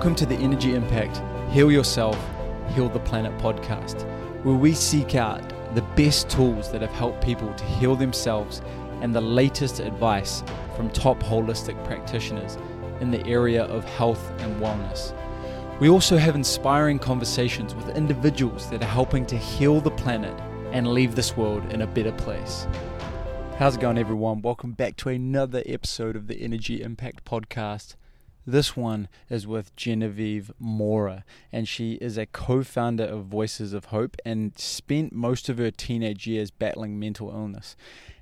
Welcome 0.00 0.16
to 0.16 0.24
the 0.24 0.38
Energi 0.38 0.72
Impact 0.72 1.20
Heal 1.52 1.70
Yourself, 1.70 2.18
Heal 2.74 2.88
the 2.88 3.00
Planet 3.00 3.36
podcast, 3.36 4.06
where 4.44 4.54
we 4.54 4.72
seek 4.72 5.14
out 5.14 5.46
the 5.74 5.82
best 5.94 6.30
tools 6.30 6.72
that 6.72 6.80
have 6.80 6.90
helped 6.92 7.22
people 7.22 7.52
to 7.52 7.64
heal 7.66 7.94
themselves 7.94 8.62
and 9.02 9.14
the 9.14 9.20
latest 9.20 9.78
advice 9.78 10.42
from 10.74 10.88
top 10.88 11.22
holistic 11.22 11.84
practitioners 11.84 12.56
in 13.00 13.10
the 13.10 13.22
area 13.26 13.64
of 13.64 13.84
health 13.84 14.32
and 14.40 14.58
wellness. 14.58 15.12
We 15.80 15.90
also 15.90 16.16
have 16.16 16.34
inspiring 16.34 16.98
conversations 16.98 17.74
with 17.74 17.94
individuals 17.94 18.70
that 18.70 18.82
are 18.82 18.86
helping 18.86 19.26
to 19.26 19.36
heal 19.36 19.82
the 19.82 19.90
planet 19.90 20.32
and 20.72 20.88
leave 20.88 21.14
this 21.14 21.36
world 21.36 21.70
in 21.74 21.82
a 21.82 21.86
better 21.86 22.12
place. 22.12 22.66
How's 23.58 23.76
it 23.76 23.82
going, 23.82 23.98
everyone? 23.98 24.40
Welcome 24.40 24.72
back 24.72 24.96
to 24.96 25.10
another 25.10 25.62
episode 25.66 26.16
of 26.16 26.26
the 26.26 26.36
Energi 26.36 26.80
Impact 26.80 27.26
Podcast. 27.26 27.96
This 28.46 28.76
one 28.76 29.08
is 29.28 29.46
with 29.46 29.76
Genevieve 29.76 30.50
Mora, 30.58 31.24
and 31.52 31.68
she 31.68 31.94
is 31.94 32.16
a 32.16 32.26
co 32.26 32.62
founder 32.62 33.04
of 33.04 33.26
Voices 33.26 33.72
of 33.72 33.86
Hope 33.86 34.16
and 34.24 34.58
spent 34.58 35.12
most 35.12 35.48
of 35.48 35.58
her 35.58 35.70
teenage 35.70 36.26
years 36.26 36.50
battling 36.50 36.98
mental 36.98 37.30
illness. 37.30 37.76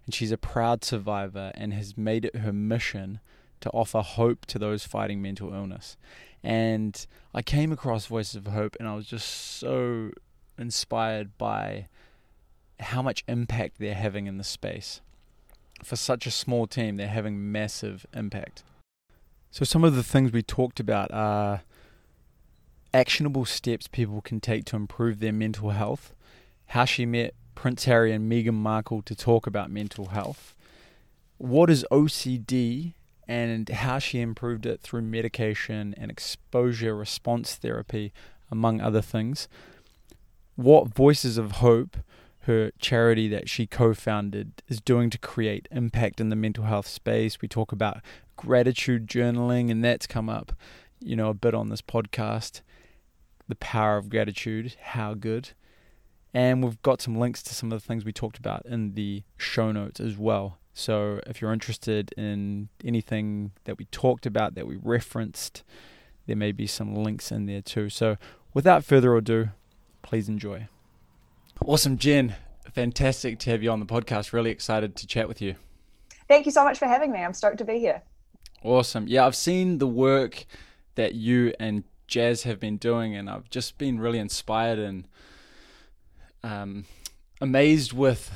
And 0.05 0.15
she's 0.15 0.33
a 0.33 0.39
proud 0.39 0.85
survivor 0.85 1.53
and 1.55 1.73
has 1.73 1.97
made 1.97 2.25
it 2.25 2.37
her 2.37 2.53
mission 2.53 3.21
to 3.61 3.71
offer 3.71 4.01
hope 4.01 4.47
to 4.47 4.59
those 4.59 4.85
fighting 4.85 5.23
mental 5.23 5.53
illness. 5.53 5.97
And 6.43 7.07
I 7.35 7.43
came 7.43 7.73
across 7.73 8.07
Voices 8.07 8.37
of 8.37 8.47
Hope, 8.47 8.77
and 8.79 8.89
I 8.89 8.95
was 8.95 9.07
just 9.07 9.29
so 9.29 10.11
inspired 10.57 11.37
by 11.39 11.87
how 12.81 13.03
much 13.03 13.25
impact 13.29 13.79
they're 13.79 13.95
having 13.95 14.27
in 14.27 14.39
the 14.39 14.45
space. 14.45 15.01
For 15.85 15.97
such 15.97 16.27
a 16.27 16.31
small 16.31 16.67
team, 16.67 16.97
they're 16.97 17.09
having 17.09 17.53
massive 17.53 18.07
impact. 18.13 18.63
So, 19.51 19.65
some 19.65 19.85
of 19.85 19.95
the 19.95 20.03
things 20.03 20.33
we 20.33 20.43
talked 20.43 20.79
about 20.79 21.11
are 21.13 21.63
actionable 22.93 23.45
steps 23.45 23.87
people 23.87 24.21
can 24.21 24.41
take 24.41 24.65
to 24.67 24.77
improve 24.77 25.21
their 25.21 25.33
mental 25.33 25.71
health, 25.71 26.15
how 26.67 26.85
she 26.85 27.07
met 27.07 27.35
Prince 27.55 27.85
Harry 27.85 28.13
and 28.13 28.31
Meghan 28.31 28.55
Markle 28.55 29.03
to 29.03 29.15
talk 29.15 29.47
about 29.47 29.71
mental 29.71 30.07
health, 30.07 30.55
what 31.39 31.71
is 31.71 31.85
OCD 31.91 32.95
and 33.27 33.69
how 33.69 33.99
she 33.99 34.21
improved 34.21 34.65
it 34.65 34.81
through 34.81 35.03
medication 35.03 35.95
and 35.99 36.11
exposure 36.11 36.95
response 36.97 37.55
therapy, 37.55 38.13
among 38.51 38.81
other 38.81 39.03
things, 39.03 39.49
what 40.57 40.89
Voices 40.89 41.37
of 41.37 41.53
Hope 41.53 41.99
her 42.49 42.73
charity 42.79 43.29
that 43.29 43.47
she 43.47 43.67
co 43.67 43.93
founded 43.93 44.63
is 44.69 44.81
doing 44.81 45.11
to 45.11 45.19
create 45.19 45.69
impact 45.71 46.19
in 46.19 46.31
the 46.31 46.37
mental 46.37 46.65
health 46.65 46.89
space. 46.89 47.43
We 47.43 47.47
talk 47.47 47.73
about 47.73 48.01
gratitude 48.37 49.07
journaling, 49.07 49.71
and 49.71 49.85
that's 49.85 50.07
come 50.07 50.31
up, 50.31 50.53
you 50.99 51.15
know, 51.15 51.29
a 51.29 51.35
bit 51.35 51.55
on 51.55 51.69
this 51.69 51.83
podcast. 51.83 52.63
The 53.49 53.57
power 53.57 53.99
of 53.99 54.09
gratitude, 54.09 54.77
how 54.81 55.13
good. 55.13 55.51
And 56.33 56.65
we've 56.65 56.81
got 56.81 57.03
some 57.03 57.19
links 57.19 57.43
to 57.45 57.55
some 57.55 57.71
of 57.71 57.83
the 57.83 57.87
things 57.87 58.07
we 58.07 58.13
talked 58.15 58.39
about 58.39 58.65
in 58.65 58.95
the 58.95 59.25
show 59.37 59.71
notes 59.71 60.01
as 60.01 60.17
well. 60.17 60.57
So 60.73 61.21
if 61.27 61.43
you're 61.43 61.53
interested 61.53 62.13
in 62.17 62.71
anything 62.83 63.53
that 63.65 63.77
we 63.77 63.85
talked 63.87 64.25
about, 64.25 64.55
that 64.55 64.67
we 64.67 64.79
referenced, 64.83 65.65
there 66.27 66.37
may 66.37 66.53
be 66.53 66.67
some 66.67 66.95
links 66.95 67.31
in 67.31 67.45
there 67.45 67.61
too. 67.61 67.91
So 67.91 68.17
without 68.55 68.85
further 68.85 69.15
ado, 69.17 69.51
please 70.01 70.31
enjoy. 70.31 70.69
Awesome, 71.65 71.99
Jen. 71.99 72.35
Fantastic 72.73 73.39
to 73.41 73.51
have 73.51 73.63
you 73.63 73.71
on 73.71 73.81
the 73.81 73.87
podcast. 73.87 74.33
Really 74.33 74.51
excited 74.51 74.97
to 74.97 75.07
chat 75.07 75.29
with 75.29 75.43
you. 75.43 75.57
Thank 76.29 76.47
you 76.47 76.53
so 76.53 76.65
much 76.65 76.79
for 76.79 76.87
having 76.87 77.11
me. 77.11 77.21
I'm 77.21 77.35
stoked 77.35 77.59
to 77.59 77.65
be 77.65 77.79
here. 77.79 78.03
Awesome. 78.63 79.07
Yeah, 79.09 79.27
I've 79.27 79.37
seen 79.37 79.79
the 79.79 79.87
work 79.87 80.47
that 80.95 81.15
you 81.15 81.53
and 81.59 81.85
Jazz 82.07 82.43
have 82.43 82.59
been 82.61 82.77
doing, 82.77 83.15
and 83.15 83.29
I've 83.29 83.51
just 83.51 83.79
been 83.79 83.99
really 84.01 84.19
inspired 84.19 84.79
and 84.79 85.09
um, 86.43 86.85
amazed 87.41 87.93
with 87.93 88.31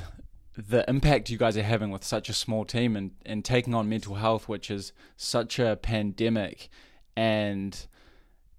the 0.55 0.87
impact 0.87 1.29
you 1.29 1.37
guys 1.37 1.57
are 1.57 1.63
having 1.63 1.89
with 1.89 2.03
such 2.03 2.29
a 2.29 2.33
small 2.33 2.63
team 2.65 2.95
and, 2.95 3.11
and 3.25 3.43
taking 3.43 3.73
on 3.73 3.89
mental 3.89 4.15
health, 4.15 4.47
which 4.47 4.69
is 4.69 4.93
such 5.17 5.57
a 5.59 5.77
pandemic. 5.81 6.69
And 7.15 7.85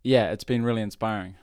yeah, 0.02 0.32
it's 0.32 0.44
been 0.44 0.64
really 0.64 0.82
inspiring. 0.82 1.36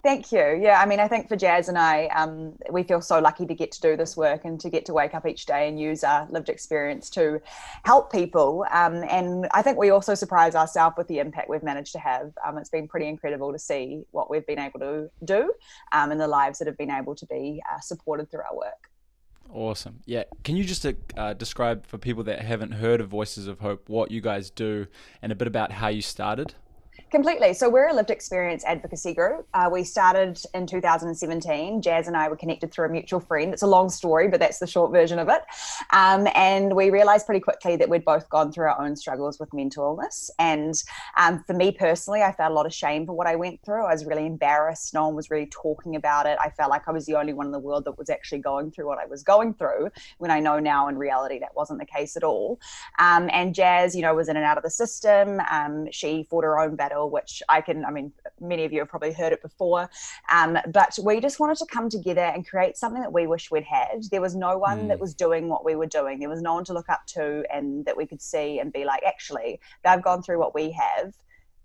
Thank 0.00 0.30
you. 0.30 0.56
Yeah, 0.62 0.80
I 0.80 0.86
mean, 0.86 1.00
I 1.00 1.08
think 1.08 1.28
for 1.28 1.34
Jazz 1.34 1.68
and 1.68 1.76
I, 1.76 2.06
um, 2.06 2.54
we 2.70 2.84
feel 2.84 3.00
so 3.00 3.18
lucky 3.18 3.46
to 3.46 3.54
get 3.54 3.72
to 3.72 3.80
do 3.80 3.96
this 3.96 4.16
work 4.16 4.44
and 4.44 4.60
to 4.60 4.70
get 4.70 4.86
to 4.86 4.92
wake 4.92 5.12
up 5.12 5.26
each 5.26 5.44
day 5.44 5.68
and 5.68 5.78
use 5.78 6.04
our 6.04 6.28
lived 6.30 6.48
experience 6.48 7.10
to 7.10 7.42
help 7.84 8.12
people. 8.12 8.64
Um, 8.70 9.02
and 9.10 9.48
I 9.52 9.60
think 9.62 9.76
we 9.76 9.90
also 9.90 10.14
surprise 10.14 10.54
ourselves 10.54 10.96
with 10.96 11.08
the 11.08 11.18
impact 11.18 11.50
we've 11.50 11.64
managed 11.64 11.92
to 11.92 11.98
have. 11.98 12.32
Um, 12.46 12.58
it's 12.58 12.70
been 12.70 12.86
pretty 12.86 13.08
incredible 13.08 13.52
to 13.52 13.58
see 13.58 14.04
what 14.12 14.30
we've 14.30 14.46
been 14.46 14.60
able 14.60 14.78
to 14.80 15.10
do 15.24 15.52
um, 15.90 16.12
and 16.12 16.20
the 16.20 16.28
lives 16.28 16.60
that 16.60 16.68
have 16.68 16.78
been 16.78 16.92
able 16.92 17.16
to 17.16 17.26
be 17.26 17.60
uh, 17.68 17.80
supported 17.80 18.30
through 18.30 18.42
our 18.48 18.56
work. 18.56 18.90
Awesome. 19.52 20.00
Yeah. 20.04 20.24
Can 20.44 20.56
you 20.56 20.62
just 20.62 20.86
uh, 21.16 21.34
describe 21.34 21.86
for 21.86 21.98
people 21.98 22.22
that 22.24 22.42
haven't 22.42 22.72
heard 22.72 23.00
of 23.00 23.08
Voices 23.08 23.48
of 23.48 23.58
Hope 23.60 23.88
what 23.88 24.12
you 24.12 24.20
guys 24.20 24.50
do 24.50 24.86
and 25.22 25.32
a 25.32 25.34
bit 25.34 25.48
about 25.48 25.72
how 25.72 25.88
you 25.88 26.02
started? 26.02 26.54
Completely. 27.10 27.54
So 27.54 27.70
we're 27.70 27.88
a 27.88 27.94
lived 27.94 28.10
experience 28.10 28.64
advocacy 28.66 29.14
group. 29.14 29.46
Uh, 29.54 29.70
we 29.72 29.82
started 29.82 30.38
in 30.52 30.66
2017. 30.66 31.80
Jazz 31.80 32.06
and 32.06 32.14
I 32.14 32.28
were 32.28 32.36
connected 32.36 32.70
through 32.70 32.84
a 32.84 32.90
mutual 32.90 33.18
friend. 33.18 33.50
It's 33.54 33.62
a 33.62 33.66
long 33.66 33.88
story, 33.88 34.28
but 34.28 34.40
that's 34.40 34.58
the 34.58 34.66
short 34.66 34.92
version 34.92 35.18
of 35.18 35.30
it. 35.30 35.40
Um, 35.90 36.28
and 36.34 36.76
we 36.76 36.90
realized 36.90 37.24
pretty 37.24 37.40
quickly 37.40 37.76
that 37.76 37.88
we'd 37.88 38.04
both 38.04 38.28
gone 38.28 38.52
through 38.52 38.66
our 38.66 38.78
own 38.78 38.94
struggles 38.94 39.40
with 39.40 39.54
mental 39.54 39.84
illness. 39.84 40.30
And 40.38 40.74
um, 41.16 41.42
for 41.46 41.54
me 41.54 41.72
personally, 41.72 42.20
I 42.20 42.30
felt 42.30 42.50
a 42.52 42.54
lot 42.54 42.66
of 42.66 42.74
shame 42.74 43.06
for 43.06 43.14
what 43.14 43.26
I 43.26 43.36
went 43.36 43.62
through. 43.64 43.86
I 43.86 43.92
was 43.94 44.04
really 44.04 44.26
embarrassed. 44.26 44.92
No 44.92 45.06
one 45.06 45.14
was 45.14 45.30
really 45.30 45.46
talking 45.46 45.96
about 45.96 46.26
it. 46.26 46.36
I 46.42 46.50
felt 46.50 46.68
like 46.68 46.88
I 46.88 46.92
was 46.92 47.06
the 47.06 47.14
only 47.14 47.32
one 47.32 47.46
in 47.46 47.52
the 47.52 47.58
world 47.58 47.86
that 47.86 47.96
was 47.96 48.10
actually 48.10 48.40
going 48.40 48.70
through 48.70 48.86
what 48.86 48.98
I 48.98 49.06
was 49.06 49.22
going 49.22 49.54
through. 49.54 49.88
When 50.18 50.30
I 50.30 50.40
know 50.40 50.58
now 50.58 50.88
in 50.88 50.98
reality 50.98 51.38
that 51.38 51.56
wasn't 51.56 51.78
the 51.78 51.86
case 51.86 52.18
at 52.18 52.22
all. 52.22 52.60
Um, 52.98 53.30
and 53.32 53.54
Jazz, 53.54 53.96
you 53.96 54.02
know, 54.02 54.14
was 54.14 54.28
in 54.28 54.36
and 54.36 54.44
out 54.44 54.58
of 54.58 54.62
the 54.62 54.70
system. 54.70 55.40
Um, 55.50 55.90
she 55.90 56.26
fought 56.28 56.44
her 56.44 56.60
own 56.60 56.76
battle 56.76 56.97
which 57.06 57.42
I 57.48 57.60
can, 57.60 57.84
I 57.84 57.90
mean, 57.90 58.12
many 58.40 58.64
of 58.64 58.72
you 58.72 58.80
have 58.80 58.88
probably 58.88 59.12
heard 59.12 59.32
it 59.32 59.42
before. 59.42 59.88
Um, 60.32 60.58
but 60.72 60.98
we 61.02 61.20
just 61.20 61.40
wanted 61.40 61.58
to 61.58 61.66
come 61.66 61.88
together 61.88 62.20
and 62.20 62.46
create 62.46 62.76
something 62.76 63.02
that 63.02 63.12
we 63.12 63.26
wish 63.26 63.50
we'd 63.50 63.64
had. 63.64 64.04
There 64.10 64.20
was 64.20 64.34
no 64.34 64.58
one 64.58 64.84
mm. 64.84 64.88
that 64.88 65.00
was 65.00 65.14
doing 65.14 65.48
what 65.48 65.64
we 65.64 65.74
were 65.74 65.86
doing, 65.86 66.18
there 66.18 66.28
was 66.28 66.42
no 66.42 66.54
one 66.54 66.64
to 66.64 66.72
look 66.72 66.88
up 66.88 67.06
to 67.08 67.44
and 67.52 67.84
that 67.84 67.96
we 67.96 68.06
could 68.06 68.22
see 68.22 68.58
and 68.58 68.72
be 68.72 68.84
like, 68.84 69.02
actually, 69.04 69.60
they've 69.84 70.02
gone 70.02 70.22
through 70.22 70.38
what 70.38 70.54
we 70.54 70.70
have. 70.72 71.14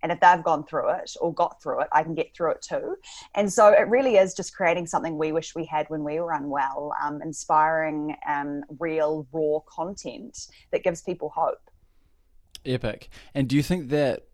And 0.04 0.12
if 0.12 0.20
they've 0.20 0.44
gone 0.44 0.66
through 0.66 0.90
it 0.90 1.16
or 1.22 1.34
got 1.34 1.64
through 1.64 1.82
it, 1.82 1.88
I 1.94 2.04
can 2.04 2.14
get 2.14 2.36
through 2.36 2.52
it 2.52 2.62
too. 2.62 2.98
And 3.36 3.52
so 3.52 3.70
it 3.70 3.88
really 3.88 4.18
is 4.18 4.34
just 4.34 4.54
creating 4.54 4.86
something 4.86 5.18
we 5.18 5.32
wish 5.32 5.56
we 5.56 5.64
had 5.64 5.90
when 5.90 6.04
we 6.04 6.20
were 6.20 6.34
unwell, 6.34 6.94
um, 7.02 7.22
inspiring, 7.22 8.18
um, 8.28 8.64
real, 8.80 9.26
raw 9.32 9.60
content 9.66 10.48
that 10.72 10.84
gives 10.84 11.02
people 11.02 11.32
hope. 11.34 11.70
Epic. 12.66 13.10
And 13.34 13.48
do 13.48 13.56
you 13.56 13.64
think 13.64 13.90
that 13.90 14.28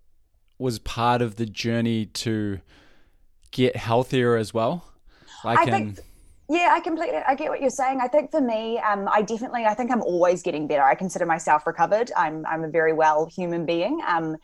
was 0.59 0.77
part 0.77 1.21
of 1.21 1.37
the 1.37 1.45
journey 1.45 2.05
to 2.05 2.59
get 3.51 3.75
healthier 3.75 4.35
as 4.35 4.53
well? 4.53 4.85
Like 5.43 5.57
I 5.59 5.65
think, 5.65 5.99
yeah, 6.49 6.69
I 6.73 6.81
completely, 6.81 7.17
I 7.17 7.33
get 7.33 7.49
what 7.49 7.61
you're 7.61 7.69
saying. 7.69 7.99
I 8.01 8.07
think 8.07 8.29
for 8.29 8.41
me, 8.41 8.77
um, 8.79 9.07
I 9.11 9.21
definitely, 9.21 9.65
I 9.65 9.73
think 9.73 9.89
I'm 9.89 10.01
always 10.01 10.43
getting 10.43 10.67
better. 10.67 10.83
I 10.83 10.95
consider 10.95 11.25
myself 11.25 11.65
recovered. 11.65 12.11
I'm, 12.17 12.45
I'm 12.45 12.63
a 12.63 12.69
very 12.69 12.93
well 12.93 13.25
human 13.25 13.65
being. 13.65 14.01
Um, 14.05 14.35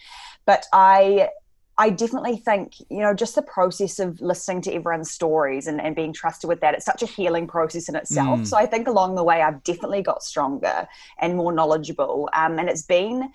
but 0.46 0.66
I, 0.72 1.30
I 1.78 1.90
definitely 1.90 2.38
think, 2.38 2.80
you 2.90 3.00
know, 3.00 3.14
just 3.14 3.36
the 3.36 3.42
process 3.42 4.00
of 4.00 4.22
listening 4.22 4.62
to 4.62 4.74
everyone's 4.74 5.12
stories 5.12 5.68
and, 5.68 5.82
and 5.82 5.94
being 5.94 6.14
trusted 6.14 6.48
with 6.48 6.62
that, 6.62 6.74
it's 6.74 6.86
such 6.86 7.04
a 7.04 7.06
healing 7.06 7.48
process 7.48 7.90
in 7.90 7.96
itself. 7.98 8.40
Mm. 8.40 8.48
So 8.48 8.56
I 8.56 8.66
think 8.66 8.88
along 8.88 9.16
the 9.16 9.24
way, 9.26 9.42
I've 9.42 9.62
definitely 9.64 10.02
got 10.02 10.24
stronger 10.24 10.88
and 11.20 11.36
more 11.36 11.52
knowledgeable. 11.52 12.30
Um, 12.32 12.60
and 12.60 12.70
it's 12.70 12.84
been 12.84 13.30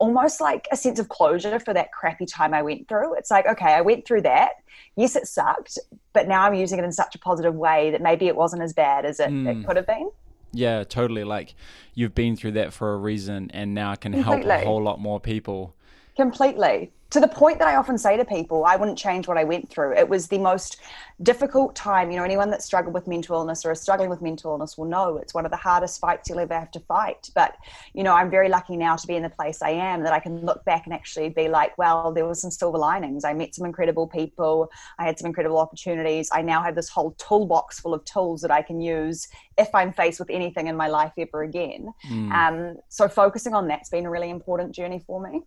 almost 0.00 0.40
like 0.40 0.66
a 0.72 0.76
sense 0.76 0.98
of 0.98 1.08
closure 1.08 1.60
for 1.60 1.72
that 1.74 1.92
crappy 1.92 2.26
time 2.26 2.52
I 2.52 2.62
went 2.62 2.88
through. 2.88 3.14
It's 3.14 3.30
like, 3.30 3.46
okay, 3.46 3.72
I 3.72 3.82
went 3.82 4.06
through 4.06 4.22
that. 4.22 4.54
Yes, 4.96 5.14
it 5.14 5.26
sucked, 5.26 5.78
but 6.12 6.26
now 6.26 6.42
I'm 6.44 6.54
using 6.54 6.78
it 6.78 6.84
in 6.84 6.90
such 6.90 7.14
a 7.14 7.18
positive 7.18 7.54
way 7.54 7.90
that 7.92 8.00
maybe 8.00 8.26
it 8.26 8.34
wasn't 8.34 8.62
as 8.62 8.72
bad 8.72 9.04
as 9.04 9.20
it, 9.20 9.30
mm. 9.30 9.46
it 9.46 9.66
could 9.66 9.76
have 9.76 9.86
been. 9.86 10.10
Yeah, 10.52 10.82
totally. 10.82 11.22
Like 11.22 11.54
you've 11.94 12.14
been 12.14 12.34
through 12.34 12.52
that 12.52 12.72
for 12.72 12.94
a 12.94 12.96
reason 12.96 13.50
and 13.52 13.74
now 13.74 13.92
I 13.92 13.96
can 13.96 14.12
Completely. 14.12 14.50
help 14.50 14.62
a 14.62 14.66
whole 14.66 14.82
lot 14.82 14.98
more 14.98 15.20
people. 15.20 15.76
Completely 16.16 16.90
to 17.10 17.20
the 17.20 17.28
point 17.28 17.58
that 17.58 17.66
I 17.66 17.76
often 17.76 17.98
say 17.98 18.16
to 18.16 18.24
people, 18.24 18.64
I 18.64 18.76
wouldn't 18.76 18.96
change 18.96 19.26
what 19.26 19.36
I 19.36 19.44
went 19.44 19.68
through. 19.68 19.94
It 19.96 20.08
was 20.08 20.28
the 20.28 20.38
most 20.38 20.80
difficult 21.22 21.74
time. 21.74 22.10
You 22.10 22.18
know, 22.18 22.24
anyone 22.24 22.50
that 22.50 22.62
struggled 22.62 22.94
with 22.94 23.08
mental 23.08 23.36
illness 23.36 23.64
or 23.64 23.72
is 23.72 23.80
struggling 23.80 24.08
with 24.08 24.22
mental 24.22 24.52
illness 24.52 24.78
will 24.78 24.84
know 24.84 25.16
it's 25.16 25.34
one 25.34 25.44
of 25.44 25.50
the 25.50 25.56
hardest 25.56 26.00
fights 26.00 26.28
you'll 26.28 26.38
ever 26.38 26.54
have 26.54 26.70
to 26.70 26.80
fight. 26.80 27.28
But, 27.34 27.56
you 27.94 28.04
know, 28.04 28.14
I'm 28.14 28.30
very 28.30 28.48
lucky 28.48 28.76
now 28.76 28.94
to 28.94 29.06
be 29.06 29.16
in 29.16 29.24
the 29.24 29.30
place 29.30 29.60
I 29.60 29.70
am 29.70 30.04
that 30.04 30.12
I 30.12 30.20
can 30.20 30.44
look 30.46 30.64
back 30.64 30.86
and 30.86 30.94
actually 30.94 31.28
be 31.30 31.48
like, 31.48 31.76
well, 31.76 32.12
there 32.12 32.26
was 32.26 32.40
some 32.40 32.50
silver 32.50 32.78
linings. 32.78 33.24
I 33.24 33.32
met 33.34 33.54
some 33.56 33.66
incredible 33.66 34.06
people. 34.06 34.70
I 34.98 35.04
had 35.04 35.18
some 35.18 35.26
incredible 35.26 35.58
opportunities. 35.58 36.30
I 36.32 36.42
now 36.42 36.62
have 36.62 36.76
this 36.76 36.88
whole 36.88 37.12
toolbox 37.12 37.80
full 37.80 37.92
of 37.92 38.04
tools 38.04 38.40
that 38.42 38.52
I 38.52 38.62
can 38.62 38.80
use 38.80 39.26
if 39.58 39.74
I'm 39.74 39.92
faced 39.92 40.20
with 40.20 40.30
anything 40.30 40.68
in 40.68 40.76
my 40.76 40.86
life 40.86 41.12
ever 41.18 41.42
again. 41.42 41.92
Mm. 42.08 42.32
Um, 42.32 42.76
so 42.88 43.08
focusing 43.08 43.52
on 43.52 43.66
that's 43.66 43.90
been 43.90 44.06
a 44.06 44.10
really 44.10 44.30
important 44.30 44.72
journey 44.72 45.02
for 45.06 45.20
me. 45.20 45.42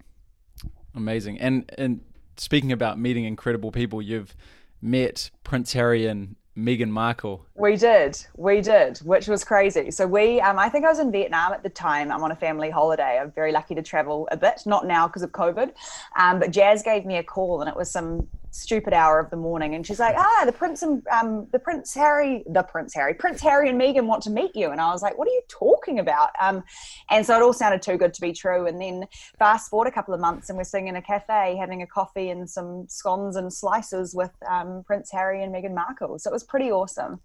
Amazing. 0.96 1.40
And 1.40 1.70
and 1.78 2.02
speaking 2.38 2.72
about 2.72 3.00
meeting 3.00 3.26
incredible 3.26 3.72
people, 3.72 4.02
you've 4.02 4.36
met 4.82 5.32
Prince 5.44 5.74
Harry 5.74 6.06
and 6.06 6.36
Meghan 6.58 6.90
Markle. 6.90 7.46
We 7.56 7.76
did, 7.76 8.24
we 8.36 8.62
did, 8.62 9.00
which 9.00 9.28
was 9.28 9.44
crazy. 9.44 9.90
So 9.90 10.06
we, 10.06 10.40
um, 10.40 10.60
I 10.60 10.70
think 10.70 10.86
I 10.86 10.90
was 10.90 11.00
in 11.00 11.12
Vietnam 11.12 11.52
at 11.52 11.64
the 11.64 11.70
time. 11.70 12.12
I'm 12.12 12.24
on 12.24 12.32
a 12.32 12.36
family 12.36 12.70
holiday. 12.70 13.18
I'm 13.20 13.32
very 13.32 13.52
lucky 13.52 13.74
to 13.76 13.82
travel 13.82 14.28
a 14.32 14.38
bit, 14.38 14.62
not 14.66 14.86
now 14.86 15.08
because 15.08 15.24
of 15.24 15.32
COVID, 15.32 15.74
um, 16.20 16.40
but 16.40 16.52
Jazz 16.52 16.84
gave 16.84 17.06
me 17.06 17.18
a 17.18 17.24
call, 17.24 17.62
and 17.62 17.70
it 17.70 17.76
was 17.76 17.90
some 17.90 18.28
stupid 18.54 18.94
hour 18.94 19.20
of 19.20 19.30
the 19.30 19.36
morning. 19.36 19.76
And 19.76 19.86
she's 19.86 20.00
like 20.00 20.16
ah 20.18 20.44
the 20.46 20.52
prince 20.52 20.84
and 20.84 21.06
um, 21.08 21.48
the 21.52 21.60
prince 21.60 21.94
harry 21.94 22.44
the 22.48 22.64
prince 22.64 22.94
harry 22.94 23.14
prince 23.14 23.42
harry 23.42 23.70
and 23.70 23.80
meghan 23.80 24.06
want 24.06 24.24
to 24.24 24.30
meet 24.30 24.56
you. 24.56 24.70
And 24.70 24.80
i 24.80 24.92
was 24.92 25.02
like 25.02 25.18
what 25.18 25.28
are 25.28 25.32
you 25.32 25.42
talking 25.50 26.00
about? 26.00 26.30
Um, 26.40 26.64
and 27.10 27.26
so 27.26 27.36
it 27.36 27.42
all 27.42 27.54
sounded 27.54 27.82
too 27.82 27.98
good 27.98 28.14
to 28.14 28.22
be 28.22 28.32
true. 28.32 28.68
And 28.68 28.80
then 28.82 29.08
fast 29.40 29.70
forward 29.70 29.88
a 29.88 29.92
couple 29.92 30.14
of 30.14 30.20
months 30.20 30.50
and 30.50 30.58
we're 30.58 30.64
sitting 30.64 30.88
in 30.88 30.96
a 30.96 31.02
cafe 31.02 31.56
having 31.60 31.82
a 31.82 31.88
coffee 31.88 32.30
and 32.30 32.50
some 32.50 32.88
scones 32.88 33.36
and 33.36 33.52
slices 33.52 34.14
with 34.14 34.32
um, 34.50 34.84
prince 34.86 35.12
harry 35.12 35.44
and 35.44 35.54
meghan 35.54 35.74
markle. 35.74 36.20
So 36.20 36.30
it 36.30 36.34
was 36.34 36.44
pretty 36.44 36.72
awesome. 36.72 37.20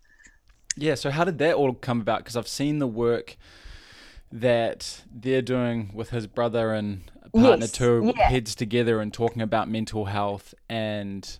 Yeah 0.77 0.95
so 0.95 1.11
how 1.11 1.25
did 1.25 1.39
that 1.39 1.55
all 1.55 1.75
come 1.75 2.01
about? 2.01 2.21
Because 2.21 2.37
i've 2.37 2.49
seen 2.49 2.79
the 2.79 2.87
work 2.87 3.37
that 4.31 5.03
they're 5.13 5.43
doing 5.43 5.91
with 5.95 6.11
his 6.11 6.27
brother 6.27 6.73
and 6.73 7.11
partner 7.33 7.65
yes, 7.65 7.73
two 7.73 8.13
yeah. 8.17 8.29
heads 8.29 8.55
together 8.55 9.01
and 9.01 9.13
talking 9.13 9.43
about 9.43 9.69
mental 9.69 10.07
health 10.07 10.55
and 10.69 11.39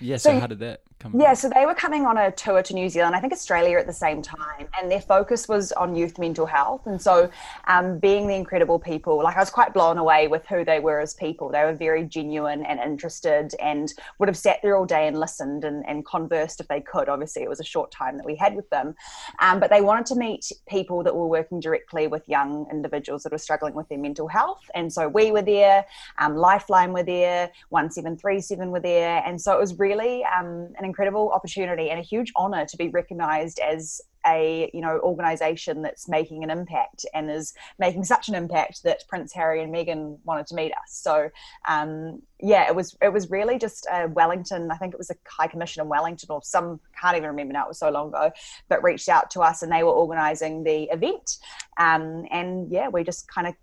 yeah 0.00 0.16
so, 0.16 0.30
so 0.30 0.40
how 0.40 0.46
did 0.46 0.58
that 0.60 0.82
come 1.00 1.18
yeah 1.18 1.34
so 1.34 1.48
they 1.48 1.66
were 1.66 1.74
coming 1.74 2.06
on 2.06 2.16
a 2.16 2.30
tour 2.32 2.62
to 2.62 2.74
new 2.74 2.88
zealand 2.88 3.16
i 3.16 3.20
think 3.20 3.32
australia 3.32 3.78
at 3.78 3.86
the 3.86 3.92
same 3.92 4.22
time 4.22 4.68
and 4.78 4.90
their 4.90 5.00
focus 5.00 5.48
was 5.48 5.72
on 5.72 5.94
youth 5.96 6.18
mental 6.18 6.46
health. 6.46 6.86
And 6.86 7.00
so 7.00 7.30
um, 7.66 7.98
being 7.98 8.26
the 8.26 8.34
incredible 8.34 8.78
people 8.78 9.22
like 9.22 9.36
i 9.36 9.40
was 9.40 9.50
quite 9.50 9.72
blown 9.74 9.98
away 9.98 10.28
with 10.28 10.46
who 10.46 10.64
they 10.64 10.80
were 10.80 11.00
as 11.00 11.14
people. 11.14 11.48
They 11.48 11.64
were 11.64 11.74
very 11.74 12.04
genuine 12.04 12.64
and 12.64 12.78
interested 12.80 13.54
and 13.60 13.92
would 14.18 14.28
have 14.28 14.36
sat 14.36 14.60
there 14.62 14.76
all 14.76 14.86
day 14.86 15.06
and 15.08 15.18
listened 15.18 15.64
and, 15.64 15.84
and 15.88 16.04
conversed 16.06 16.60
if 16.60 16.68
they 16.68 16.80
could. 16.80 17.08
Obviously 17.08 17.42
it 17.42 17.48
was 17.48 17.60
a 17.60 17.64
short 17.64 17.90
time 17.90 18.16
that 18.16 18.26
we 18.26 18.36
had 18.36 18.54
with 18.54 18.68
them. 18.70 18.94
Um, 19.40 19.60
but 19.60 19.70
they 19.70 19.80
wanted 19.80 20.06
to 20.06 20.16
meet 20.16 20.52
people 20.68 21.02
that 21.02 21.14
were 21.14 21.26
working 21.26 21.60
directly 21.60 22.06
with 22.06 22.28
young 22.28 22.66
individuals 22.70 23.22
that 23.24 23.32
were 23.32 23.38
struggling 23.38 23.74
with 23.74 23.88
their 23.88 23.98
mental 23.98 24.28
health. 24.28 24.62
And 24.74 24.92
so 24.92 25.08
we 25.08 25.32
were 25.32 25.42
there 25.42 25.84
um, 26.18 26.36
lifeline 26.36 26.92
were 26.92 27.02
there 27.02 27.50
1737 27.70 28.70
were 28.70 28.80
there. 28.80 29.22
And 29.26 29.40
so 29.40 29.52
it 29.52 29.60
was 29.60 29.78
really 29.78 30.24
um, 30.24 30.68
an 30.78 30.84
incredible 30.90 31.30
opportunity 31.30 31.88
and 31.90 31.98
a 31.98 32.02
huge 32.02 32.32
honor 32.36 32.66
to 32.66 32.76
be 32.76 32.88
recognized 32.88 33.58
as 33.60 34.00
a 34.26 34.70
you 34.74 34.80
know 34.80 34.98
organization 35.02 35.82
that's 35.82 36.08
making 36.08 36.44
an 36.44 36.50
impact 36.50 37.06
and 37.14 37.30
is 37.30 37.54
making 37.78 38.04
such 38.04 38.28
an 38.28 38.34
impact 38.34 38.82
that 38.82 38.98
Prince 39.08 39.32
Harry 39.32 39.62
and 39.62 39.72
Meghan 39.74 40.18
wanted 40.24 40.46
to 40.48 40.54
meet 40.54 40.72
us. 40.72 40.88
So 40.88 41.30
um, 41.68 42.20
yeah, 42.40 42.66
it 42.68 42.74
was 42.74 42.96
it 43.00 43.12
was 43.12 43.30
really 43.30 43.58
just 43.58 43.86
uh, 43.90 44.08
Wellington. 44.10 44.70
I 44.70 44.76
think 44.76 44.94
it 44.94 44.98
was 44.98 45.10
a 45.10 45.16
High 45.26 45.46
Commission 45.46 45.82
in 45.82 45.88
Wellington 45.88 46.28
or 46.30 46.42
some 46.42 46.80
can't 47.00 47.16
even 47.16 47.28
remember 47.28 47.52
now. 47.52 47.64
It 47.64 47.68
was 47.68 47.78
so 47.78 47.90
long 47.90 48.08
ago, 48.08 48.30
but 48.68 48.82
reached 48.82 49.08
out 49.08 49.30
to 49.32 49.40
us 49.40 49.62
and 49.62 49.72
they 49.72 49.82
were 49.82 49.92
organizing 49.92 50.64
the 50.64 50.88
event. 50.90 51.38
Um, 51.78 52.26
and 52.30 52.70
yeah, 52.70 52.88
we 52.88 53.04
just 53.04 53.26
kind 53.28 53.46
of 53.46 53.54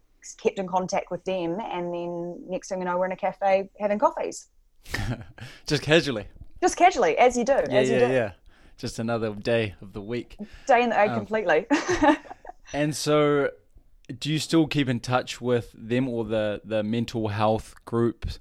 kept 0.42 0.60
in 0.60 0.68
contact 0.68 1.12
with 1.12 1.24
them, 1.26 1.58
and 1.60 1.94
then 1.94 2.44
next 2.50 2.70
thing 2.70 2.80
you 2.80 2.86
know, 2.86 2.98
we're 2.98 3.06
in 3.06 3.12
a 3.12 3.18
cafe 3.18 3.70
having 3.80 4.00
coffees. 4.00 4.48
just 5.68 5.84
casually 5.84 6.26
just 6.62 6.78
casually, 6.78 7.18
as 7.18 7.38
you 7.38 7.46
do. 7.46 7.54
Yeah, 7.54 7.76
as 7.76 7.90
you 7.90 7.96
yeah, 7.98 8.08
do. 8.08 8.14
yeah. 8.14 8.32
Just 8.78 9.00
another 9.00 9.34
day 9.34 9.76
of 9.82 9.94
the 9.94 10.02
week. 10.02 10.38
Day 10.68 10.84
in 10.84 10.90
the 10.90 11.02
um, 11.02 11.16
completely. 11.16 11.66
and 12.74 12.96
so, 12.96 13.50
do 14.20 14.32
you 14.32 14.40
still 14.40 14.68
keep 14.68 14.88
in 14.88 15.00
touch 15.00 15.42
with 15.42 15.74
them 15.76 16.08
or 16.08 16.26
the 16.26 16.62
the 16.64 16.84
mental 16.84 17.30
health 17.30 17.74
groups 17.86 18.40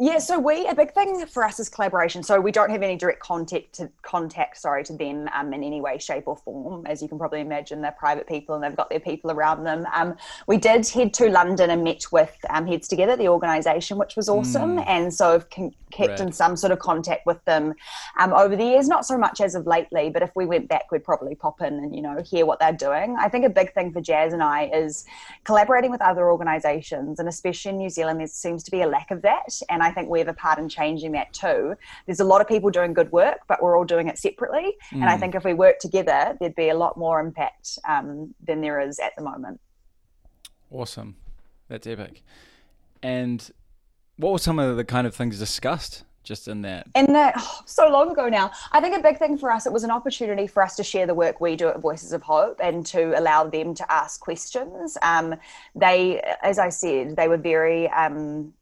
yeah, 0.00 0.18
so 0.18 0.38
we 0.38 0.66
a 0.66 0.74
big 0.74 0.92
thing 0.94 1.24
for 1.26 1.44
us 1.44 1.60
is 1.60 1.68
collaboration. 1.68 2.22
So 2.24 2.40
we 2.40 2.50
don't 2.50 2.70
have 2.70 2.82
any 2.82 2.96
direct 2.96 3.20
contact 3.20 3.74
to 3.74 3.88
contact, 4.02 4.56
sorry, 4.58 4.82
to 4.84 4.92
them 4.96 5.28
um, 5.32 5.52
in 5.52 5.62
any 5.62 5.80
way, 5.80 5.98
shape, 5.98 6.24
or 6.26 6.36
form. 6.36 6.86
As 6.86 7.02
you 7.02 7.08
can 7.08 7.18
probably 7.18 7.40
imagine, 7.40 7.80
they're 7.82 7.92
private 7.92 8.26
people 8.26 8.54
and 8.54 8.64
they've 8.64 8.76
got 8.76 8.90
their 8.90 8.98
people 8.98 9.30
around 9.30 9.62
them. 9.62 9.86
Um, 9.94 10.16
we 10.48 10.56
did 10.56 10.88
head 10.88 11.14
to 11.14 11.28
London 11.28 11.70
and 11.70 11.84
met 11.84 12.10
with 12.10 12.36
um, 12.50 12.66
Heads 12.66 12.88
Together, 12.88 13.16
the 13.16 13.28
organisation, 13.28 13.96
which 13.96 14.16
was 14.16 14.28
awesome, 14.28 14.78
mm. 14.78 14.84
and 14.88 15.14
so 15.14 15.34
I've 15.34 15.50
con- 15.50 15.74
kept 15.92 16.18
in 16.18 16.32
some 16.32 16.56
sort 16.56 16.72
of 16.72 16.80
contact 16.80 17.24
with 17.24 17.44
them 17.44 17.74
um, 18.18 18.32
over 18.32 18.56
the 18.56 18.64
years. 18.64 18.88
Not 18.88 19.06
so 19.06 19.16
much 19.16 19.40
as 19.40 19.54
of 19.54 19.66
lately, 19.68 20.10
but 20.10 20.22
if 20.22 20.30
we 20.34 20.46
went 20.46 20.68
back, 20.68 20.90
we'd 20.90 21.04
probably 21.04 21.36
pop 21.36 21.60
in 21.60 21.74
and 21.74 21.94
you 21.94 22.02
know 22.02 22.20
hear 22.24 22.44
what 22.44 22.58
they're 22.58 22.72
doing. 22.72 23.16
I 23.20 23.28
think 23.28 23.44
a 23.44 23.50
big 23.50 23.72
thing 23.72 23.92
for 23.92 24.00
Jazz 24.00 24.32
and 24.32 24.42
I 24.42 24.64
is 24.72 25.04
collaborating 25.44 25.92
with 25.92 26.02
other 26.02 26.28
organisations, 26.28 27.20
and 27.20 27.28
especially 27.28 27.70
in 27.70 27.76
New 27.76 27.90
Zealand, 27.90 28.18
there 28.18 28.26
seems 28.26 28.64
to 28.64 28.70
be 28.72 28.82
a 28.82 28.86
lack 28.88 29.12
of 29.12 29.22
that, 29.22 29.60
and 29.68 29.80
I 29.80 29.91
think 29.92 30.08
we 30.08 30.18
have 30.18 30.28
a 30.28 30.34
part 30.34 30.58
in 30.58 30.68
changing 30.68 31.12
that 31.12 31.32
too. 31.32 31.74
There's 32.06 32.20
a 32.20 32.24
lot 32.24 32.40
of 32.40 32.48
people 32.48 32.70
doing 32.70 32.92
good 32.92 33.12
work, 33.12 33.38
but 33.48 33.62
we're 33.62 33.76
all 33.76 33.84
doing 33.84 34.08
it 34.08 34.18
separately. 34.18 34.74
Mm. 34.90 35.02
And 35.02 35.04
I 35.04 35.16
mm. 35.16 35.20
think 35.20 35.34
if 35.34 35.44
we 35.44 35.54
work 35.54 35.78
together, 35.78 36.36
there'd 36.40 36.54
be 36.54 36.70
a 36.70 36.76
lot 36.76 36.96
more 36.96 37.20
impact 37.20 37.78
um, 37.88 38.34
than 38.44 38.60
there 38.60 38.80
is 38.80 38.98
at 38.98 39.14
the 39.16 39.22
moment. 39.22 39.60
Awesome. 40.70 41.16
That's 41.68 41.86
epic. 41.86 42.22
And 43.02 43.50
what 44.16 44.32
were 44.32 44.38
some 44.38 44.58
of 44.58 44.76
the 44.76 44.84
kind 44.84 45.06
of 45.06 45.14
things 45.14 45.38
discussed 45.38 46.04
just 46.22 46.46
in 46.48 46.62
that? 46.62 46.86
In 46.94 47.12
that, 47.12 47.34
oh, 47.36 47.60
so 47.66 47.88
long 47.88 48.10
ago 48.10 48.28
now. 48.28 48.50
I 48.70 48.80
think 48.80 48.96
a 48.96 49.02
big 49.02 49.18
thing 49.18 49.36
for 49.36 49.50
us, 49.50 49.66
it 49.66 49.72
was 49.72 49.84
an 49.84 49.90
opportunity 49.90 50.46
for 50.46 50.62
us 50.62 50.76
to 50.76 50.84
share 50.84 51.06
the 51.06 51.14
work 51.14 51.40
we 51.40 51.56
do 51.56 51.68
at 51.68 51.80
Voices 51.80 52.12
of 52.12 52.22
Hope 52.22 52.60
and 52.62 52.86
to 52.86 53.18
allow 53.18 53.44
them 53.44 53.74
to 53.74 53.92
ask 53.92 54.20
questions. 54.20 54.96
Um, 55.02 55.34
they, 55.74 56.20
as 56.42 56.58
I 56.58 56.68
said, 56.68 57.16
they 57.16 57.28
were 57.28 57.38
very. 57.38 57.88
Um, 57.90 58.54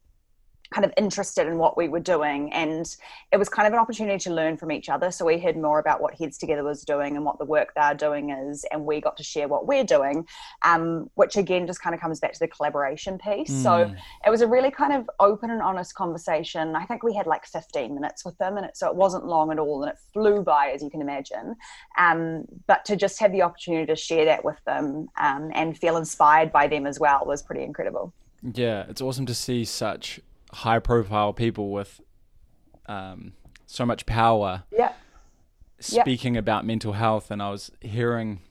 kind 0.71 0.85
of 0.85 0.93
interested 0.97 1.47
in 1.47 1.57
what 1.57 1.75
we 1.75 1.89
were 1.89 1.99
doing 1.99 2.51
and 2.53 2.95
it 3.31 3.37
was 3.37 3.49
kind 3.49 3.67
of 3.67 3.73
an 3.73 3.79
opportunity 3.79 4.17
to 4.17 4.33
learn 4.33 4.55
from 4.55 4.71
each 4.71 4.87
other. 4.87 5.11
So 5.11 5.25
we 5.25 5.37
heard 5.37 5.57
more 5.57 5.79
about 5.79 6.01
what 6.01 6.15
heads 6.15 6.37
together 6.37 6.63
was 6.63 6.83
doing 6.83 7.17
and 7.17 7.25
what 7.25 7.37
the 7.39 7.45
work 7.45 7.73
they're 7.75 7.93
doing 7.93 8.29
is 8.29 8.65
and 8.71 8.85
we 8.85 9.01
got 9.01 9.17
to 9.17 9.23
share 9.23 9.47
what 9.47 9.67
we're 9.67 9.83
doing 9.83 10.25
um, 10.63 11.09
which 11.15 11.35
again 11.35 11.67
just 11.67 11.81
kind 11.81 11.93
of 11.93 11.99
comes 11.99 12.19
back 12.19 12.31
to 12.33 12.39
the 12.39 12.47
collaboration 12.47 13.17
piece. 13.17 13.51
Mm. 13.51 13.63
so 13.63 13.95
it 14.25 14.29
was 14.29 14.41
a 14.41 14.47
really 14.47 14.71
kind 14.71 14.93
of 14.93 15.09
open 15.19 15.49
and 15.51 15.61
honest 15.61 15.93
conversation. 15.93 16.75
I 16.75 16.85
think 16.85 17.03
we 17.03 17.13
had 17.13 17.27
like 17.27 17.45
15 17.45 17.93
minutes 17.93 18.23
with 18.23 18.37
them 18.37 18.55
and 18.55 18.65
it, 18.65 18.77
so 18.77 18.87
it 18.87 18.95
wasn't 18.95 19.25
long 19.25 19.51
at 19.51 19.59
all 19.59 19.83
and 19.83 19.91
it 19.91 19.97
flew 20.13 20.41
by 20.41 20.71
as 20.73 20.81
you 20.81 20.89
can 20.89 21.01
imagine. 21.01 21.55
Um, 21.97 22.45
but 22.67 22.85
to 22.85 22.95
just 22.95 23.19
have 23.19 23.33
the 23.33 23.41
opportunity 23.41 23.85
to 23.87 23.95
share 23.97 24.23
that 24.25 24.45
with 24.45 24.63
them 24.65 25.09
um, 25.17 25.51
and 25.53 25.77
feel 25.77 25.97
inspired 25.97 26.51
by 26.51 26.67
them 26.67 26.87
as 26.87 26.97
well 26.99 27.25
was 27.25 27.43
pretty 27.43 27.63
incredible. 27.63 28.13
Yeah 28.41 28.85
it's 28.87 29.01
awesome 29.01 29.25
to 29.25 29.35
see 29.35 29.65
such 29.65 30.19
high 30.53 30.79
profile 30.79 31.33
people 31.33 31.71
with 31.71 32.01
um, 32.87 33.33
so 33.65 33.85
much 33.85 34.05
power 34.05 34.63
yeah. 34.71 34.93
speaking 35.79 36.35
yeah. 36.35 36.39
about 36.39 36.65
mental 36.65 36.93
health. 36.93 37.31
And 37.31 37.41
I 37.41 37.49
was 37.49 37.71
hearing 37.81 38.41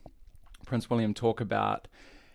Prince 0.66 0.88
William 0.88 1.14
talk 1.14 1.40
about 1.40 1.88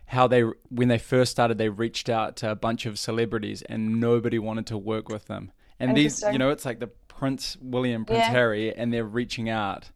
how 0.08 0.28
they, 0.28 0.42
when 0.70 0.88
they 0.88 1.00
first 1.00 1.32
started, 1.32 1.58
they 1.58 1.70
reached 1.70 2.10
out 2.10 2.36
to 2.38 2.52
a 2.52 2.56
bunch 2.56 2.86
of 2.86 3.00
celebrities 3.00 3.64
and 3.64 4.00
nobody 4.00 4.38
wanted 4.38 4.68
to 4.68 4.78
work 4.78 5.10
with 5.10 5.26
them. 5.26 5.52
And 5.80 5.98
these, 5.98 6.24
you 6.32 6.38
know, 6.38 6.52
it's 6.52 6.66
like 6.66 6.80
the 6.80 6.88
Prince 6.88 7.58
William, 7.62 8.06
Prince 8.06 8.20
yeah. 8.20 8.32
Harry, 8.32 8.74
and 8.74 8.94
they're 8.94 9.04
reaching 9.04 9.50
out 9.50 9.90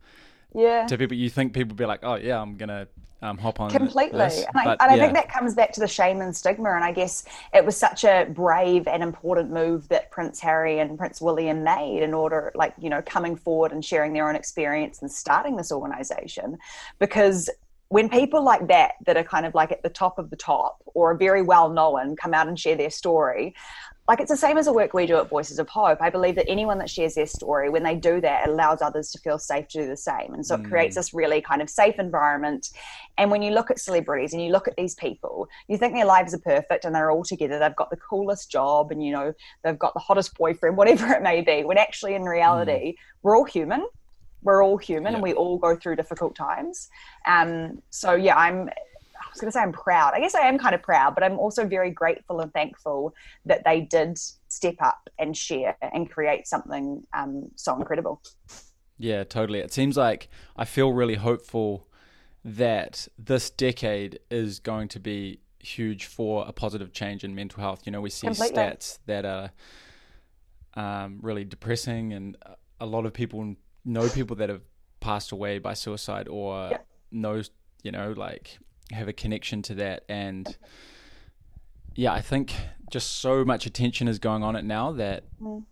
yeah. 0.53 0.85
to 0.87 0.97
people. 0.97 1.15
You 1.15 1.29
think 1.29 1.53
people 1.53 1.75
be 1.75 1.85
like, 1.85 2.01
oh, 2.03 2.15
yeah, 2.15 2.41
I'm 2.41 2.57
going 2.57 2.69
to 2.69 2.87
um, 3.21 3.37
hop 3.37 3.59
on 3.59 3.69
completely. 3.69 4.17
this, 4.17 4.45
and, 4.45 4.55
I, 4.55 4.63
but, 4.63 4.81
and 4.81 4.91
I, 4.91 4.97
think 4.97 5.13
that 5.13 5.29
comes 5.29 5.53
back 5.53 5.73
to 5.73 5.79
the 5.79 5.87
shame 5.87 6.21
and 6.21 6.35
stigma 6.35 6.71
and 6.71 6.83
i 6.83 6.91
guess 6.91 7.25
it 7.53 7.65
was 7.65 7.75
such 7.75 8.03
a 8.03 8.27
brave 8.29 8.87
and 8.87 9.03
important 9.03 9.51
move 9.51 9.87
that 9.89 10.09
prince 10.11 10.39
harry 10.39 10.79
and 10.79 10.97
prince 10.97 11.19
william 11.19 11.63
made 11.63 12.01
in 12.01 12.13
order 12.13 12.51
like 12.55 12.73
you 12.79 12.89
know 12.89 13.01
coming 13.01 13.35
forward 13.35 13.71
and 13.71 13.83
sharing 13.83 14.13
their 14.13 14.29
own 14.29 14.35
experience 14.35 15.01
and 15.01 15.11
starting 15.11 15.55
this 15.55 15.71
organization. 15.71 16.57
Because 16.99 17.49
when 17.89 18.07
people 18.09 18.43
like 18.43 18.67
that 18.67 18.93
that 19.05 19.17
are 19.17 19.23
kind 19.23 19.45
of 19.45 19.55
like 19.55 19.71
at 19.71 19.81
the 19.81 19.89
top 19.89 20.19
of 20.19 20.29
the 20.29 20.35
top 20.35 20.81
or 20.85 21.11
are 21.11 21.17
very 21.17 21.41
well 21.41 21.69
known 21.69 22.15
come 22.15 22.33
out 22.33 22.47
and 22.47 22.59
share 22.59 22.75
their 22.75 22.89
story 22.89 23.55
like 24.09 24.19
it's 24.19 24.31
the 24.31 24.37
same 24.37 24.57
as 24.57 24.65
the 24.65 24.73
work 24.73 24.95
we 24.95 25.05
do 25.05 25.17
at 25.17 25.29
Voices 25.29 25.59
of 25.59 25.69
Hope. 25.69 26.01
I 26.01 26.09
believe 26.09 26.33
that 26.33 26.49
anyone 26.49 26.79
that 26.79 26.89
shares 26.89 27.13
their 27.13 27.27
story, 27.27 27.69
when 27.69 27.83
they 27.83 27.93
do 27.93 28.19
that, 28.21 28.47
it 28.47 28.49
allows 28.49 28.81
others 28.81 29.11
to 29.11 29.19
feel 29.19 29.37
safe 29.37 29.67
to 29.67 29.83
do 29.83 29.87
the 29.87 29.95
same. 29.95 30.33
And 30.33 30.43
so 30.43 30.55
it 30.55 30.63
creates 30.63 30.93
mm. 30.93 30.99
this 31.01 31.13
really 31.13 31.41
kind 31.41 31.61
of 31.61 31.69
safe 31.69 31.93
environment. 31.99 32.69
And 33.19 33.29
when 33.29 33.43
you 33.43 33.51
look 33.51 33.69
at 33.69 33.77
celebrities 33.77 34.33
and 34.33 34.43
you 34.43 34.51
look 34.51 34.67
at 34.67 34.75
these 34.77 34.95
people, 34.95 35.47
you 35.67 35.77
think 35.77 35.93
their 35.93 36.07
lives 36.07 36.33
are 36.33 36.39
perfect 36.39 36.85
and 36.85 36.95
they're 36.95 37.11
all 37.11 37.23
together. 37.23 37.59
They've 37.59 37.75
got 37.75 37.91
the 37.91 37.97
coolest 37.97 38.49
job 38.49 38.89
and, 38.89 39.05
you 39.05 39.11
know, 39.11 39.31
they've 39.63 39.77
got 39.77 39.93
the 39.93 39.99
hottest 39.99 40.35
boyfriend, 40.35 40.75
whatever 40.81 41.13
it 41.13 41.21
may 41.21 41.41
be. 41.41 41.63
When 41.63 41.77
actually, 41.77 42.15
in 42.15 42.23
reality, 42.23 42.93
mm. 42.93 42.95
we're 43.21 43.37
all 43.37 43.45
human. 43.45 43.87
We're 44.41 44.63
all 44.63 44.77
human 44.77 45.11
yeah. 45.11 45.17
and 45.17 45.23
we 45.23 45.33
all 45.33 45.59
go 45.59 45.75
through 45.75 45.97
difficult 45.97 46.33
times. 46.33 46.89
Um, 47.27 47.83
so, 47.91 48.15
yeah, 48.15 48.35
I'm 48.35 48.71
was 49.31 49.41
going 49.41 49.51
to 49.51 49.51
say 49.51 49.61
I'm 49.61 49.71
proud. 49.71 50.13
I 50.13 50.19
guess 50.19 50.35
I 50.35 50.47
am 50.47 50.57
kind 50.57 50.75
of 50.75 50.81
proud, 50.81 51.15
but 51.15 51.23
I'm 51.23 51.37
also 51.39 51.65
very 51.65 51.91
grateful 51.91 52.39
and 52.39 52.51
thankful 52.53 53.13
that 53.45 53.63
they 53.65 53.81
did 53.81 54.17
step 54.47 54.75
up 54.79 55.09
and 55.17 55.35
share 55.35 55.77
and 55.81 56.09
create 56.09 56.47
something 56.47 57.05
um, 57.13 57.49
so 57.55 57.75
incredible. 57.75 58.21
Yeah, 58.97 59.23
totally. 59.23 59.59
It 59.59 59.73
seems 59.73 59.95
like 59.95 60.29
I 60.57 60.65
feel 60.65 60.91
really 60.91 61.15
hopeful 61.15 61.87
that 62.43 63.07
this 63.17 63.49
decade 63.49 64.19
is 64.29 64.59
going 64.59 64.87
to 64.89 64.99
be 64.99 65.39
huge 65.59 66.05
for 66.05 66.45
a 66.47 66.51
positive 66.51 66.93
change 66.93 67.23
in 67.23 67.35
mental 67.35 67.61
health. 67.61 67.81
You 67.85 67.91
know, 67.91 68.01
we 68.01 68.09
see 68.09 68.27
Completely. 68.27 68.57
stats 68.57 68.99
that 69.05 69.25
are 69.25 69.51
um, 70.73 71.19
really 71.21 71.45
depressing, 71.45 72.13
and 72.13 72.37
a 72.79 72.85
lot 72.85 73.05
of 73.05 73.13
people 73.13 73.55
know 73.85 74.09
people 74.09 74.35
that 74.37 74.49
have 74.49 74.61
passed 74.99 75.31
away 75.31 75.59
by 75.59 75.73
suicide 75.73 76.27
or 76.27 76.69
yep. 76.71 76.85
knows 77.11 77.51
you 77.83 77.91
know 77.91 78.11
like 78.11 78.59
have 78.91 79.07
a 79.07 79.13
connection 79.13 79.61
to 79.63 79.75
that. 79.75 80.03
And 80.09 80.57
yeah 81.99 82.13
i 82.13 82.21
think 82.21 82.53
just 82.89 83.17
so 83.17 83.43
much 83.43 83.65
attention 83.65 84.07
is 84.07 84.19
going 84.19 84.41
on 84.41 84.55
it 84.55 84.63
now 84.63 84.91
that 84.93 85.23
mm 85.41 85.63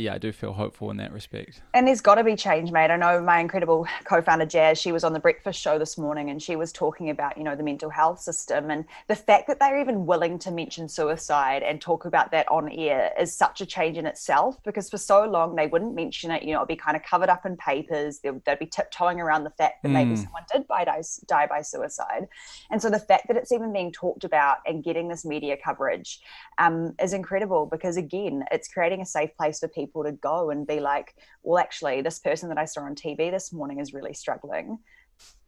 yeah, 0.00 0.14
I 0.14 0.18
do 0.18 0.32
feel 0.32 0.52
hopeful 0.52 0.90
in 0.90 0.96
that 0.98 1.12
respect. 1.12 1.62
And 1.74 1.86
there's 1.86 2.00
got 2.00 2.16
to 2.16 2.24
be 2.24 2.36
change 2.36 2.70
made. 2.70 2.90
I 2.90 2.96
know 2.96 3.20
my 3.20 3.40
incredible 3.40 3.86
co-founder 4.04 4.46
Jazz. 4.46 4.78
She 4.80 4.92
was 4.92 5.04
on 5.04 5.12
the 5.12 5.20
breakfast 5.20 5.60
show 5.60 5.78
this 5.78 5.96
morning, 5.96 6.30
and 6.30 6.42
she 6.42 6.56
was 6.56 6.72
talking 6.72 7.10
about 7.10 7.36
you 7.36 7.44
know 7.44 7.56
the 7.56 7.62
mental 7.62 7.90
health 7.90 8.20
system 8.20 8.70
and 8.70 8.84
the 9.08 9.16
fact 9.16 9.48
that 9.48 9.58
they're 9.58 9.80
even 9.80 10.06
willing 10.06 10.38
to 10.40 10.50
mention 10.50 10.88
suicide 10.88 11.62
and 11.62 11.80
talk 11.80 12.04
about 12.04 12.30
that 12.30 12.46
on 12.48 12.70
air 12.70 13.12
is 13.18 13.32
such 13.34 13.60
a 13.60 13.66
change 13.66 13.96
in 13.96 14.06
itself. 14.06 14.62
Because 14.64 14.90
for 14.90 14.98
so 14.98 15.24
long 15.24 15.56
they 15.56 15.66
wouldn't 15.66 15.94
mention 15.94 16.30
it. 16.30 16.42
You 16.42 16.52
know, 16.52 16.58
it'd 16.58 16.68
be 16.68 16.76
kind 16.76 16.96
of 16.96 17.02
covered 17.02 17.28
up 17.28 17.46
in 17.46 17.56
papers. 17.56 18.18
They'd, 18.18 18.44
they'd 18.44 18.58
be 18.58 18.66
tiptoeing 18.66 19.20
around 19.20 19.44
the 19.44 19.50
fact 19.50 19.82
that 19.82 19.88
mm. 19.88 19.94
maybe 19.94 20.16
someone 20.16 20.44
did 20.52 20.66
die, 20.68 20.84
die, 20.84 21.02
die 21.26 21.46
by 21.46 21.62
suicide. 21.62 22.28
And 22.70 22.80
so 22.80 22.90
the 22.90 22.98
fact 22.98 23.28
that 23.28 23.36
it's 23.36 23.52
even 23.52 23.72
being 23.72 23.92
talked 23.92 24.24
about 24.24 24.58
and 24.66 24.84
getting 24.84 25.08
this 25.08 25.24
media 25.24 25.56
coverage 25.56 26.20
um, 26.58 26.94
is 27.02 27.12
incredible 27.12 27.66
because 27.66 27.96
again, 27.96 28.44
it's 28.50 28.68
creating 28.68 29.00
a 29.00 29.06
safe 29.06 29.36
place 29.36 29.60
for 29.60 29.68
people 29.68 29.85
people 29.86 30.04
to 30.04 30.12
go 30.12 30.50
and 30.50 30.66
be 30.66 30.80
like, 30.80 31.14
well, 31.42 31.58
actually, 31.58 32.02
this 32.02 32.18
person 32.18 32.48
that 32.48 32.58
I 32.58 32.64
saw 32.64 32.82
on 32.82 32.94
TV 32.94 33.30
this 33.30 33.52
morning 33.52 33.80
is 33.80 33.94
really 33.94 34.14
struggling. 34.14 34.78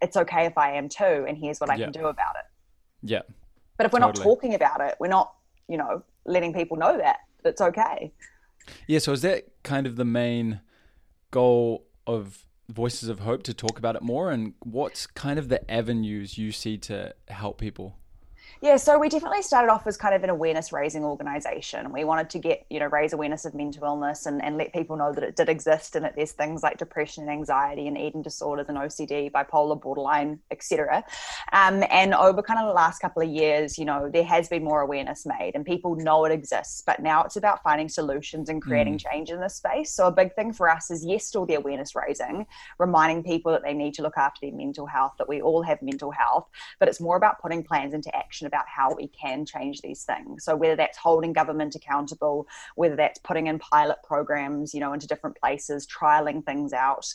It's 0.01 0.17
okay 0.17 0.47
if 0.47 0.57
I 0.57 0.73
am 0.75 0.89
too, 0.89 1.25
and 1.29 1.37
here's 1.37 1.59
what 1.59 1.71
I 1.71 1.75
yeah. 1.75 1.87
can 1.87 1.93
do 1.93 2.07
about 2.07 2.37
it. 2.37 2.45
Yeah. 3.03 3.23
But 3.77 3.87
if 3.87 3.93
we're 3.93 4.01
totally. 4.01 4.25
not 4.25 4.31
talking 4.31 4.55
about 4.55 4.81
it, 4.81 4.97
we're 4.99 5.09
not, 5.09 5.35
you 5.69 5.77
know, 5.77 6.03
letting 6.25 6.53
people 6.53 6.77
know 6.77 6.97
that 6.97 7.19
it's 7.45 7.61
okay. 7.61 8.13
Yeah. 8.87 8.99
So 8.99 9.13
is 9.13 9.23
that 9.23 9.49
kind 9.63 9.87
of 9.87 9.97
the 9.97 10.05
main 10.05 10.61
goal 11.31 11.87
of 12.07 12.45
Voices 12.69 13.09
of 13.09 13.21
Hope 13.21 13.43
to 13.45 13.55
talk 13.55 13.79
about 13.79 13.97
it 13.97 14.03
more? 14.03 14.31
And 14.31 14.55
what's 14.61 15.07
kind 15.07 15.39
of 15.39 15.49
the 15.49 15.71
avenues 15.71 16.39
you 16.39 16.53
see 16.53 16.77
to 16.79 17.15
help 17.29 17.59
people? 17.59 17.97
Yeah, 18.61 18.77
so 18.77 18.99
we 18.99 19.09
definitely 19.09 19.43
started 19.43 19.71
off 19.71 19.87
as 19.87 19.97
kind 19.97 20.17
of 20.17 20.25
an 20.25 20.31
awareness 20.31 20.73
raising 20.73 21.05
organization. 21.05 21.93
We 21.93 22.03
wanted 22.03 22.29
to 22.31 22.41
get, 22.41 22.67
you 22.69 22.81
know, 22.81 22.87
raise 22.87 23.13
awareness 23.13 23.45
of 23.45 23.55
mental 23.55 23.85
illness 23.85 24.27
and, 24.27 24.43
and 24.43 24.57
let 24.57 24.73
people 24.73 24.97
know 24.97 25.13
that 25.13 25.23
it 25.23 25.37
did 25.37 25.49
exist 25.49 25.95
and 25.95 26.05
that 26.05 26.17
there's 26.17 26.33
things 26.33 26.61
like 26.61 26.77
depression 26.77 27.23
and 27.23 27.31
anxiety 27.31 27.87
and 27.87 27.97
eating 27.97 28.21
disorders 28.21 28.67
and 28.69 28.77
OCD, 28.77 29.31
bipolar, 29.31 29.81
borderline, 29.81 30.41
etc. 30.51 31.05
Um, 31.53 31.85
and 31.89 32.13
over 32.15 32.43
kind 32.43 32.59
of 32.59 32.67
the 32.67 32.73
last 32.73 32.99
couple 32.99 33.23
of 33.23 33.29
years, 33.29 33.79
you 33.79 33.85
know, 33.85 34.11
there 34.13 34.25
has 34.25 34.49
been 34.49 34.65
more 34.65 34.81
awareness 34.81 35.25
made 35.25 35.53
and 35.55 35.65
people 35.65 35.95
know 35.95 36.25
it 36.25 36.33
exists, 36.33 36.83
but 36.85 36.99
now 36.99 37.23
it's 37.23 37.37
about 37.37 37.63
finding 37.63 37.89
solutions 37.89 38.49
and 38.49 38.61
creating 38.61 38.99
mm. 38.99 39.09
change 39.09 39.31
in 39.31 39.41
this 39.41 39.55
space. 39.55 39.93
So 39.93 40.09
a 40.09 40.13
big 40.13 40.35
thing 40.35 40.53
for 40.53 40.69
us 40.69 40.91
is 40.91 41.07
yes, 41.07 41.25
still 41.25 41.47
the 41.47 41.55
awareness 41.55 41.95
raising, 41.95 42.45
reminding 42.81 43.23
people 43.23 43.53
that 43.53 43.63
they 43.63 43.73
need 43.73 43.95
to 43.95 44.03
look 44.03 44.17
after 44.17 44.41
their 44.43 44.53
mental 44.53 44.87
health, 44.87 45.13
that 45.19 45.29
we 45.29 45.41
all 45.41 45.63
have 45.63 45.81
mental 45.81 46.11
health, 46.11 46.49
but 46.81 46.89
it's 46.89 47.01
more 47.01 47.17
about 47.17 47.41
putting 47.41 47.63
plans 47.63 47.95
into 47.95 48.13
action 48.17 48.48
about 48.49 48.65
how 48.67 48.95
we 48.95 49.07
can 49.09 49.47
change 49.47 49.81
these 49.81 50.03
things. 50.03 50.45
So 50.45 50.57
whether 50.57 50.75
that's 50.75 50.99
holding 50.99 51.33
government 51.33 51.77
accountable, 51.77 52.49
whether 52.75 52.97
that's 52.97 53.21
putting 53.21 53.47
in 53.47 53.59
pilot 53.61 53.99
programs, 54.03 54.75
you 54.75 54.81
know, 54.81 54.93
into 54.93 55.07
different 55.07 55.37
places, 55.39 55.87
trialing 55.87 56.45
things 56.45 56.73
out, 56.73 57.07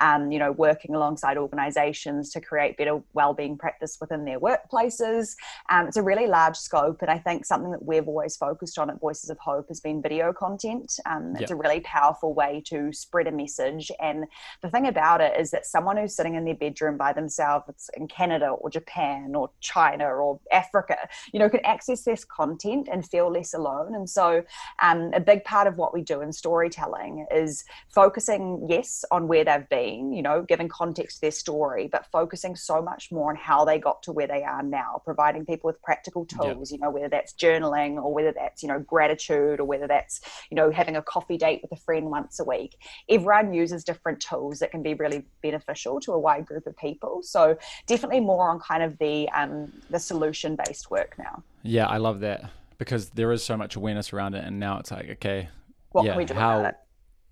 um, 0.00 0.30
you 0.30 0.38
know, 0.38 0.52
working 0.52 0.94
alongside 0.94 1.38
organisations 1.38 2.30
to 2.30 2.40
create 2.40 2.76
better 2.76 3.00
wellbeing 3.14 3.56
practice 3.56 3.96
within 4.00 4.24
their 4.24 4.38
workplaces. 4.38 5.34
Um, 5.70 5.86
it's 5.86 5.96
a 5.96 6.02
really 6.02 6.26
large 6.26 6.56
scope, 6.56 6.98
and 7.00 7.10
I 7.10 7.18
think 7.18 7.46
something 7.46 7.70
that 7.70 7.84
we've 7.84 8.08
always 8.08 8.36
focused 8.36 8.78
on 8.78 8.90
at 8.90 9.00
Voices 9.00 9.30
of 9.30 9.38
Hope 9.38 9.68
has 9.68 9.80
been 9.80 10.02
video 10.02 10.32
content. 10.32 10.98
Um, 11.06 11.32
it's 11.32 11.42
yep. 11.42 11.50
a 11.50 11.56
really 11.56 11.80
powerful 11.80 12.34
way 12.34 12.62
to 12.66 12.92
spread 12.92 13.26
a 13.26 13.32
message. 13.32 13.90
And 14.00 14.24
the 14.62 14.70
thing 14.70 14.86
about 14.86 15.20
it 15.20 15.38
is 15.38 15.50
that 15.52 15.66
someone 15.66 15.96
who's 15.96 16.14
sitting 16.14 16.34
in 16.34 16.44
their 16.44 16.54
bedroom 16.54 16.96
by 16.96 17.12
themselves 17.12 17.90
in 17.94 18.08
Canada 18.08 18.48
or 18.48 18.70
Japan 18.70 19.34
or 19.34 19.50
China 19.60 20.06
or 20.06 20.40
Africa 20.50 20.79
Africa, 20.80 21.08
you 21.32 21.38
know, 21.38 21.48
can 21.48 21.64
access 21.64 22.02
this 22.02 22.24
content 22.24 22.88
and 22.90 23.06
feel 23.06 23.30
less 23.30 23.54
alone. 23.54 23.94
And 23.94 24.08
so, 24.08 24.42
um, 24.82 25.10
a 25.14 25.20
big 25.20 25.44
part 25.44 25.66
of 25.66 25.76
what 25.76 25.92
we 25.92 26.02
do 26.02 26.20
in 26.20 26.32
storytelling 26.32 27.26
is 27.30 27.64
focusing, 27.88 28.66
yes, 28.68 29.04
on 29.10 29.28
where 29.28 29.44
they've 29.44 29.68
been, 29.68 30.12
you 30.12 30.22
know, 30.22 30.42
giving 30.42 30.68
context 30.68 31.16
to 31.16 31.20
their 31.22 31.30
story, 31.30 31.88
but 31.90 32.06
focusing 32.06 32.56
so 32.56 32.82
much 32.82 33.12
more 33.12 33.30
on 33.30 33.36
how 33.36 33.64
they 33.64 33.78
got 33.78 34.02
to 34.04 34.12
where 34.12 34.26
they 34.26 34.42
are 34.42 34.62
now, 34.62 35.00
providing 35.04 35.44
people 35.44 35.68
with 35.68 35.80
practical 35.82 36.24
tools, 36.24 36.72
you 36.72 36.78
know, 36.78 36.90
whether 36.90 37.08
that's 37.08 37.32
journaling 37.34 37.96
or 37.96 38.12
whether 38.12 38.32
that's, 38.32 38.62
you 38.62 38.68
know, 38.68 38.78
gratitude 38.80 39.60
or 39.60 39.64
whether 39.64 39.86
that's, 39.86 40.20
you 40.50 40.54
know, 40.54 40.70
having 40.70 40.96
a 40.96 41.02
coffee 41.02 41.36
date 41.36 41.60
with 41.62 41.72
a 41.72 41.82
friend 41.82 42.06
once 42.06 42.40
a 42.40 42.44
week. 42.44 42.76
Everyone 43.08 43.52
uses 43.52 43.84
different 43.84 44.20
tools 44.20 44.58
that 44.60 44.70
can 44.70 44.82
be 44.82 44.94
really 44.94 45.24
beneficial 45.42 46.00
to 46.00 46.12
a 46.12 46.18
wide 46.18 46.46
group 46.46 46.66
of 46.66 46.76
people. 46.76 47.20
So, 47.22 47.56
definitely 47.86 48.20
more 48.20 48.48
on 48.50 48.60
kind 48.60 48.82
of 48.82 48.98
the 48.98 49.28
um, 49.30 49.72
the 49.90 49.98
solution 49.98 50.56
based 50.56 50.69
based 50.70 50.90
work 50.90 51.16
now. 51.18 51.42
Yeah, 51.62 51.86
I 51.86 51.96
love 51.96 52.20
that 52.20 52.50
because 52.78 53.10
there 53.10 53.32
is 53.32 53.42
so 53.42 53.56
much 53.56 53.76
awareness 53.76 54.12
around 54.12 54.34
it, 54.34 54.44
and 54.44 54.60
now 54.60 54.78
it's 54.78 54.90
like, 54.90 55.10
okay, 55.10 55.48
what 55.90 56.04
yeah, 56.04 56.32
how 56.32 56.72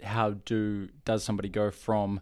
how 0.02 0.30
do 0.30 0.88
does 1.04 1.22
somebody 1.22 1.48
go 1.48 1.70
from 1.70 2.20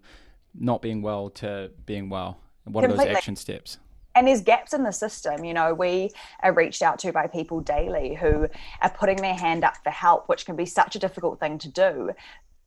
not 0.55 0.83
being 0.83 1.01
well 1.03 1.31
to 1.31 1.71
being 1.87 2.11
well? 2.11 2.39
What 2.65 2.83
Completely. 2.83 3.05
are 3.05 3.09
those 3.09 3.17
action 3.17 3.37
steps? 3.37 3.79
and 4.17 4.27
there's 4.27 4.41
gaps 4.41 4.73
in 4.73 4.83
the 4.83 4.93
system. 4.93 5.45
You 5.45 5.53
know, 5.53 5.75
we 5.75 6.11
are 6.43 6.53
reached 6.53 6.81
out 6.81 6.99
to 7.01 7.13
by 7.13 7.27
people 7.27 7.61
daily 7.61 8.15
who 8.15 8.49
are 8.81 8.91
putting 8.91 9.19
their 9.19 9.35
hand 9.35 9.63
up 9.63 9.77
for 9.85 9.91
help, 9.91 10.27
which 10.27 10.47
can 10.47 10.57
be 10.57 10.65
such 10.65 10.97
a 10.97 10.99
difficult 10.99 11.39
thing 11.39 11.59
to 11.59 11.69
do 11.69 12.13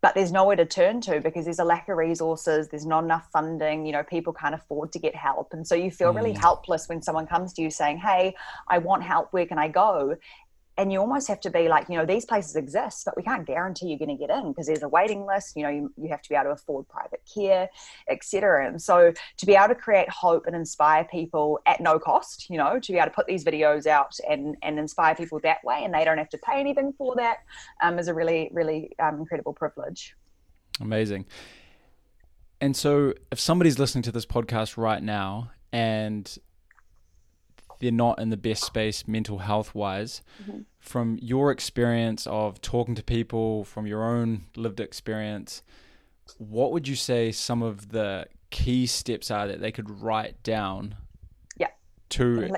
but 0.02 0.16
there's 0.16 0.32
nowhere 0.32 0.56
to 0.56 0.66
turn 0.66 1.02
to 1.02 1.20
because 1.20 1.46
there's 1.46 1.60
a 1.60 1.64
lack 1.64 1.90
of 1.90 1.98
resources 1.98 2.68
there's 2.70 2.86
not 2.86 3.04
enough 3.04 3.30
funding 3.32 3.86
you 3.86 3.92
know 3.92 4.04
people 4.04 4.34
can't 4.34 4.56
afford 4.56 4.92
to 4.92 5.00
get 5.00 5.16
help 5.16 5.54
and 5.54 5.68
so 5.68 5.76
you 5.76 5.92
feel 5.92 6.14
really 6.14 6.34
mm. 6.34 6.38
helpless 6.38 6.88
when 6.88 7.02
someone 7.02 7.28
comes 7.28 7.54
to 7.54 7.62
you 7.62 7.70
saying 7.70 7.98
hey 7.98 8.34
i 8.68 8.78
want 8.78 9.04
help 9.04 9.32
where 9.32 9.46
can 9.46 9.58
i 9.58 9.68
go 9.68 10.16
and 10.80 10.94
you 10.94 11.00
almost 11.00 11.28
have 11.28 11.42
to 11.42 11.50
be 11.50 11.68
like 11.68 11.88
you 11.90 11.98
know 11.98 12.06
these 12.06 12.26
places 12.26 12.56
exist 12.56 13.04
but 13.06 13.16
we 13.18 13.22
can't 13.22 13.46
guarantee 13.46 13.88
you're 13.88 14.00
going 14.00 14.10
to 14.10 14.16
get 14.16 14.30
in 14.30 14.52
because 14.52 14.66
there's 14.66 14.82
a 14.82 14.88
waiting 14.88 15.26
list 15.26 15.56
you 15.56 15.64
know 15.64 15.70
you, 15.70 15.92
you 15.98 16.08
have 16.08 16.22
to 16.22 16.30
be 16.30 16.36
able 16.36 16.46
to 16.46 16.52
afford 16.52 16.88
private 16.88 17.22
care 17.32 17.70
etc 18.10 18.68
and 18.68 18.82
so 18.82 19.12
to 19.38 19.46
be 19.46 19.56
able 19.56 19.68
to 19.68 19.76
create 19.76 20.10
hope 20.10 20.48
and 20.48 20.56
inspire 20.56 21.04
people 21.04 21.60
at 21.66 21.82
no 21.82 22.00
cost 22.00 22.50
you 22.50 22.58
know 22.58 22.80
to 22.80 22.94
be 22.94 22.98
able 22.98 23.10
to 23.10 23.14
put 23.14 23.28
these 23.28 23.44
videos 23.44 23.86
out 23.86 24.16
and 24.30 24.56
and 24.64 24.80
inspire 24.80 25.14
people 25.14 25.40
that 25.44 25.64
way 25.64 25.82
and 25.84 25.94
they 25.94 26.06
don't 26.06 26.18
have 26.18 26.30
to 26.30 26.38
pay 26.40 26.60
anything 26.60 26.94
for 26.98 27.14
that 27.16 27.40
um, 27.82 28.00
is 28.00 28.08
a 28.08 28.14
really 28.14 28.50
really 28.54 28.92
um, 29.00 29.20
incredible 29.20 29.54
privilege. 29.54 30.16
Amazing. 30.80 31.26
And 32.62 32.76
so 32.76 33.14
if 33.32 33.40
somebody's 33.40 33.80
listening 33.80 34.02
to 34.04 34.12
this 34.12 34.26
podcast 34.26 34.78
right 34.78 35.02
now 35.02 35.52
and 35.72 36.38
they're 37.80 37.92
not 37.92 38.20
in 38.20 38.30
the 38.30 38.38
best 38.38 38.64
space 38.64 39.08
mental 39.08 39.40
health 39.40 39.74
wise. 39.74 40.22
Mm-hmm. 40.44 40.62
From 40.80 41.18
your 41.22 41.52
experience 41.52 42.28
of 42.28 42.62
talking 42.62 42.96
to 42.96 43.04
people, 43.04 43.64
from 43.64 43.88
your 43.88 44.04
own 44.04 44.46
lived 44.56 44.80
experience, 44.80 45.62
what 46.38 46.72
would 46.72 46.88
you 46.88 46.96
say 46.96 47.32
some 47.32 47.62
of 47.62 47.90
the 47.90 48.28
key 48.50 48.86
steps 48.86 49.32
are 49.32 49.48
that 49.48 49.62
they 49.62 49.72
could 49.72 50.02
write 50.02 50.42
down 50.44 50.96
yeah, 51.58 51.70
to 52.10 52.52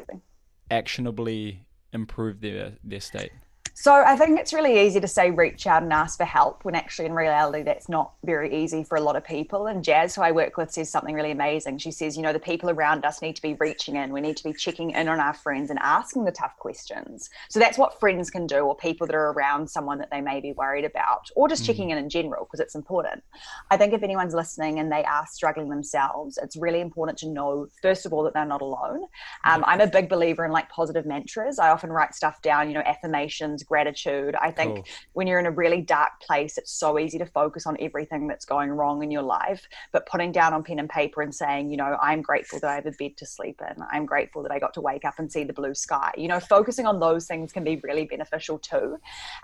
actionably 0.69 1.65
improve 1.93 2.41
their, 2.41 2.73
their 2.83 2.99
state? 2.99 3.31
So 3.73 3.93
I 3.93 4.17
think 4.17 4.39
it's 4.39 4.53
really 4.53 4.85
easy 4.85 4.99
to 4.99 5.07
say 5.07 5.31
reach 5.31 5.65
out 5.65 5.81
and 5.81 5.93
ask 5.93 6.17
for 6.17 6.25
help 6.25 6.65
when 6.65 6.75
actually 6.75 7.05
in 7.05 7.13
reality 7.13 7.63
that's 7.63 7.87
not 7.87 8.13
very 8.23 8.63
easy 8.63 8.83
for 8.83 8.97
a 8.97 9.01
lot 9.01 9.15
of 9.15 9.23
people. 9.23 9.67
And 9.67 9.83
Jazz, 9.83 10.13
who 10.13 10.21
I 10.21 10.31
work 10.31 10.57
with, 10.57 10.71
says 10.71 10.89
something 10.89 11.15
really 11.15 11.31
amazing. 11.31 11.77
She 11.77 11.91
says, 11.91 12.17
you 12.17 12.23
know, 12.23 12.33
the 12.33 12.39
people 12.39 12.69
around 12.69 13.05
us 13.05 13.21
need 13.21 13.35
to 13.37 13.41
be 13.41 13.55
reaching 13.55 13.95
in. 13.95 14.11
We 14.11 14.21
need 14.21 14.37
to 14.37 14.43
be 14.43 14.53
checking 14.53 14.91
in 14.91 15.07
on 15.07 15.19
our 15.19 15.33
friends 15.33 15.69
and 15.69 15.79
asking 15.79 16.25
the 16.25 16.31
tough 16.31 16.57
questions. 16.59 17.29
So 17.49 17.59
that's 17.59 17.77
what 17.77 17.99
friends 17.99 18.29
can 18.29 18.45
do, 18.45 18.59
or 18.59 18.75
people 18.75 19.07
that 19.07 19.15
are 19.15 19.31
around 19.31 19.69
someone 19.69 19.97
that 19.99 20.11
they 20.11 20.21
may 20.21 20.41
be 20.41 20.51
worried 20.51 20.85
about, 20.85 21.29
or 21.35 21.47
just 21.47 21.63
mm. 21.63 21.67
checking 21.67 21.89
in 21.91 21.97
in 21.97 22.09
general 22.09 22.45
because 22.45 22.59
it's 22.59 22.75
important. 22.75 23.23
I 23.69 23.77
think 23.77 23.93
if 23.93 24.03
anyone's 24.03 24.33
listening 24.33 24.79
and 24.79 24.91
they 24.91 25.03
are 25.05 25.25
struggling 25.27 25.69
themselves, 25.69 26.37
it's 26.41 26.57
really 26.57 26.81
important 26.81 27.17
to 27.19 27.29
know 27.29 27.67
first 27.81 28.05
of 28.05 28.11
all 28.11 28.23
that 28.23 28.33
they're 28.33 28.45
not 28.45 28.61
alone. 28.61 29.05
Um, 29.45 29.63
I'm 29.65 29.81
a 29.81 29.87
big 29.87 30.09
believer 30.09 30.43
in 30.43 30.51
like 30.51 30.69
positive 30.69 31.05
mantras. 31.05 31.57
I 31.57 31.69
often 31.69 31.89
write 31.89 32.13
stuff 32.13 32.41
down, 32.41 32.67
you 32.67 32.73
know, 32.73 32.83
affirmations 32.85 33.60
gratitude. 33.63 34.35
I 34.35 34.51
think 34.51 34.75
cool. 34.75 34.85
when 35.13 35.27
you're 35.27 35.39
in 35.39 35.45
a 35.45 35.51
really 35.51 35.81
dark 35.81 36.11
place, 36.21 36.57
it's 36.57 36.71
so 36.71 36.99
easy 36.99 37.17
to 37.17 37.25
focus 37.25 37.65
on 37.65 37.77
everything 37.79 38.27
that's 38.27 38.45
going 38.45 38.69
wrong 38.71 39.03
in 39.03 39.11
your 39.11 39.21
life. 39.23 39.67
But 39.91 40.05
putting 40.05 40.31
down 40.31 40.53
on 40.53 40.63
pen 40.63 40.79
and 40.79 40.89
paper 40.89 41.21
and 41.21 41.33
saying, 41.33 41.69
you 41.69 41.77
know, 41.77 41.97
I'm 42.01 42.21
grateful 42.21 42.59
that 42.59 42.69
I 42.69 42.75
have 42.75 42.85
a 42.85 42.91
bed 42.91 43.17
to 43.17 43.25
sleep 43.25 43.61
in. 43.61 43.83
I'm 43.91 44.05
grateful 44.05 44.43
that 44.43 44.51
I 44.51 44.59
got 44.59 44.73
to 44.75 44.81
wake 44.81 45.05
up 45.05 45.15
and 45.17 45.31
see 45.31 45.43
the 45.43 45.53
blue 45.53 45.75
sky. 45.75 46.11
You 46.17 46.27
know, 46.27 46.39
focusing 46.39 46.85
on 46.85 46.99
those 46.99 47.27
things 47.27 47.51
can 47.51 47.63
be 47.63 47.79
really 47.83 48.05
beneficial 48.05 48.59
too. 48.59 48.97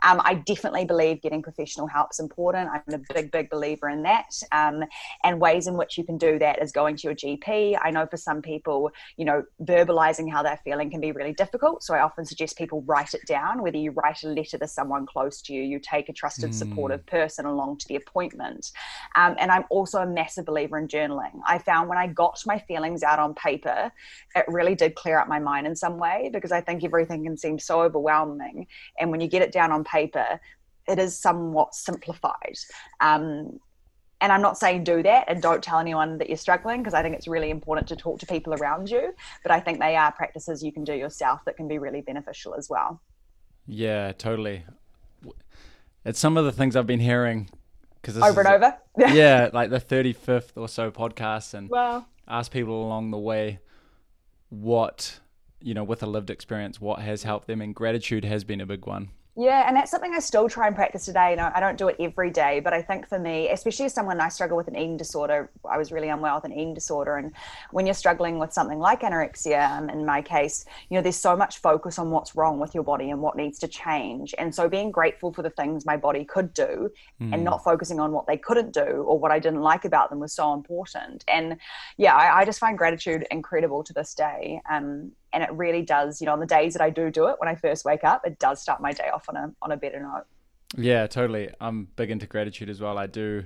Um, 0.03 0.21
I 0.23 0.35
definitely 0.45 0.85
believe 0.85 1.21
getting 1.21 1.41
professional 1.41 1.87
help 1.87 2.09
is 2.11 2.19
important. 2.19 2.69
I'm 2.71 2.93
a 2.93 3.13
big, 3.13 3.31
big 3.31 3.49
believer 3.49 3.89
in 3.89 4.03
that. 4.03 4.33
Um, 4.51 4.83
and 5.23 5.39
ways 5.39 5.67
in 5.67 5.75
which 5.75 5.97
you 5.97 6.03
can 6.03 6.17
do 6.17 6.39
that 6.39 6.61
is 6.61 6.71
going 6.71 6.95
to 6.97 7.07
your 7.07 7.15
GP. 7.15 7.77
I 7.81 7.91
know 7.91 8.05
for 8.05 8.17
some 8.17 8.41
people, 8.41 8.91
you 9.17 9.25
know, 9.25 9.43
verbalizing 9.63 10.31
how 10.31 10.43
they're 10.43 10.59
feeling 10.63 10.89
can 10.89 11.01
be 11.01 11.11
really 11.11 11.33
difficult. 11.33 11.83
So 11.83 11.93
I 11.93 12.01
often 12.01 12.25
suggest 12.25 12.57
people 12.57 12.81
write 12.83 13.13
it 13.13 13.25
down, 13.27 13.61
whether 13.61 13.77
you 13.77 13.91
write 13.91 14.06
write 14.07 14.23
a 14.23 14.27
letter 14.29 14.57
to 14.57 14.67
someone 14.67 15.05
close 15.05 15.41
to 15.43 15.53
you. 15.53 15.61
You 15.61 15.79
take 15.79 16.09
a 16.09 16.13
trusted, 16.13 16.51
mm. 16.51 16.53
supportive 16.53 17.05
person 17.05 17.45
along 17.45 17.77
to 17.77 17.87
the 17.87 17.95
appointment. 17.95 18.71
Um, 19.15 19.35
and 19.39 19.51
I'm 19.51 19.65
also 19.69 19.99
a 19.99 20.05
massive 20.05 20.45
believer 20.45 20.77
in 20.77 20.87
journaling. 20.87 21.39
I 21.45 21.57
found 21.59 21.89
when 21.89 21.97
I 21.97 22.07
got 22.07 22.41
my 22.45 22.59
feelings 22.59 23.03
out 23.03 23.19
on 23.19 23.33
paper, 23.33 23.91
it 24.35 24.45
really 24.47 24.75
did 24.75 24.95
clear 24.95 25.19
up 25.19 25.27
my 25.27 25.39
mind 25.39 25.67
in 25.67 25.75
some 25.75 25.97
way 25.97 26.29
because 26.31 26.51
I 26.51 26.61
think 26.61 26.83
everything 26.83 27.23
can 27.23 27.37
seem 27.37 27.59
so 27.59 27.81
overwhelming. 27.81 28.67
And 28.99 29.11
when 29.11 29.21
you 29.21 29.27
get 29.27 29.41
it 29.41 29.51
down 29.51 29.71
on 29.71 29.83
paper, 29.83 30.39
it 30.87 30.99
is 30.99 31.17
somewhat 31.19 31.75
simplified. 31.75 32.57
Um, 33.01 33.59
and 34.19 34.31
I'm 34.31 34.41
not 34.41 34.57
saying 34.57 34.83
do 34.83 35.03
that 35.03 35.25
and 35.27 35.41
don't 35.43 35.63
tell 35.63 35.77
anyone 35.77 36.17
that 36.17 36.27
you're 36.27 36.37
struggling 36.37 36.81
because 36.81 36.95
I 36.95 37.03
think 37.03 37.15
it's 37.15 37.27
really 37.27 37.51
important 37.51 37.87
to 37.89 37.95
talk 37.95 38.19
to 38.19 38.25
people 38.25 38.55
around 38.55 38.89
you. 38.89 39.13
But 39.43 39.51
I 39.51 39.59
think 39.59 39.79
they 39.79 39.95
are 39.95 40.11
practices 40.11 40.63
you 40.63 40.71
can 40.71 40.83
do 40.83 40.93
yourself 40.93 41.41
that 41.45 41.55
can 41.55 41.67
be 41.67 41.77
really 41.77 42.01
beneficial 42.01 42.55
as 42.55 42.67
well. 42.67 42.99
Yeah, 43.67 44.13
totally. 44.13 44.63
It's 46.05 46.19
some 46.19 46.37
of 46.37 46.45
the 46.45 46.51
things 46.51 46.75
I've 46.75 46.87
been 46.87 47.01
hearing 47.01 47.49
because 48.01 48.17
over 48.21 48.41
and 48.41 48.49
over. 48.49 48.77
yeah, 49.13 49.49
like 49.51 49.69
the 49.69 49.79
35th 49.79 50.51
or 50.55 50.69
so 50.69 50.89
podcast, 50.89 51.53
and 51.53 51.69
wow. 51.69 52.05
ask 52.27 52.51
people 52.51 52.85
along 52.85 53.11
the 53.11 53.17
way 53.17 53.59
what 54.49 55.19
you 55.61 55.73
know 55.73 55.83
with 55.83 56.01
a 56.01 56.05
lived 56.05 56.29
experience 56.29 56.79
what 56.79 56.99
has 56.99 57.23
helped 57.23 57.47
them, 57.47 57.61
and 57.61 57.75
gratitude 57.75 58.23
has 58.23 58.43
been 58.43 58.61
a 58.61 58.65
big 58.65 58.85
one. 58.85 59.09
Yeah, 59.39 59.65
and 59.67 59.77
that's 59.77 59.91
something 59.91 60.15
I 60.15 60.19
still 60.19 60.49
try 60.49 60.65
and 60.65 60.75
practice 60.75 61.05
today. 61.05 61.29
You 61.29 61.35
know, 61.35 61.51
I 61.53 61.59
don't 61.59 61.77
do 61.77 61.89
it 61.89 61.97
every 61.99 62.31
day, 62.31 62.59
but 62.59 62.73
I 62.73 62.81
think 62.81 63.07
for 63.07 63.19
me, 63.19 63.49
especially 63.49 63.85
as 63.85 63.93
someone 63.93 64.19
I 64.19 64.29
struggle 64.29 64.57
with 64.57 64.67
an 64.67 64.75
eating 64.75 64.97
disorder, 64.97 65.51
I 65.63 65.77
was 65.77 65.91
really 65.91 66.09
unwell 66.09 66.33
with 66.35 66.45
an 66.45 66.53
eating 66.53 66.73
disorder, 66.73 67.17
and 67.17 67.31
when 67.69 67.85
you're 67.85 67.93
struggling 67.93 68.39
with 68.39 68.51
something 68.51 68.79
like 68.79 69.01
anorexia, 69.01 69.69
um, 69.77 69.91
in 69.91 70.07
my 70.07 70.23
case, 70.23 70.65
you 70.89 70.95
know, 70.95 71.03
there's 71.03 71.17
so 71.17 71.35
much 71.35 71.59
focus 71.59 71.99
on 71.99 72.09
what's 72.09 72.35
wrong 72.35 72.59
with 72.59 72.73
your 72.73 72.83
body 72.83 73.11
and 73.11 73.21
what 73.21 73.37
needs 73.37 73.59
to 73.59 73.67
change, 73.67 74.33
and 74.39 74.55
so 74.55 74.67
being 74.67 74.89
grateful 74.89 75.31
for 75.31 75.43
the 75.43 75.51
things 75.51 75.85
my 75.85 75.97
body 75.97 76.25
could 76.25 76.51
do, 76.51 76.89
mm. 77.21 77.31
and 77.31 77.43
not 77.43 77.63
focusing 77.63 77.99
on 77.99 78.11
what 78.11 78.25
they 78.25 78.37
couldn't 78.37 78.73
do 78.73 79.05
or 79.07 79.19
what 79.19 79.29
I 79.29 79.37
didn't 79.37 79.61
like 79.61 79.85
about 79.85 80.09
them 80.09 80.19
was 80.19 80.33
so 80.33 80.51
important. 80.55 81.23
And 81.27 81.57
yeah, 81.97 82.15
I, 82.15 82.39
I 82.39 82.45
just 82.45 82.59
find 82.59 82.75
gratitude 82.75 83.27
incredible 83.29 83.83
to 83.83 83.93
this 83.93 84.15
day. 84.15 84.61
Um, 84.67 85.11
and 85.37 85.43
it 85.43 85.51
really 85.53 85.83
does 85.83 86.19
you 86.19 86.25
know 86.25 86.33
on 86.33 86.39
the 86.39 86.47
days 86.47 86.73
that 86.73 86.81
i 86.81 86.89
do 86.89 87.11
do 87.11 87.27
it 87.27 87.35
when 87.37 87.47
i 87.47 87.53
first 87.53 87.85
wake 87.85 88.03
up 88.03 88.21
it 88.25 88.39
does 88.39 88.59
start 88.59 88.81
my 88.81 88.91
day 88.91 89.09
off 89.13 89.29
on 89.29 89.37
a 89.37 89.53
on 89.61 89.71
a 89.71 89.77
better 89.77 89.99
note 89.99 90.23
yeah 90.75 91.05
totally 91.05 91.47
i'm 91.61 91.87
big 91.95 92.09
into 92.09 92.25
gratitude 92.25 92.69
as 92.69 92.81
well 92.81 92.97
i 92.97 93.05
do 93.05 93.43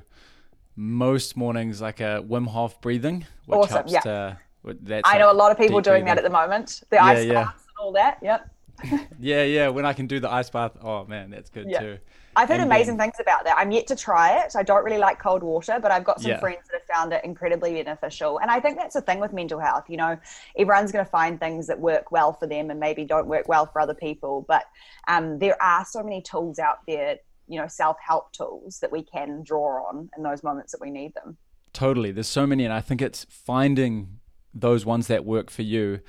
most 0.77 1.35
mornings 1.35 1.81
like 1.81 1.99
a 1.99 2.23
wim 2.25 2.47
hof 2.47 2.79
breathing 2.79 3.25
which 3.45 3.57
awesome. 3.57 3.73
helps 3.73 3.91
yeah. 3.91 3.99
to 3.99 4.37
that's 4.83 5.03
i 5.05 5.17
know 5.17 5.29
a 5.29 5.33
lot 5.33 5.51
of 5.51 5.57
people 5.57 5.81
doing 5.81 6.03
breathing. 6.03 6.05
that 6.05 6.17
at 6.17 6.23
the 6.23 6.29
moment 6.29 6.81
the 6.89 6.95
yeah, 6.95 7.03
ice 7.03 7.25
yeah. 7.25 7.33
baths 7.33 7.65
and 7.67 7.85
all 7.85 7.91
that 7.91 8.17
yep 8.21 8.49
yeah 9.19 9.43
yeah 9.43 9.67
when 9.67 9.85
i 9.85 9.91
can 9.91 10.07
do 10.07 10.21
the 10.21 10.31
ice 10.31 10.49
bath 10.49 10.71
oh 10.81 11.03
man 11.05 11.29
that's 11.29 11.49
good 11.49 11.69
yeah. 11.69 11.79
too 11.79 11.97
I've 12.33 12.47
heard 12.47 12.61
and 12.61 12.71
amazing 12.71 12.95
then, 12.95 13.09
things 13.09 13.19
about 13.19 13.43
that. 13.43 13.57
I'm 13.57 13.71
yet 13.71 13.87
to 13.87 13.95
try 13.95 14.39
it. 14.39 14.55
I 14.55 14.63
don't 14.63 14.85
really 14.85 14.97
like 14.97 15.19
cold 15.19 15.43
water, 15.43 15.79
but 15.81 15.91
I've 15.91 16.05
got 16.05 16.21
some 16.21 16.31
yeah. 16.31 16.39
friends 16.39 16.61
that 16.71 16.77
have 16.79 16.80
found 16.91 17.13
it 17.13 17.23
incredibly 17.23 17.73
beneficial. 17.81 18.39
And 18.39 18.49
I 18.51 18.59
think 18.59 18.77
that's 18.77 18.95
the 18.95 19.01
thing 19.01 19.19
with 19.19 19.33
mental 19.33 19.59
health. 19.59 19.85
You 19.87 19.97
know, 19.97 20.19
everyone's 20.57 20.91
going 20.91 21.05
to 21.05 21.11
find 21.11 21.39
things 21.39 21.67
that 21.67 21.79
work 21.79 22.11
well 22.11 22.33
for 22.33 22.47
them 22.47 22.69
and 22.69 22.79
maybe 22.79 23.05
don't 23.05 23.27
work 23.27 23.47
well 23.47 23.65
for 23.65 23.81
other 23.81 23.93
people. 23.93 24.45
But 24.47 24.63
um, 25.07 25.39
there 25.39 25.61
are 25.61 25.85
so 25.85 26.03
many 26.03 26.21
tools 26.21 26.59
out 26.59 26.79
there, 26.87 27.17
you 27.47 27.59
know, 27.59 27.67
self 27.67 27.97
help 28.05 28.31
tools 28.33 28.79
that 28.79 28.91
we 28.91 29.03
can 29.03 29.43
draw 29.43 29.87
on 29.87 30.09
in 30.17 30.23
those 30.23 30.43
moments 30.43 30.71
that 30.73 30.81
we 30.81 30.89
need 30.89 31.13
them. 31.13 31.37
Totally. 31.73 32.11
There's 32.11 32.27
so 32.27 32.45
many. 32.45 32.65
And 32.65 32.73
I 32.73 32.81
think 32.81 33.01
it's 33.01 33.25
finding 33.29 34.19
those 34.53 34.85
ones 34.85 35.07
that 35.07 35.25
work 35.25 35.49
for 35.49 35.61
you 35.61 36.01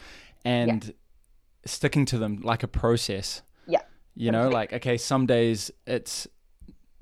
and 0.45 0.87
yeah. 0.87 0.93
sticking 1.65 2.05
to 2.07 2.19
them 2.19 2.41
like 2.43 2.65
a 2.65 2.69
process 2.69 3.43
Yeah. 3.67 3.83
you 4.17 4.33
know, 4.33 4.49
like 4.49 4.73
okay, 4.73 4.97
some 4.97 5.27
days 5.27 5.71
it's 5.87 6.27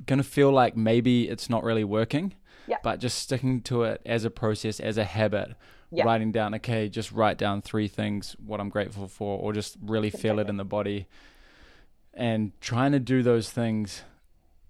gonna 0.06 0.22
feel 0.22 0.50
like 0.50 0.76
maybe 0.76 1.28
it's 1.28 1.48
not 1.48 1.62
really 1.64 1.84
working. 1.84 2.34
Yeah. 2.70 2.76
But 2.84 3.00
just 3.00 3.18
sticking 3.18 3.62
to 3.62 3.82
it 3.82 4.00
as 4.06 4.24
a 4.24 4.30
process, 4.30 4.78
as 4.78 4.96
a 4.96 5.04
habit, 5.04 5.56
yeah. 5.90 6.04
writing 6.04 6.30
down, 6.30 6.54
okay, 6.54 6.88
just 6.88 7.10
write 7.10 7.36
down 7.36 7.62
three 7.62 7.88
things 7.88 8.36
what 8.44 8.60
I'm 8.60 8.68
grateful 8.68 9.08
for, 9.08 9.38
or 9.38 9.52
just 9.52 9.76
really 9.82 10.10
feel 10.10 10.38
it 10.38 10.48
in 10.48 10.56
the 10.56 10.64
body. 10.64 11.08
And 12.14 12.52
trying 12.60 12.92
to 12.92 13.00
do 13.00 13.22
those 13.24 13.50
things 13.50 14.02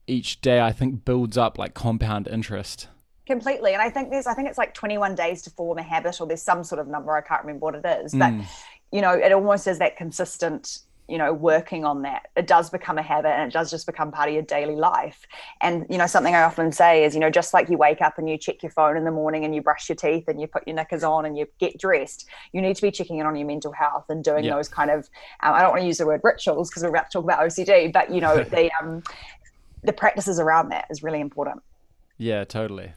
each 0.06 0.40
day, 0.40 0.60
I 0.60 0.72
think 0.72 1.04
builds 1.04 1.36
up 1.36 1.58
like 1.58 1.74
compound 1.74 2.26
interest. 2.26 2.88
Completely. 3.26 3.74
And 3.74 3.82
I 3.82 3.90
think 3.90 4.10
there's, 4.10 4.26
I 4.26 4.32
think 4.34 4.48
it's 4.48 4.58
like 4.58 4.72
21 4.72 5.14
days 5.14 5.42
to 5.42 5.50
form 5.50 5.78
a 5.78 5.82
habit, 5.82 6.20
or 6.20 6.26
there's 6.26 6.42
some 6.42 6.64
sort 6.64 6.80
of 6.80 6.88
number, 6.88 7.14
I 7.14 7.20
can't 7.20 7.42
remember 7.42 7.66
what 7.66 7.74
it 7.74 7.84
is. 8.04 8.12
But, 8.12 8.32
mm. 8.32 8.44
you 8.90 9.02
know, 9.02 9.12
it 9.12 9.30
almost 9.32 9.66
is 9.66 9.78
that 9.78 9.96
consistent 9.96 10.80
you 11.10 11.18
know 11.18 11.32
working 11.32 11.84
on 11.84 12.02
that 12.02 12.28
it 12.36 12.46
does 12.46 12.70
become 12.70 12.98
a 12.98 13.02
habit 13.02 13.30
and 13.30 13.50
it 13.50 13.52
does 13.52 13.70
just 13.70 13.86
become 13.86 14.12
part 14.12 14.28
of 14.28 14.34
your 14.34 14.42
daily 14.42 14.76
life. 14.76 15.26
And 15.60 15.86
you 15.90 15.98
know 15.98 16.06
something 16.06 16.34
i 16.34 16.42
often 16.42 16.72
say 16.72 17.04
is 17.04 17.14
you 17.14 17.20
know 17.20 17.30
just 17.30 17.52
like 17.52 17.68
you 17.68 17.76
wake 17.76 18.00
up 18.00 18.18
and 18.18 18.28
you 18.28 18.38
check 18.38 18.62
your 18.62 18.72
phone 18.72 18.96
in 18.96 19.04
the 19.04 19.10
morning 19.10 19.44
and 19.44 19.54
you 19.54 19.62
brush 19.62 19.88
your 19.88 19.96
teeth 19.96 20.28
and 20.28 20.40
you 20.40 20.46
put 20.46 20.66
your 20.66 20.76
knickers 20.76 21.04
on 21.04 21.26
and 21.26 21.36
you 21.36 21.46
get 21.58 21.78
dressed 21.78 22.26
you 22.52 22.62
need 22.62 22.76
to 22.76 22.82
be 22.82 22.90
checking 22.90 23.18
in 23.18 23.26
on 23.26 23.36
your 23.36 23.46
mental 23.46 23.72
health 23.72 24.04
and 24.08 24.22
doing 24.24 24.44
yeah. 24.44 24.54
those 24.54 24.68
kind 24.68 24.90
of 24.90 25.08
um, 25.42 25.54
i 25.54 25.60
don't 25.60 25.70
want 25.70 25.80
to 25.80 25.86
use 25.86 25.98
the 25.98 26.06
word 26.06 26.20
rituals 26.22 26.70
because 26.70 26.82
we're 26.82 26.88
about 26.90 27.10
to 27.10 27.18
talk 27.18 27.24
about 27.24 27.40
ocd 27.40 27.92
but 27.92 28.10
you 28.10 28.20
know 28.20 28.42
the 28.54 28.70
um 28.80 29.02
the 29.82 29.92
practices 29.92 30.38
around 30.38 30.70
that 30.70 30.86
is 30.90 31.02
really 31.02 31.20
important. 31.20 31.62
Yeah 32.18 32.44
totally. 32.44 32.92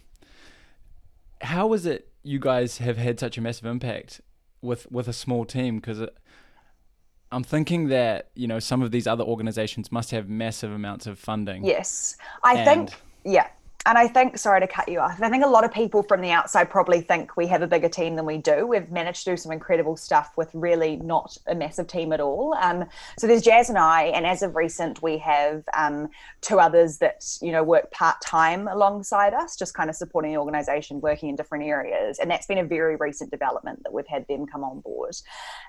How 1.42 1.74
is 1.74 1.86
it 1.86 2.10
you 2.24 2.40
guys 2.40 2.78
have 2.78 2.98
had 2.98 3.20
such 3.20 3.38
a 3.38 3.42
massive 3.42 3.66
impact 3.66 4.22
with 4.62 4.90
with 4.92 5.08
a 5.08 5.14
small 5.14 5.46
team? 5.46 5.78
Because 5.78 6.02
I'm 7.34 7.44
thinking 7.44 7.88
that 7.90 8.30
you 8.36 8.48
know 8.48 8.60
some 8.60 8.82
of 8.82 8.92
these 8.92 9.08
other 9.08 9.24
organizations 9.24 9.92
must 9.92 10.12
have 10.12 10.30
massive 10.30 10.72
amounts 10.72 11.08
of 11.08 11.18
funding. 11.18 11.66
Yes, 11.66 12.16
I 12.44 12.64
think 12.64 12.92
yeah, 13.26 13.48
and 13.86 13.98
I 13.98 14.08
think, 14.08 14.38
sorry 14.38 14.62
to 14.62 14.68
cut 14.68 14.88
you 14.88 15.00
off, 15.00 15.22
I 15.22 15.30
think 15.30 15.44
a 15.44 15.48
lot 15.48 15.66
of 15.66 15.74
people 15.74 16.04
from 16.04 16.22
the 16.22 16.32
outside 16.32 16.70
probably 16.70 17.02
think 17.02 17.36
we 17.36 17.48
have 17.48 17.62
a 17.62 17.68
bigger 17.68 17.90
team 17.90 18.16
than 18.16 18.26
we 18.26 18.38
do. 18.38 18.66
We've 18.66 18.90
managed 18.90 19.26
to 19.26 19.32
do 19.32 19.38
some 19.38 19.52
incredible 19.52 19.98
stuff 19.98 20.32
with 20.38 20.50
really 20.54 20.96
not 20.98 21.38
a 21.48 21.56
massive 21.56 21.88
team 21.88 22.14
at 22.14 22.22
all. 22.22 22.56
Um, 22.62 22.86
so 23.18 23.28
there's 23.28 23.42
Jazz 23.42 23.68
and 23.68 23.78
I, 23.78 24.04
and 24.04 24.26
as 24.26 24.42
of 24.42 24.56
recent, 24.56 25.02
we 25.02 25.18
have 25.18 25.64
um, 25.76 26.08
two 26.40 26.60
others 26.60 26.98
that 27.00 27.26
you 27.42 27.52
know 27.52 27.62
work 27.62 27.92
part 27.92 28.22
time 28.22 28.70
alongside 28.70 29.34
us, 29.34 29.58
just 29.58 29.74
kind 29.74 29.90
of 29.90 29.98
supporting 29.98 30.32
the 30.32 30.38
organisation, 30.38 31.02
working 31.02 31.28
in 31.28 31.36
different 31.36 31.66
areas. 31.66 32.20
And 32.20 32.32
that's 32.32 32.48
been 32.48 32.60
a 32.60 32.64
very 32.64 32.96
recent 32.96 33.32
development 33.32 33.84
that 33.84 33.92
we've 33.92 34.08
had 34.08 34.26
them 34.30 34.46
come 34.46 34.64
on 34.64 34.80
board. 34.80 35.16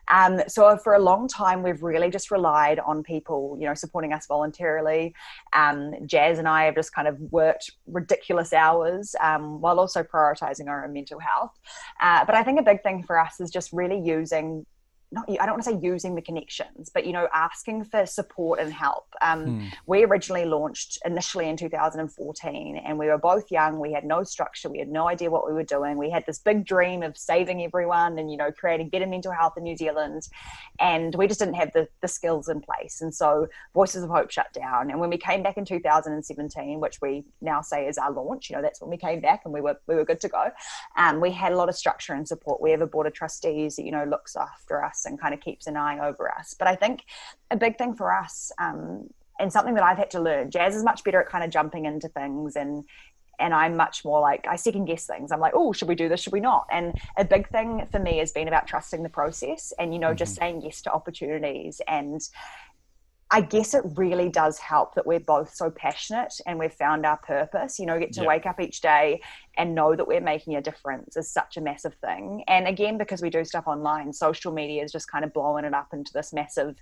Um, 0.09 0.41
so 0.47 0.77
for 0.77 0.95
a 0.95 1.01
long 1.01 1.27
time, 1.27 1.63
we've 1.63 1.83
really 1.83 2.11
just 2.11 2.31
relied 2.31 2.79
on 2.79 3.03
people, 3.03 3.57
you 3.59 3.67
know, 3.67 3.75
supporting 3.75 4.13
us 4.13 4.27
voluntarily. 4.27 5.15
Um, 5.53 5.95
Jazz 6.07 6.39
and 6.39 6.47
I 6.47 6.65
have 6.65 6.77
just 6.77 6.95
kind 6.95 7.09
of 7.09 7.19
worked 7.33 7.73
ridiculous 8.05 8.53
hours 8.53 9.15
um, 9.21 9.61
while 9.63 9.79
also 9.81 10.03
prioritizing 10.03 10.69
our 10.69 10.85
own 10.85 10.93
mental 10.93 11.21
health. 11.31 11.55
Uh, 12.01 12.25
but 12.27 12.35
I 12.35 12.43
think 12.45 12.61
a 12.61 12.63
big 12.63 12.83
thing 12.83 13.03
for 13.03 13.19
us 13.19 13.41
is 13.41 13.51
just 13.51 13.73
really 13.73 14.01
using 14.17 14.67
not 15.13 15.25
I 15.29 15.47
don't 15.47 15.55
want 15.55 15.65
to 15.65 15.71
say 15.71 15.79
using 15.81 16.15
the 16.15 16.23
connections, 16.23 16.91
but 16.93 17.07
you 17.07 17.13
know, 17.13 17.29
asking 17.33 17.85
for 17.85 18.07
support 18.07 18.61
and 18.61 18.73
help. 18.73 19.07
Um, 19.23 19.47
hmm. 19.47 19.67
We 19.87 20.05
originally 20.05 20.45
launched 20.45 20.99
initially 21.05 21.49
in 21.49 21.57
2014, 21.57 22.77
and 22.85 22.99
we 22.99 23.07
were 23.07 23.19
both 23.19 23.51
young. 23.51 23.79
We 23.79 23.93
had 23.93 24.05
no 24.05 24.25
structure. 24.25 24.69
We 24.69 24.79
had 24.79 24.89
no 24.89 25.09
idea 25.09 25.31
what 25.31 25.47
we 25.47 25.53
were 25.53 25.65
doing. 25.65 25.97
We 25.97 26.11
had 26.11 26.25
this 26.27 26.39
big 26.39 26.65
dream 26.67 27.03
of 27.03 27.17
saving 27.17 27.63
everyone 27.63 28.19
and 28.19 28.31
you 28.31 28.37
know 28.37 28.51
creating 28.51 28.89
better 28.89 29.07
mental 29.07 29.33
health 29.33 29.55
in 29.57 29.65
New 29.65 29.77
Zealand, 29.77 30.29
and 30.81 31.15
we 31.15 31.27
just 31.27 31.41
didn't 31.41 31.55
have 31.55 31.73
the, 31.73 31.89
the 32.01 32.09
skills 32.09 32.49
in 32.49 32.61
place. 32.61 33.01
And 33.01 33.15
so 33.15 33.47
Voices 33.75 34.03
of 34.03 34.11
Hope 34.11 34.31
shut 34.31 34.53
down. 34.53 34.91
And 34.91 35.01
when 35.01 35.11
we 35.11 35.19
came 35.19 35.43
back 35.43 35.57
in 35.57 35.65
2017, 35.65 36.81
which 36.81 37.01
we 37.01 37.25
now 37.41 37.61
say 37.61 37.87
is 37.87 37.99
our 37.99 38.11
launch, 38.11 38.51
you 38.51 38.57
know, 38.57 38.63
that's 38.63 38.81
when 38.81 38.91
we 38.91 38.97
came 38.97 39.21
back 39.21 39.43
and 39.45 39.55
we 39.55 39.61
were 39.61 39.79
we 39.87 39.95
were 39.95 40.05
good 40.05 40.21
to 40.21 40.29
go. 40.29 40.51
Um, 40.97 41.21
we 41.21 41.31
had 41.31 41.53
a 41.53 41.57
lot 41.57 41.69
of 41.69 41.77
structure 41.77 42.15
and 42.15 42.27
support. 42.27 42.61
We 42.61 42.71
have 42.71 42.81
a 42.81 42.87
board 42.87 43.07
of 43.07 43.13
trustees 43.13 43.77
that 43.77 43.85
you 43.85 43.93
know 43.93 44.05
looks 44.05 44.37
after 44.37 44.85
us 44.85 45.04
and 45.07 45.21
kind 45.21 45.35
of 45.35 45.41
keeps 45.41 45.67
an 45.67 45.77
eye 45.77 45.99
over 46.07 46.31
us. 46.31 46.55
But 46.59 46.69
I 46.69 46.75
think 46.77 47.05
a 47.51 47.57
big 47.57 47.79
thing 47.79 47.95
for 47.95 48.13
us, 48.13 48.53
um, 48.59 49.09
and 49.39 49.53
something 49.53 49.75
that 49.75 49.83
I've 49.83 49.99
had 49.99 50.11
to 50.13 50.21
learn, 50.21 50.51
Jazz 50.51 50.77
is 50.77 50.85
much 50.85 51.03
better 51.05 51.21
at 51.21 51.29
kind 51.29 51.45
of 51.45 51.51
jumping 51.51 51.87
into 51.87 52.09
things 52.09 52.57
and 52.57 52.85
and 53.41 53.53
I'm 53.53 53.77
much 53.77 54.05
more 54.05 54.21
like 54.21 54.47
I 54.49 54.57
second 54.57 54.85
guess 54.85 55.07
things. 55.07 55.33
I'm 55.33 55.41
like, 55.41 55.55
oh, 55.57 55.73
should 55.73 55.89
we 55.89 55.95
do 55.95 56.09
this? 56.09 56.21
Should 56.21 56.33
we 56.33 56.41
not? 56.41 56.67
And 56.71 56.95
a 57.17 57.25
big 57.25 57.49
thing 57.49 57.87
for 57.91 57.99
me 57.99 58.19
has 58.19 58.33
been 58.33 58.49
about 58.49 58.67
trusting 58.67 59.03
the 59.03 59.09
process 59.09 59.73
and 59.79 59.93
you 59.93 59.99
know 59.99 60.09
mm-hmm. 60.09 60.17
just 60.17 60.37
saying 60.37 60.63
yes 60.63 60.83
to 60.83 60.93
opportunities 60.93 61.81
and 61.89 62.21
I 63.31 63.41
guess 63.41 63.75
it 63.75 63.83
really 63.97 64.29
does 64.29 64.59
help 64.59 64.95
that 64.95 65.07
we're 65.07 65.21
both 65.21 65.55
so 65.55 65.71
passionate 65.71 66.35
and 66.47 66.59
we've 66.59 66.73
found 66.73 67.05
our 67.07 67.17
purpose. 67.17 67.79
You 67.79 67.87
know, 67.87 67.99
get 67.99 68.13
to 68.15 68.23
yeah. 68.23 68.29
wake 68.29 68.47
up 68.47 68.61
each 68.61 68.81
day 68.81 69.21
and 69.57 69.75
know 69.75 69.97
that 69.97 70.07
we're 70.07 70.21
making 70.21 70.57
a 70.57 70.63
difference 70.63 71.17
is 71.17 71.31
such 71.31 71.57
a 71.57 71.61
massive 71.61 71.95
thing. 71.95 72.45
And 72.49 72.69
again, 72.69 72.99
because 72.99 73.23
we 73.23 73.31
do 73.31 73.45
stuff 73.45 73.67
online, 73.67 74.13
social 74.13 74.53
media 74.53 74.85
is 74.85 74.93
just 74.93 75.11
kind 75.11 75.25
of 75.25 75.33
blowing 75.33 75.65
it 75.65 75.75
up 75.75 75.89
into 75.93 76.13
this 76.13 76.33
massive 76.33 76.77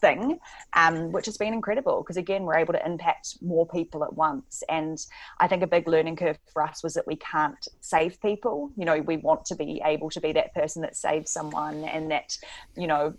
thing, 0.00 0.38
um, 0.74 1.12
which 1.12 1.26
has 1.26 1.36
been 1.36 1.52
incredible 1.52 2.02
because 2.02 2.16
again, 2.16 2.44
we're 2.44 2.56
able 2.56 2.72
to 2.72 2.86
impact 2.86 3.38
more 3.42 3.66
people 3.66 4.04
at 4.04 4.12
once. 4.12 4.62
And 4.68 4.98
I 5.38 5.48
think 5.48 5.62
a 5.62 5.66
big 5.66 5.88
learning 5.88 6.16
curve 6.16 6.38
for 6.52 6.62
us 6.62 6.82
was 6.82 6.94
that 6.94 7.06
we 7.06 7.16
can't 7.16 7.66
save 7.80 8.20
people. 8.20 8.70
You 8.76 8.84
know, 8.84 9.00
we 9.00 9.16
want 9.16 9.44
to 9.46 9.54
be 9.54 9.80
able 9.84 10.10
to 10.10 10.20
be 10.20 10.32
that 10.32 10.54
person 10.54 10.82
that 10.82 10.96
saves 10.96 11.30
someone 11.30 11.84
and 11.84 12.10
that, 12.10 12.36
you 12.76 12.86
know, 12.86 13.14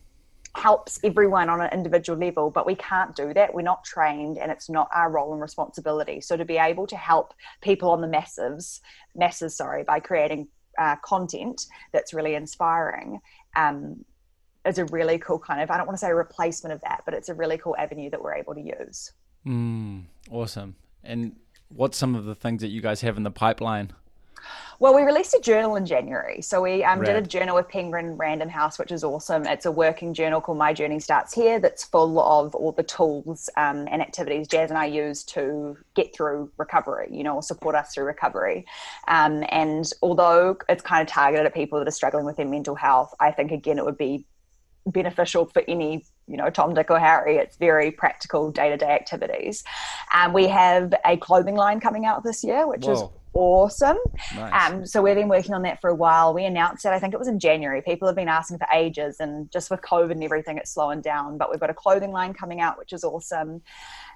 helps 0.55 0.99
everyone 1.03 1.49
on 1.49 1.61
an 1.61 1.69
individual 1.71 2.19
level, 2.19 2.51
but 2.51 2.65
we 2.65 2.75
can't 2.75 3.15
do 3.15 3.33
that. 3.33 3.53
We're 3.53 3.61
not 3.61 3.83
trained 3.83 4.37
and 4.37 4.51
it's 4.51 4.69
not 4.69 4.89
our 4.93 5.09
role 5.09 5.31
and 5.31 5.41
responsibility. 5.41 6.19
So 6.21 6.35
to 6.35 6.45
be 6.45 6.57
able 6.57 6.87
to 6.87 6.97
help 6.97 7.33
people 7.61 7.89
on 7.91 8.01
the 8.01 8.07
massives, 8.07 8.81
masses, 9.15 9.55
sorry, 9.55 9.83
by 9.83 9.99
creating 9.99 10.47
uh, 10.77 10.97
content 10.97 11.65
that's 11.91 12.13
really 12.13 12.35
inspiring 12.35 13.19
um, 13.55 14.03
is 14.65 14.77
a 14.77 14.85
really 14.85 15.17
cool 15.17 15.39
kind 15.39 15.61
of, 15.61 15.71
I 15.71 15.77
don't 15.77 15.87
want 15.87 15.97
to 15.97 16.05
say 16.05 16.11
replacement 16.11 16.73
of 16.73 16.81
that, 16.81 17.01
but 17.05 17.13
it's 17.13 17.29
a 17.29 17.33
really 17.33 17.57
cool 17.57 17.75
avenue 17.77 18.09
that 18.09 18.21
we're 18.21 18.35
able 18.35 18.53
to 18.55 18.61
use. 18.61 19.11
Mm, 19.45 20.03
awesome. 20.29 20.75
And 21.03 21.35
what's 21.69 21.97
some 21.97 22.13
of 22.15 22.25
the 22.25 22.35
things 22.35 22.61
that 22.61 22.67
you 22.67 22.81
guys 22.81 23.01
have 23.01 23.17
in 23.17 23.23
the 23.23 23.31
pipeline? 23.31 23.93
Well, 24.79 24.95
we 24.95 25.03
released 25.03 25.33
a 25.33 25.39
journal 25.39 25.75
in 25.75 25.85
January. 25.85 26.41
So 26.41 26.61
we 26.61 26.83
um, 26.83 27.03
did 27.03 27.15
a 27.15 27.21
journal 27.21 27.55
with 27.55 27.67
Penguin 27.67 28.17
Random 28.17 28.49
House, 28.49 28.79
which 28.79 28.91
is 28.91 29.03
awesome. 29.03 29.45
It's 29.45 29.65
a 29.65 29.71
working 29.71 30.13
journal 30.13 30.41
called 30.41 30.57
My 30.57 30.73
Journey 30.73 30.99
Starts 30.99 31.33
Here 31.33 31.59
that's 31.59 31.83
full 31.83 32.19
of 32.19 32.55
all 32.55 32.71
the 32.71 32.83
tools 32.83 33.49
um, 33.57 33.87
and 33.91 34.01
activities 34.01 34.47
Jazz 34.47 34.71
and 34.71 34.79
I 34.79 34.85
use 34.85 35.23
to 35.25 35.77
get 35.93 36.15
through 36.15 36.51
recovery, 36.57 37.09
you 37.11 37.23
know, 37.23 37.35
or 37.35 37.43
support 37.43 37.75
us 37.75 37.93
through 37.93 38.05
recovery. 38.05 38.65
Um, 39.07 39.43
and 39.49 39.85
although 40.01 40.57
it's 40.67 40.81
kind 40.81 41.01
of 41.01 41.07
targeted 41.07 41.45
at 41.45 41.53
people 41.53 41.79
that 41.79 41.87
are 41.87 41.91
struggling 41.91 42.25
with 42.25 42.37
their 42.37 42.47
mental 42.47 42.75
health, 42.75 43.13
I 43.19 43.31
think, 43.31 43.51
again, 43.51 43.77
it 43.77 43.85
would 43.85 43.97
be 43.97 44.25
beneficial 44.87 45.45
for 45.45 45.63
any 45.67 46.03
you 46.27 46.37
know 46.37 46.49
Tom, 46.49 46.73
Dick, 46.73 46.89
or 46.89 46.99
Harry. 46.99 47.37
It's 47.37 47.57
very 47.57 47.91
practical 47.91 48.51
day 48.51 48.69
to 48.69 48.77
day 48.77 48.89
activities. 48.89 49.63
Um, 50.13 50.33
we 50.33 50.47
have 50.47 50.93
a 51.05 51.17
clothing 51.17 51.55
line 51.55 51.79
coming 51.79 52.05
out 52.05 52.23
this 52.23 52.43
year, 52.43 52.67
which 52.67 52.85
Whoa. 52.85 52.93
is 52.93 53.03
awesome. 53.33 53.97
Nice. 54.35 54.71
Um, 54.71 54.85
so 54.85 55.01
we've 55.01 55.15
been 55.15 55.29
working 55.29 55.53
on 55.53 55.61
that 55.63 55.79
for 55.81 55.89
a 55.89 55.95
while. 55.95 56.33
We 56.33 56.45
announced 56.45 56.85
it, 56.85 56.89
I 56.89 56.99
think 56.99 57.13
it 57.13 57.17
was 57.17 57.27
in 57.27 57.39
January. 57.39 57.81
People 57.81 58.07
have 58.07 58.15
been 58.15 58.27
asking 58.27 58.57
for 58.57 58.67
ages, 58.73 59.19
and 59.19 59.51
just 59.51 59.69
with 59.69 59.81
COVID 59.81 60.11
and 60.11 60.23
everything, 60.23 60.57
it's 60.57 60.71
slowing 60.73 61.01
down. 61.01 61.37
But 61.37 61.49
we've 61.49 61.59
got 61.59 61.69
a 61.69 61.73
clothing 61.73 62.11
line 62.11 62.33
coming 62.33 62.61
out, 62.61 62.77
which 62.77 62.93
is 62.93 63.03
awesome. 63.03 63.61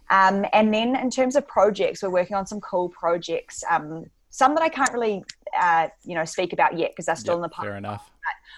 Um, 0.09 0.45
and 0.53 0.73
then 0.73 0.95
in 0.95 1.09
terms 1.09 1.35
of 1.35 1.47
projects, 1.47 2.03
we're 2.03 2.09
working 2.09 2.35
on 2.35 2.45
some 2.45 2.61
cool 2.61 2.89
projects. 2.89 3.63
Um, 3.69 4.05
some 4.29 4.53
that 4.55 4.61
I 4.61 4.69
can't 4.69 4.91
really, 4.91 5.23
uh, 5.57 5.87
you 6.03 6.13
know, 6.13 6.25
speak 6.25 6.51
about 6.51 6.77
yet 6.77 6.91
because 6.91 7.05
they're 7.05 7.15
still 7.15 7.35
yep, 7.35 7.37
in 7.37 7.41
the 7.43 7.49
pipeline. 7.49 7.71
Fair 7.71 7.77
enough. 7.77 8.11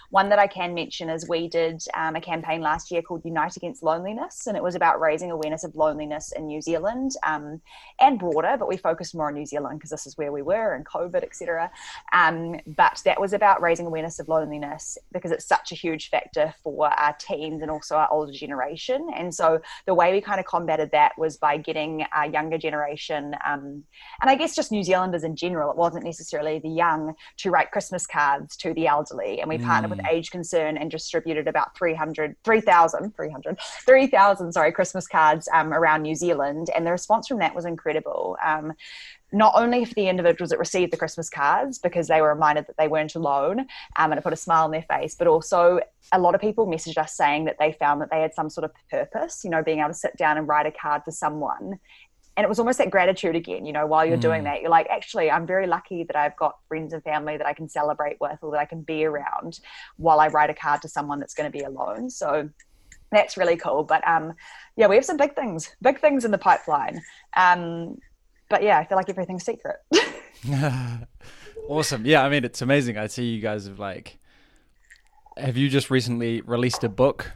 One 0.10 0.30
that 0.30 0.40
I 0.40 0.48
can 0.48 0.74
mention 0.74 1.10
is 1.10 1.28
we 1.28 1.48
did 1.48 1.82
um, 1.94 2.16
a 2.16 2.22
campaign 2.22 2.62
last 2.62 2.92
year 2.92 3.02
called 3.02 3.24
Unite 3.26 3.58
Against 3.58 3.84
Loneliness, 3.84 4.48
and 4.48 4.56
it 4.56 4.64
was 4.64 4.76
about 4.76 5.00
raising 5.00 5.32
awareness 5.32 5.64
of 5.64 5.76
loneliness 5.76 6.32
in 6.32 6.48
New 6.48 6.62
Zealand 6.62 7.12
um, 7.24 7.62
and 8.00 8.20
broader, 8.20 8.56
but 8.58 8.68
we 8.68 8.78
focused 8.78 9.16
more 9.16 9.28
on 9.28 9.34
New 9.34 9.46
Zealand 9.46 9.80
because 9.80 9.90
this 9.90 10.08
is 10.08 10.18
where 10.18 10.32
we 10.32 10.42
were 10.42 10.76
and 10.76 10.86
COVID, 10.86 11.24
etc. 11.24 11.70
Um, 12.14 12.60
but 12.66 13.02
that 13.06 13.20
was 13.20 13.34
about 13.34 13.62
raising 13.62 13.86
awareness 13.86 14.20
of 14.20 14.28
loneliness 14.28 14.98
because 15.12 15.32
it's 15.32 15.46
such 15.46 15.72
a 15.72 15.76
huge 15.76 16.10
factor 16.10 16.54
for 16.64 16.88
our 16.88 17.14
teens 17.20 17.62
and 17.62 17.72
also 17.72 17.96
our 17.96 18.12
older 18.12 18.32
generation. 18.32 19.08
And 19.16 19.34
so 19.34 19.62
the 19.86 19.94
way 19.94 20.12
we 20.12 20.22
kind 20.22 20.40
of 20.40 20.46
combated 20.46 20.92
that 20.92 21.14
was 21.18 21.38
by 21.38 21.58
getting 21.58 22.06
our 22.14 22.28
younger 22.28 22.58
generation, 22.58 23.36
um, 23.46 23.84
and 24.22 24.30
I 24.30 24.36
guess 24.36 24.56
just 24.56 24.72
New 24.72 24.84
Zealanders 24.84 25.24
in 25.24 25.36
general, 25.36 25.72
it 25.72 25.78
wasn't 25.78 26.06
necessarily 26.06 26.60
the 26.60 26.70
young, 26.70 27.16
to 27.38 27.52
write 27.52 27.72
Christmas 27.72 28.06
cards 28.06 28.56
to 28.58 28.74
the 28.74 28.88
elderly. 28.88 29.40
And 29.40 29.50
we 29.50 29.58
mm. 29.58 29.66
partnered 29.66 29.87
with 29.90 29.98
with 29.98 30.06
age 30.08 30.32
concern 30.32 30.78
and 30.78 30.90
distributed 30.90 31.48
about 31.48 31.78
300 31.78 32.36
3000 32.44 33.16
300 33.16 33.58
3000 33.86 34.52
sorry 34.52 34.72
christmas 34.72 35.08
cards 35.08 35.50
um, 35.54 35.74
around 35.74 36.04
new 36.04 36.16
zealand. 36.16 36.70
And 36.76 36.86
the 36.86 36.92
response 36.92 37.28
from 37.28 37.40
that 37.40 37.56
was 37.56 37.66
incredible. 37.66 38.38
Um, 38.44 38.74
not 39.34 39.54
only 39.58 39.84
for 39.84 39.94
the 39.94 40.08
individuals 40.08 40.52
that 40.52 40.60
received 40.60 40.94
the 40.94 40.98
Christmas 40.98 41.30
cards 41.30 41.80
because 41.80 42.08
they 42.08 42.22
were 42.22 42.34
reminded 42.34 42.66
that 42.68 42.78
they 42.78 42.88
weren't 42.88 43.14
alone 43.14 43.60
um, 43.98 44.12
and 44.12 44.14
it 44.14 44.24
put 44.24 44.32
a 44.32 44.38
smile 44.38 44.64
on 44.64 44.72
their 44.72 44.84
face, 44.84 45.16
but 45.16 45.28
also 45.28 45.82
a 46.14 46.20
lot 46.20 46.34
of 46.34 46.40
people 46.40 46.66
messaged 46.66 46.98
us 46.98 47.14
saying 47.14 47.44
that 47.44 47.58
they 47.60 47.74
found 47.74 48.00
that 48.00 48.10
they 48.10 48.22
had 48.22 48.34
some 48.34 48.50
sort 48.50 48.64
of 48.64 48.72
purpose, 48.90 49.42
you 49.44 49.50
know, 49.50 49.62
being 49.62 49.80
able 49.80 49.90
to 49.90 49.94
sit 49.94 50.16
down 50.16 50.38
and 50.38 50.48
write 50.48 50.66
a 50.66 50.72
card 50.72 51.04
for 51.04 51.12
someone 51.12 51.78
and 52.38 52.44
it 52.44 52.48
was 52.48 52.60
almost 52.60 52.78
that 52.78 52.92
gratitude 52.92 53.36
again 53.36 53.66
you 53.66 53.74
know 53.74 53.86
while 53.86 54.06
you're 54.06 54.16
mm. 54.16 54.22
doing 54.22 54.44
that 54.44 54.62
you're 54.62 54.70
like 54.70 54.88
actually 54.90 55.30
i'm 55.30 55.46
very 55.46 55.68
lucky 55.68 56.04
that 56.04 56.16
i've 56.16 56.36
got 56.38 56.56
friends 56.68 56.94
and 56.94 57.04
family 57.04 57.36
that 57.36 57.48
i 57.48 57.54
can 57.54 57.68
celebrate 57.68 58.16
with 58.22 58.38
or 58.42 58.52
that 58.52 58.60
i 58.60 58.66
can 58.66 58.82
be 58.82 59.04
around 59.04 59.60
while 59.98 60.20
i 60.20 60.28
write 60.28 60.50
a 60.50 60.54
card 60.54 60.82
to 60.82 60.88
someone 60.88 61.20
that's 61.20 61.34
going 61.34 61.52
to 61.52 61.58
be 61.58 61.64
alone. 61.64 62.10
So 62.10 62.50
that's 63.12 63.38
really 63.38 63.56
cool. 63.56 63.84
But 63.84 64.08
um 64.08 64.34
yeah 64.76 64.88
we 64.88 64.96
have 64.96 65.06
some 65.06 65.18
big 65.18 65.36
things 65.36 65.76
big 65.82 66.00
things 66.00 66.26
in 66.26 66.32
the 66.32 66.38
pipeline. 66.38 67.02
Um 67.36 67.98
but 68.50 68.64
yeah 68.64 68.78
i 68.80 68.86
feel 68.86 68.98
like 68.98 69.10
everything's 69.10 69.46
secret. 69.46 69.78
Awesome. 71.70 72.06
Yeah 72.06 72.24
i 72.24 72.30
mean 72.30 72.46
it's 72.46 72.62
amazing. 72.62 72.98
I 72.98 73.08
see 73.08 73.26
you 73.26 73.42
guys 73.42 73.68
have 73.68 73.78
like 73.78 74.20
have 75.36 75.58
you 75.58 75.68
just 75.68 75.92
recently 75.92 76.42
released 76.42 76.84
a 76.86 76.90
book 76.90 77.32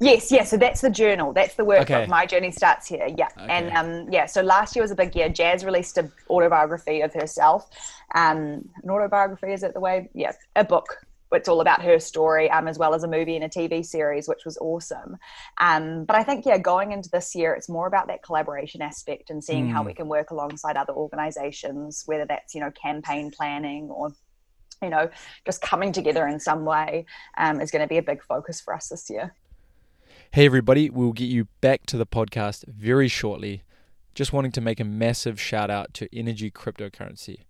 Yes, 0.00 0.30
yes. 0.30 0.50
So 0.50 0.56
that's 0.56 0.80
the 0.80 0.90
journal. 0.90 1.32
That's 1.32 1.54
the 1.54 1.64
work 1.64 1.82
okay. 1.82 2.06
My 2.06 2.24
journey 2.26 2.52
starts 2.52 2.86
here. 2.86 3.08
Yeah, 3.16 3.28
okay. 3.36 3.46
and 3.48 3.76
um, 3.76 4.12
yeah. 4.12 4.26
So 4.26 4.42
last 4.42 4.76
year 4.76 4.82
was 4.82 4.90
a 4.90 4.94
big 4.94 5.14
year. 5.16 5.28
Jazz 5.28 5.64
released 5.64 5.98
an 5.98 6.12
autobiography 6.30 7.00
of 7.00 7.12
herself. 7.12 7.68
Um, 8.14 8.68
an 8.82 8.90
autobiography 8.90 9.52
is 9.52 9.62
it 9.62 9.74
the 9.74 9.80
way? 9.80 10.08
Yeah, 10.14 10.32
a 10.56 10.64
book. 10.64 10.98
It's 11.30 11.48
all 11.48 11.60
about 11.60 11.82
her 11.82 11.98
story, 11.98 12.50
um, 12.50 12.68
as 12.68 12.78
well 12.78 12.94
as 12.94 13.02
a 13.02 13.08
movie 13.08 13.36
and 13.36 13.44
a 13.44 13.50
TV 13.50 13.84
series, 13.84 14.28
which 14.28 14.46
was 14.46 14.56
awesome. 14.62 15.18
Um, 15.58 16.06
but 16.06 16.16
I 16.16 16.22
think, 16.22 16.46
yeah, 16.46 16.56
going 16.56 16.92
into 16.92 17.10
this 17.10 17.34
year, 17.34 17.52
it's 17.52 17.68
more 17.68 17.86
about 17.86 18.06
that 18.06 18.22
collaboration 18.22 18.80
aspect 18.80 19.28
and 19.28 19.44
seeing 19.44 19.66
mm. 19.66 19.72
how 19.72 19.82
we 19.82 19.92
can 19.92 20.08
work 20.08 20.30
alongside 20.30 20.78
other 20.78 20.94
organizations, 20.94 22.04
whether 22.06 22.24
that's, 22.24 22.54
you 22.54 22.62
know, 22.62 22.70
campaign 22.70 23.30
planning 23.30 23.90
or 23.90 24.12
you 24.80 24.90
know, 24.90 25.10
just 25.44 25.60
coming 25.60 25.92
together 25.92 26.28
in 26.28 26.38
some 26.38 26.64
way 26.64 27.04
um, 27.36 27.60
is 27.60 27.72
going 27.72 27.82
to 27.82 27.88
be 27.88 27.98
a 27.98 28.02
big 28.02 28.22
focus 28.22 28.60
for 28.60 28.72
us 28.72 28.88
this 28.88 29.10
year. 29.10 29.34
Hey, 30.32 30.44
everybody, 30.44 30.90
we'll 30.90 31.14
get 31.14 31.24
you 31.30 31.48
back 31.62 31.86
to 31.86 31.96
the 31.96 32.06
podcast 32.06 32.68
very 32.68 33.08
shortly. 33.08 33.62
Just 34.14 34.30
wanting 34.30 34.52
to 34.52 34.60
make 34.60 34.78
a 34.78 34.84
massive 34.84 35.40
shout 35.40 35.70
out 35.70 35.94
to 35.94 36.08
Energi 36.10 36.52
Cryptocurrency. 36.52 37.44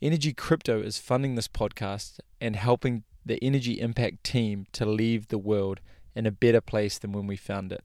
Energi 0.00 0.34
Crypto 0.34 0.80
is 0.80 0.98
funding 0.98 1.34
this 1.34 1.48
podcast 1.48 2.20
and 2.40 2.54
helping 2.54 3.02
the 3.26 3.40
Energi 3.42 3.78
Impact 3.78 4.22
team 4.22 4.66
to 4.70 4.86
leave 4.86 5.28
the 5.28 5.36
world 5.36 5.80
in 6.14 6.24
a 6.24 6.30
better 6.30 6.60
place 6.60 6.96
than 6.96 7.10
when 7.10 7.26
we 7.26 7.34
found 7.34 7.72
it. 7.72 7.82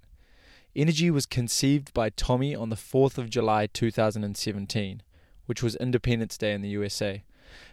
Energi 0.75 1.09
was 1.09 1.25
conceived 1.25 1.91
by 1.95 2.09
Tommy 2.11 2.53
on 2.53 2.69
the 2.69 2.75
4th 2.75 3.17
of 3.17 3.31
July 3.31 3.65
2017, 3.65 5.01
which 5.47 5.63
was 5.63 5.75
Independence 5.77 6.37
Day 6.37 6.53
in 6.53 6.61
the 6.61 6.69
USA. 6.69 7.23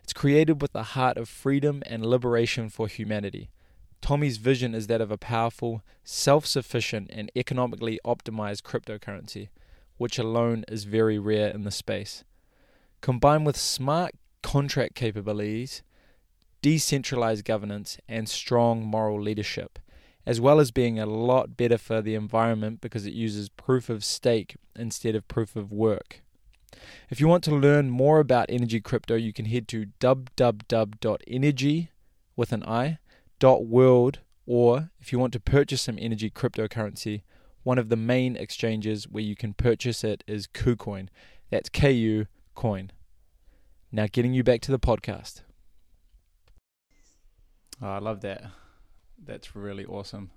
It's 0.02 0.14
created 0.14 0.62
with 0.62 0.72
the 0.72 0.82
heart 0.82 1.18
of 1.18 1.28
freedom 1.28 1.82
and 1.84 2.06
liberation 2.06 2.70
for 2.70 2.88
humanity. 2.88 3.50
Tommy's 4.04 4.36
vision 4.36 4.74
is 4.74 4.86
that 4.88 5.00
of 5.00 5.10
a 5.10 5.16
powerful, 5.16 5.82
self 6.02 6.44
sufficient, 6.44 7.10
and 7.10 7.32
economically 7.34 7.98
optimized 8.04 8.60
cryptocurrency, 8.60 9.48
which 9.96 10.18
alone 10.18 10.62
is 10.68 10.84
very 10.84 11.18
rare 11.18 11.48
in 11.48 11.64
the 11.64 11.70
space. 11.70 12.22
Combined 13.00 13.46
with 13.46 13.56
smart 13.56 14.12
contract 14.42 14.94
capabilities, 14.94 15.82
decentralized 16.60 17.46
governance, 17.46 17.96
and 18.06 18.28
strong 18.28 18.84
moral 18.84 19.18
leadership, 19.18 19.78
as 20.26 20.38
well 20.38 20.60
as 20.60 20.70
being 20.70 20.98
a 20.98 21.06
lot 21.06 21.56
better 21.56 21.78
for 21.78 22.02
the 22.02 22.14
environment 22.14 22.82
because 22.82 23.06
it 23.06 23.14
uses 23.14 23.48
proof 23.48 23.88
of 23.88 24.04
stake 24.04 24.56
instead 24.76 25.14
of 25.14 25.26
proof 25.28 25.56
of 25.56 25.72
work. 25.72 26.20
If 27.08 27.20
you 27.20 27.28
want 27.28 27.42
to 27.44 27.54
learn 27.54 27.88
more 27.88 28.20
about 28.20 28.48
Energi 28.48 28.84
crypto, 28.84 29.14
you 29.14 29.32
can 29.32 29.46
head 29.46 29.66
to 29.68 29.86
www.energy 29.98 31.88
with 32.36 32.52
an 32.52 32.64
i 32.64 32.98
world, 33.52 34.20
or 34.46 34.90
if 35.00 35.12
you 35.12 35.18
want 35.18 35.32
to 35.34 35.40
purchase 35.40 35.82
some 35.82 35.96
Energi 35.96 36.32
cryptocurrency, 36.32 37.22
one 37.62 37.78
of 37.78 37.88
the 37.88 37.96
main 37.96 38.36
exchanges 38.36 39.08
where 39.08 39.22
you 39.22 39.36
can 39.36 39.54
purchase 39.54 40.04
it 40.04 40.22
is 40.26 40.46
KuCoin. 40.46 41.08
That's 41.50 41.68
K 41.68 41.92
U 41.92 42.26
coin. 42.54 42.90
Now, 43.92 44.06
getting 44.10 44.34
you 44.34 44.42
back 44.42 44.60
to 44.62 44.72
the 44.72 44.78
podcast. 44.78 45.42
Oh, 47.80 47.88
I 47.88 47.98
love 47.98 48.20
that. 48.22 48.44
That's 49.22 49.54
really 49.54 49.84
awesome. 49.84 50.30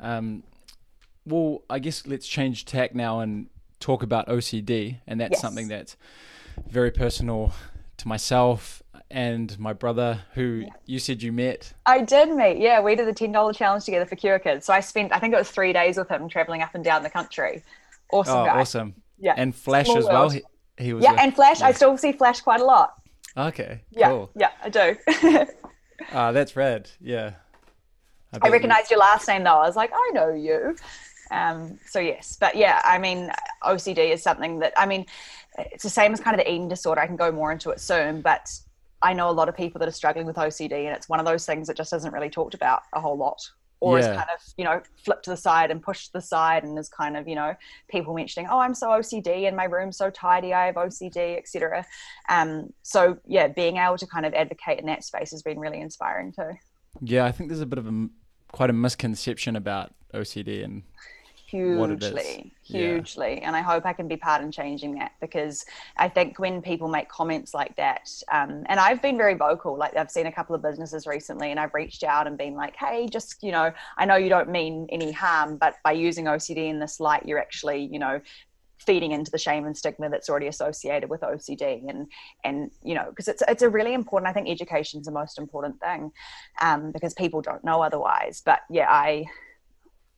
Um, 0.00 0.42
well, 1.24 1.62
I 1.70 1.78
guess 1.78 2.06
let's 2.06 2.26
change 2.26 2.64
tack 2.64 2.94
now 2.94 3.20
and 3.20 3.46
talk 3.80 4.02
about 4.02 4.28
OCD, 4.28 4.98
and 5.06 5.20
that's 5.20 5.32
yes. 5.32 5.40
something 5.40 5.68
that's 5.68 5.96
very 6.68 6.90
personal 6.90 7.52
to 7.96 8.08
myself 8.08 8.82
and 9.14 9.56
my 9.60 9.72
brother, 9.72 10.20
who 10.34 10.64
you 10.86 10.98
said 10.98 11.22
you 11.22 11.30
met. 11.30 11.72
I 11.86 12.00
did 12.00 12.30
meet. 12.30 12.58
Yeah, 12.58 12.80
we 12.80 12.96
did 12.96 13.06
the 13.06 13.14
ten 13.14 13.30
dollar 13.30 13.52
challenge 13.52 13.84
together 13.84 14.06
for 14.06 14.16
Cure 14.16 14.40
Kids. 14.40 14.66
So 14.66 14.74
I 14.74 14.80
spent, 14.80 15.12
I 15.12 15.20
think 15.20 15.32
it 15.32 15.36
was 15.36 15.48
three 15.48 15.72
days 15.72 15.96
with 15.96 16.08
him, 16.08 16.28
traveling 16.28 16.62
up 16.62 16.74
and 16.74 16.84
down 16.84 17.04
the 17.04 17.10
country. 17.10 17.62
Awesome 18.12 18.38
oh, 18.38 18.44
guy. 18.44 18.60
Awesome. 18.60 18.94
Yeah, 19.18 19.34
and 19.36 19.54
Flash 19.54 19.86
Small 19.86 19.98
as 19.98 20.04
well. 20.04 20.30
He, 20.30 20.42
he, 20.76 20.92
was. 20.92 21.04
Yeah, 21.04 21.12
a, 21.12 21.20
and 21.20 21.34
Flash. 21.34 21.60
Yeah. 21.60 21.68
I 21.68 21.72
still 21.72 21.96
see 21.96 22.10
Flash 22.10 22.40
quite 22.40 22.60
a 22.60 22.64
lot. 22.64 22.94
Okay. 23.36 23.82
Yeah. 23.92 24.08
Cool. 24.08 24.30
Yeah, 24.36 24.50
I 24.62 24.68
do. 24.68 24.96
Ah, 26.12 26.26
uh, 26.26 26.32
that's 26.32 26.56
red. 26.56 26.90
Yeah. 27.00 27.34
I, 28.32 28.48
I 28.48 28.50
recognized 28.50 28.90
you... 28.90 28.96
your 28.96 29.00
last 29.00 29.28
name 29.28 29.44
though. 29.44 29.60
I 29.60 29.66
was 29.66 29.76
like, 29.76 29.92
I 29.94 30.10
know 30.12 30.34
you. 30.34 30.76
Um, 31.30 31.78
so 31.86 32.00
yes, 32.00 32.36
but 32.38 32.56
yeah, 32.56 32.82
I 32.84 32.98
mean, 32.98 33.30
OCD 33.62 34.12
is 34.12 34.20
something 34.20 34.58
that 34.58 34.72
I 34.76 34.86
mean, 34.86 35.06
it's 35.56 35.84
the 35.84 35.88
same 35.88 36.12
as 36.12 36.18
kind 36.18 36.38
of 36.38 36.44
the 36.44 36.50
eating 36.50 36.68
disorder. 36.68 37.00
I 37.00 37.06
can 37.06 37.14
go 37.14 37.30
more 37.30 37.52
into 37.52 37.70
it 37.70 37.80
soon, 37.80 38.22
but 38.22 38.50
I 39.02 39.12
know 39.12 39.28
a 39.28 39.32
lot 39.32 39.48
of 39.48 39.56
people 39.56 39.78
that 39.80 39.88
are 39.88 39.92
struggling 39.92 40.26
with 40.26 40.36
OCD, 40.36 40.72
and 40.86 40.96
it's 40.96 41.08
one 41.08 41.20
of 41.20 41.26
those 41.26 41.44
things 41.46 41.66
that 41.68 41.76
just 41.76 41.92
isn't 41.92 42.12
really 42.12 42.30
talked 42.30 42.54
about 42.54 42.82
a 42.94 43.00
whole 43.00 43.16
lot. 43.16 43.40
or 43.80 43.98
Yeah. 43.98 44.10
is 44.12 44.16
kind 44.16 44.28
of 44.34 44.40
you 44.56 44.64
know 44.64 44.80
flipped 45.04 45.24
to 45.24 45.30
the 45.30 45.36
side 45.36 45.70
and 45.70 45.82
pushed 45.82 46.06
to 46.06 46.12
the 46.14 46.20
side 46.22 46.62
and 46.64 46.78
is 46.78 46.88
kind 46.88 47.16
of 47.16 47.26
you 47.28 47.34
know 47.34 47.54
people 47.88 48.14
mentioning 48.14 48.48
oh 48.50 48.58
i'm 48.60 48.72
so 48.72 48.88
ocd 48.88 49.26
and 49.48 49.56
my 49.56 49.64
room's 49.64 49.98
so 49.98 50.08
tidy 50.10 50.54
i 50.54 50.66
have 50.66 50.76
ocd 50.76 51.36
etc 51.36 51.84
um 52.30 52.72
so 52.82 53.18
yeah 53.26 53.48
being 53.48 53.76
able 53.76 53.98
to 53.98 54.06
kind 54.06 54.24
of 54.24 54.32
advocate 54.32 54.78
in 54.78 54.86
that 54.86 55.02
space 55.04 55.32
has 55.32 55.42
been 55.42 55.58
really 55.58 55.80
inspiring 55.80 56.32
too 56.32 56.52
Yeah, 57.02 57.24
I 57.26 57.32
think 57.32 57.50
there's 57.50 57.60
a 57.60 57.66
bit 57.66 57.78
of 57.78 57.86
a 57.88 58.08
quite 58.52 58.70
a 58.70 58.72
misconception 58.72 59.56
about 59.56 59.92
OCD 60.14 60.62
and 60.64 60.84
is. 62.02 62.10
hugely 62.10 62.52
Yeah. 62.64 62.94
hugely 62.94 63.42
and 63.42 63.54
i 63.54 63.60
hope 63.60 63.84
i 63.86 63.92
can 63.92 64.08
be 64.08 64.16
part 64.16 64.42
in 64.42 64.50
changing 64.50 64.94
that 64.96 65.12
because 65.20 65.64
i 65.96 66.08
think 66.08 66.38
when 66.38 66.62
people 66.62 66.88
make 66.88 67.08
comments 67.08 67.54
like 67.54 67.76
that 67.76 68.10
um, 68.32 68.64
and 68.66 68.80
i've 68.80 69.02
been 69.02 69.16
very 69.16 69.34
vocal 69.34 69.76
like 69.76 69.96
i've 69.96 70.10
seen 70.10 70.26
a 70.26 70.32
couple 70.32 70.54
of 70.54 70.62
businesses 70.62 71.06
recently 71.06 71.50
and 71.50 71.60
i've 71.60 71.74
reached 71.74 72.02
out 72.04 72.26
and 72.26 72.38
been 72.38 72.54
like 72.54 72.74
hey 72.76 73.06
just 73.06 73.42
you 73.42 73.52
know 73.52 73.72
i 73.98 74.04
know 74.04 74.16
you 74.16 74.28
don't 74.28 74.48
mean 74.48 74.86
any 74.90 75.12
harm 75.12 75.56
but 75.56 75.76
by 75.84 75.92
using 75.92 76.24
ocd 76.26 76.56
in 76.56 76.78
this 76.78 77.00
light 77.00 77.22
you're 77.26 77.38
actually 77.38 77.88
you 77.92 77.98
know 77.98 78.20
feeding 78.78 79.12
into 79.12 79.30
the 79.30 79.38
shame 79.38 79.64
and 79.66 79.76
stigma 79.76 80.10
that's 80.10 80.28
already 80.28 80.46
associated 80.46 81.08
with 81.08 81.20
OCD 81.22 81.88
and 81.88 82.06
and 82.44 82.70
you 82.82 82.94
know 82.94 83.06
because 83.08 83.28
it's 83.28 83.42
it's 83.48 83.62
a 83.62 83.68
really 83.68 83.94
important 83.94 84.28
I 84.28 84.32
think 84.32 84.48
education 84.48 85.00
is 85.00 85.06
the 85.06 85.12
most 85.12 85.38
important 85.38 85.80
thing 85.80 86.10
um, 86.60 86.92
because 86.92 87.14
people 87.14 87.40
don't 87.40 87.64
know 87.64 87.82
otherwise 87.82 88.42
but 88.44 88.60
yeah 88.70 88.90
I 88.90 89.24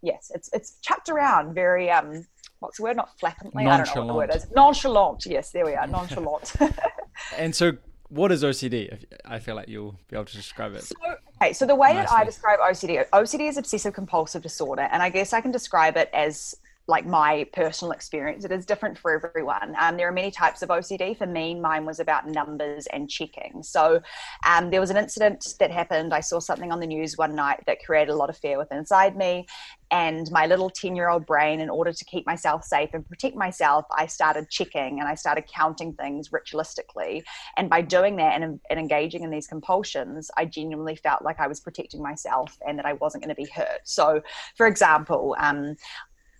yes 0.07 0.31
it's 0.35 0.49
it's 0.53 0.79
chucked 0.81 1.09
around 1.09 1.55
very 1.55 1.91
um 1.91 2.25
what's 2.61 2.79
the 2.79 2.85
word 2.85 2.97
not 2.97 3.11
flappantly 3.19 3.67
I 3.67 3.77
don't 3.77 3.95
know 3.95 4.03
what 4.03 4.07
the 4.07 4.15
word 4.15 4.29
Nonchalant. 4.31 4.45
is 4.45 4.55
nonchalant 4.55 5.27
yes 5.27 5.51
there 5.51 5.67
we 5.67 5.75
are 5.75 5.87
nonchalant 5.87 6.55
and 7.37 7.55
so 7.55 7.73
what 8.09 8.31
is 8.31 8.45
OCD? 8.45 9.05
I 9.25 9.39
feel 9.41 9.57
like 9.57 9.69
you'll 9.69 9.99
be 10.09 10.15
able 10.15 10.27
to 10.27 10.37
describe 10.37 10.75
it. 10.75 10.85
So, 10.85 10.95
okay, 11.43 11.53
so 11.53 11.67
the 11.67 11.75
way 11.75 11.93
that 11.93 12.11
I 12.11 12.25
describe 12.25 12.61
OCD, 12.61 13.05
OCD 13.11 13.49
is 13.49 13.57
obsessive 13.57 13.95
compulsive 13.95 14.43
disorder, 14.43 14.89
and 14.93 15.03
I 15.03 15.11
guess 15.11 15.33
I 15.33 15.41
can 15.41 15.51
describe 15.51 15.97
it 15.97 16.09
as 16.13 16.55
like 16.89 17.05
my 17.05 17.47
personal 17.53 17.93
experience. 17.93 18.45
It 18.45 18.53
is 18.53 18.65
different 18.65 18.97
for 18.97 19.13
everyone. 19.13 19.75
Um, 19.79 19.97
there 19.97 20.09
are 20.09 20.13
many 20.13 20.31
types 20.31 20.63
of 20.63 20.69
OCD. 20.69 21.19
For 21.19 21.27
me, 21.27 21.55
mine 21.55 21.85
was 21.85 21.99
about 21.99 22.29
numbers 22.29 22.87
and 22.93 23.11
checking. 23.11 23.63
So 23.63 24.01
um, 24.47 24.71
there 24.71 24.81
was 24.81 24.91
an 24.91 24.97
incident 24.97 25.55
that 25.59 25.71
happened. 25.71 26.15
I 26.15 26.21
saw 26.21 26.39
something 26.39 26.71
on 26.71 26.81
the 26.81 26.87
news 26.87 27.17
one 27.17 27.35
night 27.35 27.65
that 27.67 27.85
created 27.85 28.13
a 28.13 28.17
lot 28.17 28.31
of 28.31 28.37
fear 28.37 28.59
within 28.59 28.77
inside 28.87 29.17
me. 29.17 29.47
And 29.91 30.29
my 30.31 30.47
little 30.47 30.71
10 30.71 30.95
year 30.95 31.09
old 31.09 31.27
brain, 31.27 31.61
in 31.61 31.71
order 31.71 31.93
to 31.93 32.05
keep 32.05 32.27
myself 32.27 32.65
safe 32.65 32.91
and 32.93 33.07
protect 33.09 33.37
myself, 33.37 33.85
I 33.97 34.07
started 34.07 34.49
checking 34.51 35.01
and 35.01 35.09
I 35.09 35.15
started 35.15 35.45
counting 35.47 35.93
things 35.95 36.31
ritualistically. 36.31 37.23
And 37.57 37.69
by 37.69 37.83
doing 37.83 38.17
that 38.17 38.41
and, 38.41 38.61
and 38.71 38.79
engaging 38.79 39.23
in 39.23 39.31
these 39.31 39.47
compulsions, 39.47 40.31
I 40.37 40.45
genuinely 40.45 40.97
felt 40.97 41.23
like 41.23 41.41
I 41.41 41.47
was 41.47 41.61
protecting 41.61 42.03
myself 42.03 42.57
and 42.67 42.79
that 42.79 42.87
I 42.87 42.95
wasn't 42.95 43.25
going 43.25 43.35
to 43.35 43.43
be 43.43 43.51
hurt. 43.51 43.81
So, 43.85 44.23
for 44.57 44.67
example, 44.67 45.37
um, 45.39 45.77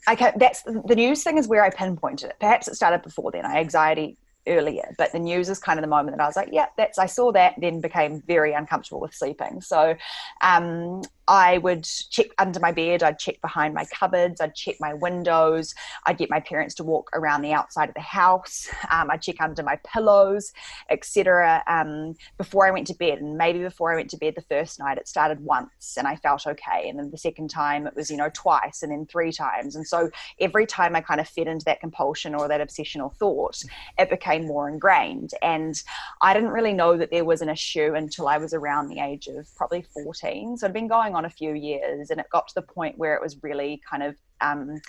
I 0.07 0.15
can, 0.15 0.33
that's 0.37 0.63
the 0.63 0.95
news 0.95 1.25
thing 1.25 1.39
is 1.39 1.49
where 1.49 1.65
I 1.65 1.71
pinpointed 1.71 2.31
it. 2.31 2.37
Perhaps 2.41 2.69
it 2.69 2.75
started 2.77 3.03
before 3.03 3.33
then. 3.33 3.45
I 3.45 3.59
anxiety 3.59 4.17
earlier, 4.47 4.95
but 4.97 5.11
the 5.13 5.19
news 5.19 5.49
is 5.49 5.59
kind 5.59 5.79
of 5.79 5.83
the 5.83 5.89
moment 5.89 6.17
that 6.17 6.23
I 6.23 6.27
was 6.27 6.37
like, 6.37 6.51
yeah, 6.53 6.67
that's 6.77 6.99
I 6.99 7.07
saw 7.07 7.33
that, 7.33 7.55
then 7.59 7.81
became 7.81 8.23
very 8.27 8.53
uncomfortable 8.53 9.01
with 9.01 9.15
sleeping. 9.15 9.61
So 9.61 9.97
um, 10.41 11.03
I 11.29 11.59
would 11.59 11.85
check 11.85 12.29
under 12.39 12.61
my 12.61 12.73
bed, 12.73 13.03
I'd 13.03 13.19
check 13.19 13.41
behind 13.41 13.75
my 13.75 13.85
cupboards, 13.87 14.41
I'd 14.41 14.55
check 14.55 14.77
my 14.81 14.95
windows, 14.95 15.75
I'd 16.05 16.19
get 16.19 16.31
my 16.31 16.41
parents 16.41 16.75
to 16.77 16.85
walk 16.85 17.11
around 17.13 17.43
the 17.43 17.53
outside 17.53 17.89
of 17.89 17.95
the 17.95 18.01
house, 18.01 18.69
um, 18.91 19.11
I'd 19.11 19.23
check 19.23 19.41
under 19.41 19.63
my 19.63 19.79
pillows, 19.87 20.53
etc. 20.91 21.63
Um, 21.67 22.15
before 22.39 22.67
I 22.67 22.71
went 22.71 22.87
to 22.89 22.95
bed, 22.95 23.19
and 23.19 23.37
maybe 23.37 23.61
before 23.61 23.93
I 23.93 23.97
went 23.97 24.11
to 24.11 24.19
bed 24.19 24.35
the 24.37 24.43
first 24.43 24.79
night, 24.79 24.99
it 24.99 25.09
started 25.09 25.41
once 25.41 25.97
and 25.99 26.07
I 26.07 26.17
felt 26.17 26.47
okay, 26.47 26.89
and 26.89 26.99
then 26.99 27.11
the 27.11 27.19
second 27.19 27.49
time 27.49 27.87
it 27.87 27.97
was 27.97 28.11
you 28.11 28.17
know 28.17 28.31
twice, 28.33 28.83
and 28.83 28.93
then 28.93 29.07
three 29.07 29.33
times, 29.33 29.77
and 29.77 29.87
so 29.87 30.11
every 30.41 30.67
time 30.67 30.95
I 30.95 31.01
kind 31.01 31.21
of 31.21 31.29
fed 31.29 31.49
into 31.49 31.65
that 31.65 31.81
compulsion 31.81 32.35
or 32.35 32.49
that 32.49 32.61
obsessional 32.61 33.15
thought, 33.17 33.63
it 33.99 34.11
became 34.11 34.47
more 34.47 34.69
ingrained. 34.69 35.33
And 35.43 35.81
I 36.21 36.35
didn't 36.35 36.51
really 36.51 36.73
know 36.73 36.97
that 36.97 37.11
there 37.11 37.25
was 37.25 37.43
an 37.43 37.49
issue 37.49 37.95
until 37.95 38.29
I 38.29 38.39
was 38.39 38.55
around 38.55 38.89
the 38.89 39.01
age 39.01 39.27
of 39.29 39.49
probably 39.57 39.83
14. 39.83 40.59
So 40.59 40.67
it'd 40.67 40.75
been 40.75 40.89
going 40.89 41.15
on 41.17 41.25
a 41.25 41.31
few 41.31 41.55
years, 41.55 42.11
and 42.11 42.21
it 42.21 42.27
got 42.31 42.49
to 42.49 42.55
the 42.55 42.63
point 42.63 42.99
where 42.99 43.15
it 43.15 43.23
was 43.23 43.43
really 43.43 43.81
kind 43.89 44.03
of 44.03 44.17
um, 44.41 44.81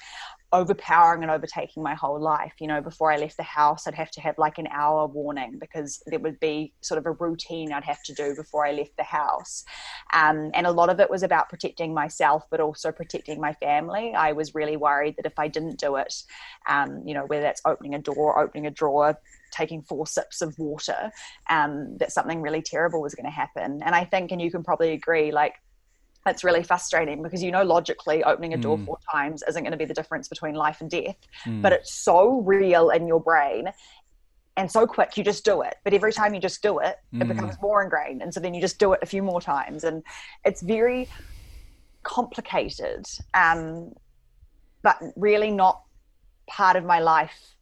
overpowering 0.53 1.23
and 1.23 1.31
overtaking 1.31 1.83
my 1.83 1.93
whole 1.93 2.19
life. 2.19 2.53
You 2.59 2.67
know, 2.67 2.81
before 2.81 3.11
I 3.11 3.17
left 3.17 3.37
the 3.37 3.43
house, 3.43 3.85
I'd 3.85 3.95
have 3.95 4.11
to 4.11 4.21
have 4.21 4.37
like 4.37 4.57
an 4.57 4.67
hour 4.67 5.07
warning 5.07 5.57
because 5.59 6.01
there 6.05 6.19
would 6.19 6.39
be 6.39 6.73
sort 6.81 6.97
of 6.97 7.05
a 7.05 7.11
routine 7.11 7.73
I'd 7.73 7.83
have 7.83 8.01
to 8.03 8.13
do 8.13 8.33
before 8.35 8.65
I 8.65 8.71
left 8.71 8.95
the 8.97 9.03
house. 9.03 9.65
Um, 10.13 10.51
and 10.53 10.65
a 10.65 10.71
lot 10.71 10.89
of 10.89 10.99
it 10.99 11.09
was 11.09 11.23
about 11.23 11.49
protecting 11.49 11.93
myself, 11.93 12.43
but 12.49 12.61
also 12.61 12.91
protecting 12.91 13.41
my 13.41 13.53
family. 13.53 14.13
I 14.13 14.31
was 14.31 14.55
really 14.55 14.77
worried 14.77 15.15
that 15.17 15.25
if 15.25 15.37
I 15.37 15.47
didn't 15.47 15.79
do 15.79 15.97
it, 15.97 16.13
um, 16.67 17.03
you 17.05 17.13
know, 17.13 17.25
whether 17.25 17.41
that's 17.41 17.61
opening 17.65 17.95
a 17.95 17.99
door, 17.99 18.39
opening 18.39 18.67
a 18.67 18.71
drawer, 18.71 19.19
taking 19.51 19.81
four 19.81 20.07
sips 20.07 20.41
of 20.41 20.57
water, 20.57 21.11
um, 21.49 21.97
that 21.97 22.11
something 22.11 22.41
really 22.41 22.61
terrible 22.61 23.01
was 23.01 23.15
going 23.15 23.25
to 23.25 23.31
happen. 23.31 23.81
And 23.83 23.95
I 23.95 24.05
think, 24.05 24.31
and 24.31 24.41
you 24.41 24.51
can 24.51 24.63
probably 24.63 24.91
agree, 24.91 25.31
like, 25.31 25.55
it's 26.27 26.43
really 26.43 26.63
frustrating 26.63 27.21
because 27.23 27.41
you 27.43 27.51
know 27.51 27.63
logically 27.63 28.23
opening 28.23 28.53
a 28.53 28.57
door 28.57 28.77
Mm. 28.77 28.85
four 28.85 28.97
times 29.11 29.43
isn't 29.47 29.63
going 29.63 29.71
to 29.71 29.77
be 29.77 29.85
the 29.85 29.93
difference 29.93 30.27
between 30.27 30.55
life 30.55 30.81
and 30.81 30.89
death 30.89 31.15
Mm. 31.45 31.61
but 31.61 31.71
it's 31.73 31.93
so 31.93 32.41
real 32.41 32.89
in 32.89 33.07
your 33.07 33.19
brain 33.19 33.69
and 34.55 34.71
so 34.71 34.87
quick 34.87 35.15
you 35.17 35.23
just 35.23 35.45
do 35.45 35.61
it 35.61 35.75
but 35.83 35.93
every 35.93 36.11
time 36.11 36.33
you 36.33 36.39
just 36.41 36.61
do 36.61 36.79
it 36.79 36.97
it 37.13 37.23
Mm. 37.25 37.27
becomes 37.29 37.55
more 37.61 37.83
ingrained 37.83 38.21
and 38.21 38.33
so 38.33 38.39
then 38.39 38.53
you 38.53 38.61
just 38.61 38.79
do 38.79 38.93
it 38.93 38.99
a 39.01 39.05
few 39.05 39.23
more 39.23 39.41
times 39.41 39.83
and 39.83 40.03
it's 40.43 40.61
very 40.61 41.07
complicated 42.03 43.05
um, 43.33 43.91
but 44.83 44.97
really 45.15 45.51
not 45.51 45.81
part 46.49 46.75
of 46.77 46.85
my 46.85 46.99
life 46.99 47.56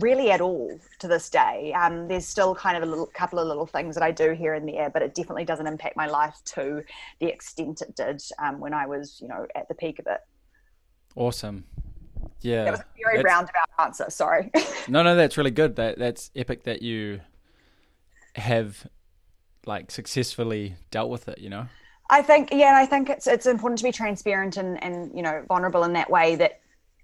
really 0.00 0.30
at 0.30 0.40
all 0.40 0.78
to 0.98 1.08
this 1.08 1.28
day 1.30 1.72
um, 1.74 2.08
there's 2.08 2.26
still 2.26 2.54
kind 2.54 2.76
of 2.76 2.82
a 2.82 2.86
little 2.86 3.06
couple 3.06 3.38
of 3.38 3.46
little 3.46 3.66
things 3.66 3.94
that 3.94 4.02
i 4.02 4.10
do 4.10 4.32
here 4.32 4.54
and 4.54 4.68
there 4.68 4.90
but 4.90 5.02
it 5.02 5.14
definitely 5.14 5.44
doesn't 5.44 5.66
impact 5.66 5.96
my 5.96 6.06
life 6.06 6.36
to 6.44 6.82
the 7.20 7.26
extent 7.26 7.80
it 7.80 7.94
did 7.94 8.22
um, 8.38 8.58
when 8.60 8.74
i 8.74 8.86
was 8.86 9.18
you 9.20 9.28
know 9.28 9.46
at 9.54 9.68
the 9.68 9.74
peak 9.74 9.98
of 9.98 10.06
it 10.06 10.20
awesome. 11.16 11.64
Yeah. 12.40 12.64
that 12.64 12.70
was 12.72 12.80
a 12.80 12.84
very 13.02 13.16
That's- 13.18 13.32
roundabout 13.32 13.68
answer 13.78 14.06
sorry 14.10 14.50
No, 14.88 15.02
no, 15.02 15.16
that's 15.16 15.36
really 15.36 15.50
good. 15.50 15.76
That 15.76 15.98
that's 15.98 16.30
epic 16.36 16.64
that 16.64 16.82
you 16.82 17.20
have 18.36 18.86
like 19.66 19.90
successfully 19.90 20.76
dealt 20.90 21.10
with 21.10 21.28
it. 21.28 21.38
You 21.38 21.50
know. 21.50 21.66
I 22.10 22.22
think 22.22 22.50
yeah, 22.52 22.74
I 22.76 22.86
think 22.86 23.08
it's 23.08 23.26
it's 23.26 23.46
important 23.46 23.78
to 23.78 23.84
be 23.84 23.92
transparent 23.92 24.56
and 24.56 24.82
and 24.82 25.10
you 25.14 25.22
know 25.22 25.42
vulnerable 25.48 25.84
in 25.84 25.94
that 25.94 26.10
way 26.10 26.36
that 26.36 26.60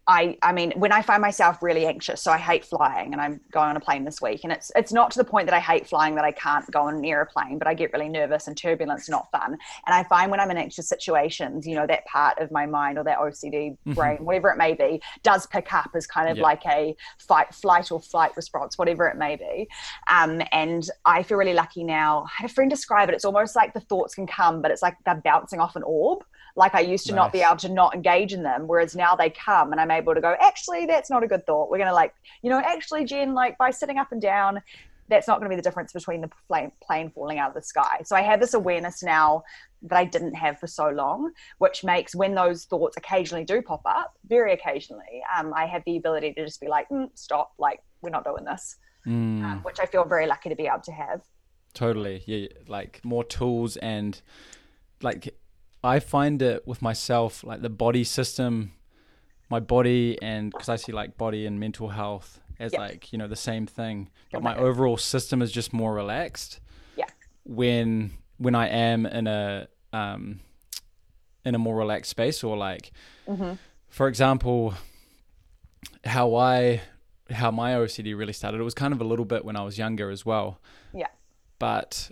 I 0.07 0.37
I 0.43 0.53
mean 0.53 0.73
when 0.77 0.93
I 0.93 1.03
find 1.03 1.21
myself 1.23 1.63
really 1.63 1.87
anxious, 1.87 2.23
so 2.23 2.33
I 2.33 2.39
hate 2.39 2.65
flying 2.65 3.13
and 3.13 3.21
I'm 3.21 3.41
going 3.53 3.69
on 3.69 3.77
a 3.77 3.81
plane 3.81 4.05
this 4.05 4.21
week 4.21 4.41
and 4.45 4.53
it's 4.53 4.73
it's 4.75 4.93
not 4.93 5.11
to 5.13 5.19
the 5.19 5.25
point 5.25 5.47
that 5.47 5.55
I 5.55 5.61
hate 5.61 5.87
flying 5.87 6.15
that 6.17 6.25
I 6.25 6.33
can't 6.33 6.69
go 6.71 6.83
on 6.83 6.97
an 6.97 7.05
airplane, 7.05 7.59
but 7.59 7.69
I 7.69 7.75
get 7.75 7.93
really 7.93 8.09
nervous 8.09 8.47
and 8.49 8.57
turbulence 8.57 9.09
not 9.09 9.29
fun. 9.31 9.53
And 9.53 9.95
I 9.95 10.03
find 10.05 10.31
when 10.31 10.41
I'm 10.41 10.51
in 10.51 10.57
anxious 10.57 10.89
situations, 10.89 11.67
you 11.67 11.75
know, 11.75 11.87
that 11.87 12.05
part 12.07 12.39
of 12.39 12.51
my 12.51 12.67
mind 12.67 12.99
or 12.99 13.05
that 13.05 13.19
OCD 13.19 13.77
brain, 13.95 14.25
whatever 14.25 14.49
it 14.51 14.57
may 14.59 14.75
be, 14.75 15.01
does 15.23 15.47
pick 15.47 15.73
up 15.73 15.91
as 15.95 16.07
kind 16.07 16.29
of 16.29 16.39
Yeah. 16.39 16.43
like 16.43 16.67
a 16.67 16.97
fight 17.19 17.55
flight 17.55 17.93
or 17.93 18.01
flight 18.01 18.37
response, 18.37 18.79
whatever 18.79 19.07
it 19.07 19.17
may 19.17 19.37
be. 19.37 19.69
Um, 20.09 20.43
and 20.53 20.89
I 21.05 21.23
feel 21.23 21.37
really 21.39 21.55
lucky 21.55 21.85
now. 21.85 22.25
I 22.27 22.43
had 22.43 22.51
a 22.51 22.53
friend 22.53 22.71
describe 22.71 23.09
it. 23.09 23.15
It's 23.15 23.25
almost 23.25 23.55
like 23.55 23.75
the 23.75 23.81
thoughts 23.81 24.15
can 24.15 24.27
come, 24.27 24.63
but 24.63 24.71
it's 24.71 24.83
like 24.83 24.97
they're 25.05 25.21
bouncing 25.23 25.61
off 25.61 25.77
an 25.77 25.83
orb. 25.85 26.25
Like 26.57 26.75
I 26.75 26.81
used 26.81 27.07
to 27.07 27.15
not 27.15 27.33
be 27.33 27.41
able 27.41 27.57
to 27.59 27.69
not 27.69 27.95
engage 27.95 28.33
in 28.33 28.43
them, 28.43 28.67
whereas 28.67 28.97
now 28.97 29.15
they 29.15 29.31
come 29.31 29.73
and 29.73 29.81
I'm 29.81 29.91
able 29.91 30.15
to 30.15 30.21
go, 30.21 30.35
actually, 30.41 30.87
that's 30.87 31.11
not 31.11 31.23
a 31.23 31.27
good 31.27 31.47
thought. 31.47 31.71
We're 31.71 31.79
going 31.79 31.89
to 31.89 31.95
like, 31.95 32.15
you 32.43 32.51
know, 32.51 32.59
actually, 32.59 33.05
Jen, 33.05 33.35
like 33.35 33.57
by 33.59 33.71
sitting 33.71 33.99
up 33.99 34.13
and 34.13 34.21
down, 34.21 34.61
that's 35.09 35.27
not 35.27 35.39
going 35.41 35.51
to 35.51 35.55
be 35.55 35.57
the 35.57 35.63
difference 35.63 35.93
between 35.93 36.21
the 36.21 36.31
plane, 36.47 36.71
plane 36.83 37.11
falling 37.11 37.39
out 37.39 37.49
of 37.49 37.55
the 37.55 37.63
sky. 37.63 38.01
So 38.05 38.15
I 38.15 38.23
have 38.23 38.41
this 38.41 38.55
awareness 38.55 39.03
now 39.03 39.43
that 39.83 39.97
I 39.97 40.05
didn't 40.05 40.35
have 40.35 40.61
for 40.61 40.67
so 40.67 40.89
long, 40.91 41.33
which 41.59 41.83
makes 41.83 42.15
when 42.15 42.35
those 42.35 42.65
thoughts 42.65 42.97
occasionally 42.97 43.45
do 43.45 43.61
pop 43.63 43.83
up, 43.87 44.15
very 44.29 44.53
occasionally, 44.53 45.23
um, 45.37 45.53
I 45.55 45.67
have 45.67 45.83
the 45.85 45.97
ability 45.97 46.35
to 46.35 46.45
just 46.45 46.61
be 46.61 46.69
like, 46.69 46.89
mm, 46.91 47.09
stop, 47.15 47.53
like, 47.59 47.81
we're 48.03 48.11
not 48.11 48.25
doing 48.25 48.45
this, 48.45 48.77
Mm, 49.07 49.43
um, 49.43 49.59
which 49.63 49.81
I 49.81 49.87
feel 49.87 50.05
very 50.05 50.27
lucky 50.27 50.51
to 50.51 50.55
be 50.55 50.67
able 50.67 50.81
to 50.81 50.93
have. 50.93 51.23
totally. 51.73 52.23
Yeah. 52.27 52.49
Like 52.69 53.01
more 53.05 53.25
tools 53.25 53.77
and 53.79 54.21
like 55.03 55.35
I 55.83 55.99
find 56.01 56.43
it 56.43 56.66
with 56.66 56.83
myself 56.83 57.43
like 57.45 57.62
the 57.62 57.71
body 57.71 58.05
system, 58.05 58.73
my 59.49 59.61
body 59.61 60.19
and 60.23 60.51
because 60.53 60.69
I 60.69 60.77
see 60.77 60.93
like 60.93 61.16
body 61.16 61.47
and 61.47 61.59
mental 61.59 61.88
health 61.88 62.40
as 62.59 62.75
like 62.75 63.12
you 63.12 63.19
know 63.19 63.27
the 63.29 63.37
same 63.37 63.66
thing, 63.66 64.11
but 64.33 64.43
my 64.43 64.55
overall 64.57 64.97
system 64.99 65.40
is 65.43 65.51
just 65.51 65.73
more 65.73 65.95
relaxed. 65.95 66.61
Yeah. 66.97 67.07
when 67.45 68.12
when 68.37 68.55
I 68.55 68.69
am 68.69 69.07
in 69.07 69.27
a 69.27 69.69
um 69.93 70.40
in 71.45 71.55
a 71.55 71.59
more 71.59 71.77
relaxed 71.77 72.11
space 72.11 72.45
or 72.45 72.57
like 72.57 72.93
hmm 73.27 73.53
for 73.88 74.07
example 74.09 74.75
how 76.05 76.35
I 76.35 76.83
how 77.31 77.51
my 77.51 77.73
OCD 77.73 78.16
really 78.16 78.33
started 78.35 78.61
it 78.61 78.64
was 78.64 78.75
kind 78.75 78.93
of 78.93 79.01
a 79.01 79.05
little 79.05 79.25
bit 79.25 79.45
when 79.45 79.57
I 79.57 79.62
was 79.62 79.79
younger 79.79 80.11
as 80.11 80.27
well 80.27 80.61
Yeah. 80.93 81.07
but 81.59 82.11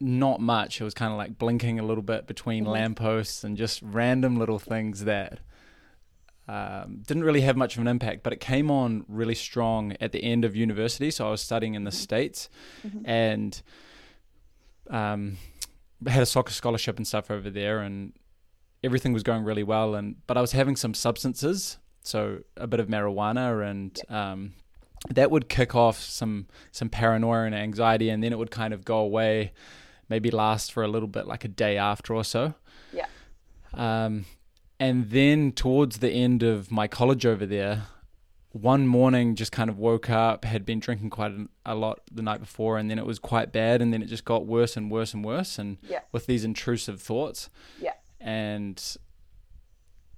not 0.00 0.40
much. 0.40 0.80
It 0.80 0.84
was 0.84 0.94
kind 0.94 1.12
of 1.12 1.18
like 1.18 1.38
blinking 1.38 1.78
a 1.78 1.84
little 1.84 2.02
bit 2.02 2.26
between 2.26 2.64
mm-hmm. 2.64 2.72
lampposts 2.72 3.44
and 3.44 3.56
just 3.56 3.82
random 3.82 4.38
little 4.38 4.58
things 4.58 5.04
that 5.04 5.40
um, 6.48 7.02
didn't 7.06 7.22
really 7.22 7.42
have 7.42 7.56
much 7.56 7.76
of 7.76 7.82
an 7.82 7.86
impact, 7.86 8.22
but 8.22 8.32
it 8.32 8.40
came 8.40 8.70
on 8.70 9.04
really 9.08 9.34
strong 9.34 9.94
at 10.00 10.12
the 10.12 10.24
end 10.24 10.44
of 10.44 10.56
university. 10.56 11.10
So 11.10 11.28
I 11.28 11.30
was 11.30 11.40
studying 11.40 11.74
in 11.74 11.84
the 11.84 11.90
mm-hmm. 11.90 11.98
States 11.98 12.48
mm-hmm. 12.84 13.08
and 13.08 13.62
um, 14.88 15.36
had 16.06 16.22
a 16.22 16.26
soccer 16.26 16.52
scholarship 16.52 16.96
and 16.96 17.06
stuff 17.06 17.30
over 17.30 17.50
there, 17.50 17.80
and 17.80 18.14
everything 18.82 19.12
was 19.12 19.22
going 19.22 19.44
really 19.44 19.62
well. 19.62 19.94
And 19.94 20.16
But 20.26 20.38
I 20.38 20.40
was 20.40 20.52
having 20.52 20.76
some 20.76 20.94
substances, 20.94 21.78
so 22.02 22.40
a 22.56 22.66
bit 22.66 22.80
of 22.80 22.88
marijuana 22.88 23.68
and. 23.68 23.98
Um, 24.08 24.54
that 25.08 25.30
would 25.30 25.48
kick 25.48 25.74
off 25.74 25.98
some 25.98 26.46
some 26.72 26.90
paranoia 26.90 27.44
and 27.44 27.54
anxiety, 27.54 28.10
and 28.10 28.22
then 28.22 28.34
it 28.34 28.38
would 28.38 28.50
kind 28.50 28.74
of 28.74 28.84
go 28.84 28.98
away 28.98 29.52
maybe 30.10 30.30
last 30.30 30.72
for 30.72 30.82
a 30.82 30.88
little 30.88 31.08
bit, 31.08 31.26
like 31.26 31.44
a 31.44 31.48
day 31.48 31.78
after 31.78 32.14
or 32.14 32.24
so. 32.24 32.54
Yeah. 32.92 33.06
Um, 33.72 34.26
and 34.78 35.10
then 35.10 35.52
towards 35.52 35.98
the 35.98 36.10
end 36.10 36.42
of 36.42 36.70
my 36.70 36.88
college 36.88 37.24
over 37.24 37.46
there, 37.46 37.84
one 38.52 38.86
morning 38.86 39.36
just 39.36 39.52
kind 39.52 39.70
of 39.70 39.78
woke 39.78 40.10
up, 40.10 40.44
had 40.44 40.66
been 40.66 40.80
drinking 40.80 41.10
quite 41.10 41.32
a 41.64 41.74
lot 41.74 42.00
the 42.10 42.22
night 42.22 42.40
before, 42.40 42.78
and 42.78 42.90
then 42.90 42.98
it 42.98 43.06
was 43.06 43.18
quite 43.18 43.52
bad, 43.52 43.80
and 43.80 43.92
then 43.92 44.02
it 44.02 44.06
just 44.06 44.24
got 44.24 44.44
worse 44.44 44.76
and 44.76 44.90
worse 44.90 45.14
and 45.14 45.24
worse, 45.24 45.58
and 45.58 45.78
yeah. 45.88 46.00
with 46.10 46.26
these 46.26 46.44
intrusive 46.44 47.00
thoughts. 47.00 47.48
Yeah. 47.80 47.92
And 48.20 48.82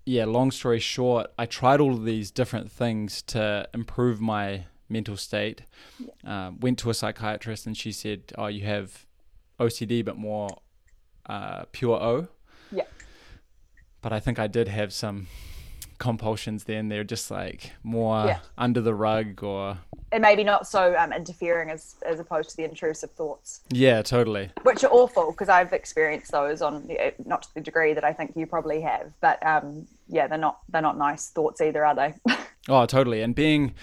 yeah, 0.06 0.24
long 0.24 0.50
story 0.50 0.80
short, 0.80 1.30
I 1.38 1.44
tried 1.44 1.80
all 1.80 1.92
of 1.92 2.04
these 2.04 2.30
different 2.30 2.72
things 2.72 3.20
to 3.22 3.68
improve 3.74 4.20
my 4.20 4.64
mental 4.88 5.16
state. 5.16 5.62
Yeah. 5.98 6.46
Um, 6.46 6.60
went 6.60 6.78
to 6.78 6.90
a 6.90 6.94
psychiatrist, 6.94 7.66
and 7.66 7.76
she 7.76 7.92
said, 7.92 8.32
"Oh, 8.38 8.46
you 8.46 8.64
have 8.64 9.06
OCD, 9.66 10.04
but 10.04 10.16
more 10.16 10.48
uh, 11.26 11.64
pure 11.72 11.96
O. 11.96 12.28
Yeah. 12.70 12.84
But 14.00 14.12
I 14.12 14.20
think 14.20 14.38
I 14.38 14.46
did 14.46 14.68
have 14.68 14.92
some 14.92 15.28
compulsions 16.02 16.64
then. 16.64 16.88
They're 16.88 17.04
just 17.04 17.30
like 17.30 17.72
more 17.84 18.26
yeah. 18.26 18.38
under 18.58 18.80
the 18.80 18.94
rug 18.94 19.42
or. 19.42 19.78
And 20.10 20.20
maybe 20.20 20.42
not 20.42 20.66
so 20.66 20.94
um, 20.98 21.12
interfering 21.12 21.70
as 21.70 21.94
as 22.04 22.18
opposed 22.18 22.50
to 22.50 22.56
the 22.56 22.64
intrusive 22.64 23.12
thoughts. 23.12 23.60
Yeah, 23.70 24.02
totally. 24.02 24.50
Which 24.62 24.82
are 24.84 24.90
awful 24.90 25.30
because 25.30 25.48
I've 25.48 25.72
experienced 25.72 26.32
those 26.32 26.60
on 26.60 26.88
not 27.24 27.42
to 27.44 27.54
the 27.54 27.60
degree 27.60 27.94
that 27.94 28.04
I 28.04 28.12
think 28.12 28.32
you 28.34 28.46
probably 28.46 28.80
have, 28.82 29.12
but 29.20 29.44
um, 29.46 29.86
yeah, 30.08 30.26
they're 30.26 30.38
not 30.38 30.58
they're 30.68 30.82
not 30.82 30.98
nice 30.98 31.30
thoughts 31.30 31.60
either, 31.60 31.86
are 31.86 31.94
they? 31.94 32.14
oh, 32.68 32.84
totally. 32.86 33.22
And 33.22 33.34
being 33.34 33.74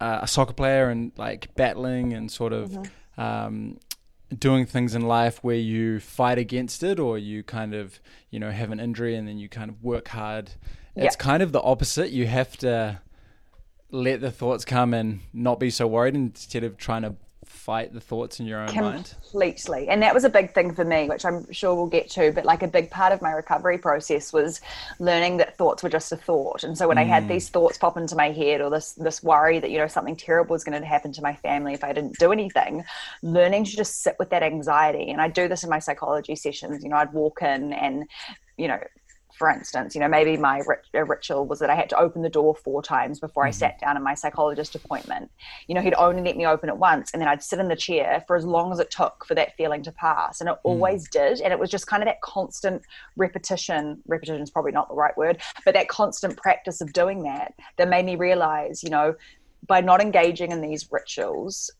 uh, 0.00 0.20
a 0.22 0.26
soccer 0.26 0.54
player 0.54 0.88
and 0.88 1.12
like 1.16 1.54
battling 1.54 2.12
and 2.12 2.30
sort 2.30 2.52
of 2.52 2.70
mm-hmm. 2.70 3.20
um, 3.20 3.78
doing 4.36 4.66
things 4.66 4.94
in 4.94 5.02
life 5.02 5.42
where 5.42 5.56
you 5.56 6.00
fight 6.00 6.38
against 6.38 6.82
it 6.82 6.98
or 6.98 7.16
you 7.16 7.42
kind 7.42 7.74
of 7.74 8.00
you 8.30 8.40
know 8.40 8.50
have 8.50 8.70
an 8.72 8.80
injury 8.80 9.14
and 9.14 9.28
then 9.28 9.38
you 9.38 9.48
kind 9.48 9.70
of 9.70 9.82
work 9.84 10.08
hard 10.08 10.50
it's 10.96 11.14
yeah. 11.14 11.22
kind 11.22 11.42
of 11.42 11.52
the 11.52 11.62
opposite 11.62 12.10
you 12.10 12.26
have 12.26 12.56
to 12.56 13.00
let 13.90 14.20
the 14.20 14.30
thoughts 14.30 14.64
come 14.64 14.92
and 14.92 15.20
not 15.32 15.60
be 15.60 15.70
so 15.70 15.86
worried 15.86 16.14
instead 16.16 16.64
of 16.64 16.76
trying 16.76 17.02
to 17.02 17.14
fight 17.46 17.92
the 17.92 18.00
thoughts 18.00 18.40
in 18.40 18.46
your 18.46 18.60
own 18.60 18.66
completely. 18.66 18.92
mind 18.92 19.14
completely 19.22 19.88
and 19.88 20.02
that 20.02 20.12
was 20.12 20.24
a 20.24 20.28
big 20.28 20.52
thing 20.52 20.74
for 20.74 20.84
me 20.84 21.08
which 21.08 21.24
i'm 21.24 21.50
sure 21.52 21.74
we'll 21.74 21.86
get 21.86 22.10
to 22.10 22.32
but 22.32 22.44
like 22.44 22.62
a 22.62 22.68
big 22.68 22.90
part 22.90 23.12
of 23.12 23.22
my 23.22 23.30
recovery 23.30 23.78
process 23.78 24.32
was 24.32 24.60
learning 24.98 25.36
that 25.36 25.56
thoughts 25.56 25.82
were 25.82 25.88
just 25.88 26.10
a 26.12 26.16
thought 26.16 26.64
and 26.64 26.76
so 26.76 26.88
when 26.88 26.96
mm. 26.96 27.00
i 27.00 27.04
had 27.04 27.24
mm. 27.24 27.28
these 27.28 27.48
thoughts 27.48 27.78
pop 27.78 27.96
into 27.96 28.16
my 28.16 28.30
head 28.30 28.60
or 28.60 28.68
this 28.68 28.92
this 28.92 29.22
worry 29.22 29.58
that 29.58 29.70
you 29.70 29.78
know 29.78 29.86
something 29.86 30.16
terrible 30.16 30.52
was 30.52 30.64
going 30.64 30.78
to 30.80 30.86
happen 30.86 31.12
to 31.12 31.22
my 31.22 31.34
family 31.34 31.72
if 31.72 31.84
i 31.84 31.92
didn't 31.92 32.18
do 32.18 32.32
anything 32.32 32.84
learning 33.22 33.64
to 33.64 33.76
just 33.76 34.02
sit 34.02 34.16
with 34.18 34.30
that 34.30 34.42
anxiety 34.42 35.10
and 35.10 35.20
i 35.20 35.28
do 35.28 35.48
this 35.48 35.62
in 35.62 35.70
my 35.70 35.78
psychology 35.78 36.34
sessions 36.34 36.82
you 36.82 36.90
know 36.90 36.96
i'd 36.96 37.12
walk 37.12 37.42
in 37.42 37.72
and 37.72 38.04
you 38.56 38.68
know 38.68 38.78
for 39.36 39.50
instance, 39.50 39.94
you 39.94 40.00
know, 40.00 40.08
maybe 40.08 40.36
my 40.36 40.62
rit- 40.66 40.86
ritual 40.92 41.46
was 41.46 41.58
that 41.58 41.68
I 41.68 41.74
had 41.74 41.90
to 41.90 41.98
open 41.98 42.22
the 42.22 42.30
door 42.30 42.54
four 42.54 42.82
times 42.82 43.20
before 43.20 43.42
mm-hmm. 43.42 43.48
I 43.48 43.52
sat 43.52 43.80
down 43.80 43.96
in 43.96 44.02
my 44.02 44.14
psychologist 44.14 44.74
appointment. 44.74 45.30
You 45.68 45.74
know, 45.74 45.82
he'd 45.82 45.94
only 45.94 46.22
let 46.22 46.36
me 46.36 46.46
open 46.46 46.68
it 46.68 46.76
once, 46.76 47.10
and 47.12 47.20
then 47.20 47.28
I'd 47.28 47.42
sit 47.42 47.58
in 47.58 47.68
the 47.68 47.76
chair 47.76 48.24
for 48.26 48.36
as 48.36 48.44
long 48.44 48.72
as 48.72 48.78
it 48.78 48.90
took 48.90 49.24
for 49.26 49.34
that 49.34 49.54
feeling 49.56 49.82
to 49.82 49.92
pass, 49.92 50.40
and 50.40 50.48
it 50.48 50.54
mm. 50.54 50.60
always 50.64 51.08
did. 51.08 51.40
And 51.40 51.52
it 51.52 51.58
was 51.58 51.70
just 51.70 51.86
kind 51.86 52.02
of 52.02 52.06
that 52.06 52.20
constant 52.22 52.82
repetition. 53.16 54.02
Repetition 54.06 54.40
is 54.40 54.50
probably 54.50 54.72
not 54.72 54.88
the 54.88 54.94
right 54.94 55.16
word, 55.16 55.42
but 55.64 55.74
that 55.74 55.88
constant 55.88 56.36
practice 56.36 56.80
of 56.80 56.92
doing 56.92 57.22
that 57.24 57.54
that 57.76 57.88
made 57.88 58.06
me 58.06 58.16
realize, 58.16 58.82
you 58.82 58.90
know, 58.90 59.14
by 59.66 59.80
not 59.80 60.00
engaging 60.00 60.52
in 60.52 60.60
these 60.60 60.90
rituals, 60.90 61.70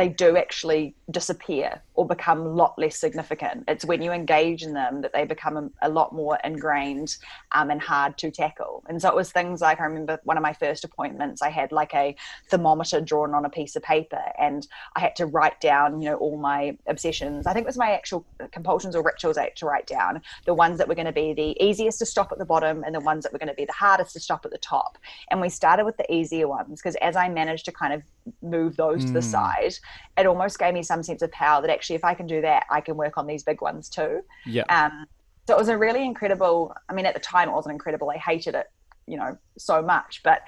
they 0.00 0.08
do 0.08 0.34
actually 0.34 0.94
disappear 1.10 1.82
or 1.92 2.06
become 2.06 2.40
a 2.40 2.48
lot 2.48 2.78
less 2.78 2.96
significant. 2.96 3.64
It's 3.68 3.84
when 3.84 4.00
you 4.00 4.12
engage 4.12 4.62
in 4.62 4.72
them 4.72 5.02
that 5.02 5.12
they 5.12 5.26
become 5.26 5.56
a, 5.58 5.70
a 5.82 5.90
lot 5.90 6.14
more 6.14 6.38
ingrained 6.42 7.18
um, 7.52 7.70
and 7.70 7.82
hard 7.82 8.16
to 8.18 8.30
tackle. 8.30 8.82
And 8.88 9.02
so 9.02 9.10
it 9.10 9.14
was 9.14 9.30
things 9.30 9.60
like 9.60 9.78
I 9.78 9.84
remember 9.84 10.18
one 10.24 10.38
of 10.38 10.42
my 10.42 10.54
first 10.54 10.84
appointments, 10.84 11.42
I 11.42 11.50
had 11.50 11.70
like 11.70 11.94
a 11.94 12.16
thermometer 12.48 13.02
drawn 13.02 13.34
on 13.34 13.44
a 13.44 13.50
piece 13.50 13.76
of 13.76 13.82
paper 13.82 14.22
and 14.38 14.66
I 14.96 15.00
had 15.00 15.16
to 15.16 15.26
write 15.26 15.60
down, 15.60 16.00
you 16.00 16.08
know, 16.08 16.16
all 16.16 16.38
my 16.38 16.78
obsessions. 16.86 17.46
I 17.46 17.52
think 17.52 17.64
it 17.64 17.66
was 17.66 17.76
my 17.76 17.90
actual 17.90 18.24
compulsions 18.52 18.96
or 18.96 19.02
rituals 19.02 19.36
I 19.36 19.44
had 19.44 19.56
to 19.56 19.66
write 19.66 19.86
down, 19.86 20.22
the 20.46 20.54
ones 20.54 20.78
that 20.78 20.88
were 20.88 20.94
going 20.94 21.08
to 21.08 21.12
be 21.12 21.34
the 21.34 21.62
easiest 21.62 21.98
to 21.98 22.06
stop 22.06 22.32
at 22.32 22.38
the 22.38 22.46
bottom 22.46 22.84
and 22.84 22.94
the 22.94 23.00
ones 23.00 23.24
that 23.24 23.34
were 23.34 23.38
going 23.38 23.48
to 23.48 23.54
be 23.54 23.66
the 23.66 23.72
hardest 23.72 24.14
to 24.14 24.20
stop 24.20 24.46
at 24.46 24.50
the 24.50 24.58
top. 24.58 24.96
And 25.30 25.42
we 25.42 25.50
started 25.50 25.84
with 25.84 25.98
the 25.98 26.10
easier 26.10 26.48
ones 26.48 26.80
because 26.80 26.96
as 27.02 27.16
I 27.16 27.28
managed 27.28 27.66
to 27.66 27.72
kind 27.72 27.92
of 27.92 28.02
move 28.40 28.78
those 28.78 29.02
mm. 29.02 29.08
to 29.08 29.12
the 29.12 29.20
hmm. 29.20 29.26
side, 29.26 29.74
it 30.16 30.26
almost 30.26 30.58
gave 30.58 30.74
me 30.74 30.82
some 30.82 31.02
sense 31.02 31.22
of 31.22 31.30
power 31.32 31.62
that 31.62 31.70
actually 31.70 31.96
if 31.96 32.04
I 32.04 32.14
can 32.14 32.26
do 32.26 32.40
that, 32.42 32.66
I 32.70 32.80
can 32.80 32.96
work 32.96 33.16
on 33.16 33.26
these 33.26 33.42
big 33.42 33.60
ones 33.60 33.88
too. 33.88 34.22
Yeah. 34.46 34.64
Um, 34.68 35.06
so 35.46 35.54
it 35.54 35.58
was 35.58 35.68
a 35.68 35.78
really 35.78 36.04
incredible. 36.04 36.74
I 36.88 36.94
mean, 36.94 37.06
at 37.06 37.14
the 37.14 37.20
time 37.20 37.48
it 37.48 37.52
wasn't 37.52 37.72
incredible. 37.72 38.10
I 38.10 38.18
hated 38.18 38.54
it, 38.54 38.66
you 39.06 39.16
know, 39.16 39.36
so 39.58 39.82
much, 39.82 40.22
but 40.22 40.42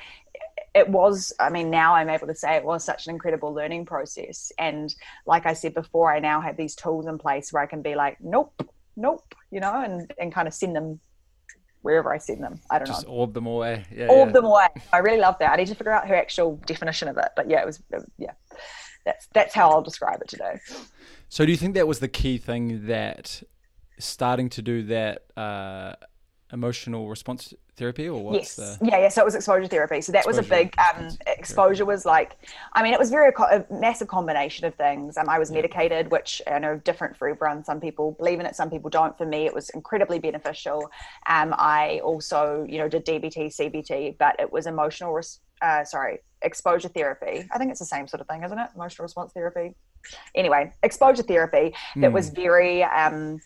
it 0.74 0.88
was 0.88 1.32
i 1.38 1.50
mean 1.50 1.70
now 1.70 1.94
i'm 1.94 2.08
able 2.08 2.26
to 2.26 2.34
say 2.34 2.54
it 2.54 2.64
was 2.64 2.84
such 2.84 3.06
an 3.06 3.12
incredible 3.12 3.52
learning 3.52 3.84
process 3.84 4.50
and 4.58 4.94
like 5.26 5.46
i 5.46 5.52
said 5.52 5.74
before 5.74 6.12
i 6.12 6.18
now 6.18 6.40
have 6.40 6.56
these 6.56 6.74
tools 6.74 7.06
in 7.06 7.18
place 7.18 7.52
where 7.52 7.62
i 7.62 7.66
can 7.66 7.82
be 7.82 7.94
like 7.94 8.16
nope 8.20 8.54
nope 8.96 9.34
you 9.50 9.60
know 9.60 9.82
and 9.82 10.12
and 10.18 10.32
kind 10.32 10.48
of 10.48 10.54
send 10.54 10.74
them 10.74 10.98
wherever 11.82 12.12
i 12.12 12.18
send 12.18 12.42
them 12.42 12.58
i 12.70 12.78
don't 12.78 12.86
Just 12.86 13.02
know 13.02 13.08
Just 13.08 13.18
orb 13.18 13.34
them 13.34 13.46
away 13.46 13.84
yeah, 13.94 14.06
orb 14.08 14.28
yeah. 14.28 14.32
them 14.32 14.44
away 14.44 14.68
i 14.92 14.98
really 14.98 15.20
love 15.20 15.36
that 15.40 15.52
i 15.52 15.56
need 15.56 15.66
to 15.66 15.74
figure 15.74 15.92
out 15.92 16.08
her 16.08 16.14
actual 16.14 16.56
definition 16.66 17.08
of 17.08 17.18
it 17.18 17.28
but 17.36 17.50
yeah 17.50 17.60
it 17.60 17.66
was 17.66 17.82
yeah 18.18 18.32
that's 19.04 19.28
that's 19.32 19.54
how 19.54 19.70
I'll 19.70 19.82
describe 19.82 20.20
it 20.22 20.28
today. 20.28 20.60
So, 21.28 21.44
do 21.46 21.50
you 21.50 21.56
think 21.56 21.74
that 21.74 21.86
was 21.86 21.98
the 21.98 22.08
key 22.08 22.38
thing 22.38 22.86
that 22.86 23.42
starting 23.98 24.48
to 24.50 24.62
do 24.62 24.82
that 24.84 25.24
uh, 25.36 25.94
emotional 26.52 27.08
response 27.08 27.54
therapy, 27.76 28.08
or 28.08 28.22
what's 28.22 28.58
yes. 28.58 28.78
the? 28.78 28.86
Yeah, 28.86 28.98
yeah. 28.98 29.08
So 29.08 29.22
it 29.22 29.24
was 29.24 29.34
exposure 29.34 29.66
therapy. 29.66 30.00
So 30.00 30.12
that 30.12 30.18
exposure, 30.18 30.40
was 30.40 30.46
a 30.46 30.50
big 30.50 30.74
um, 30.78 31.08
exposure. 31.26 31.84
Was 31.84 32.04
like, 32.04 32.36
I 32.74 32.82
mean, 32.82 32.92
it 32.92 32.98
was 32.98 33.10
very 33.10 33.32
a 33.50 33.64
massive 33.70 34.08
combination 34.08 34.66
of 34.66 34.74
things. 34.74 35.16
Um, 35.16 35.28
I 35.28 35.38
was 35.38 35.50
medicated, 35.50 36.10
which 36.10 36.42
I 36.46 36.58
know 36.58 36.76
different 36.76 37.16
for 37.16 37.28
everyone. 37.28 37.64
Some 37.64 37.80
people 37.80 38.12
believe 38.12 38.40
in 38.40 38.46
it, 38.46 38.54
some 38.54 38.70
people 38.70 38.90
don't. 38.90 39.16
For 39.16 39.26
me, 39.26 39.46
it 39.46 39.54
was 39.54 39.70
incredibly 39.70 40.18
beneficial. 40.18 40.90
Um, 41.26 41.54
I 41.56 42.00
also, 42.04 42.66
you 42.68 42.78
know, 42.78 42.88
did 42.88 43.06
DBT, 43.06 43.54
CBT, 43.56 44.18
but 44.18 44.36
it 44.38 44.52
was 44.52 44.66
emotional. 44.66 45.12
Res- 45.12 45.40
uh, 45.62 45.84
sorry, 45.84 46.18
exposure 46.42 46.88
therapy. 46.88 47.48
I 47.50 47.58
think 47.58 47.70
it's 47.70 47.80
the 47.80 47.86
same 47.86 48.08
sort 48.08 48.20
of 48.20 48.26
thing, 48.26 48.42
isn't 48.42 48.58
it? 48.58 48.68
Emotional 48.74 49.04
response 49.04 49.32
therapy. 49.32 49.74
Anyway, 50.34 50.72
exposure 50.82 51.22
therapy 51.22 51.74
that 51.96 52.10
mm. 52.10 52.12
was 52.12 52.28
hmm. 52.28 52.34
very 52.34 52.82
um, 52.82 53.38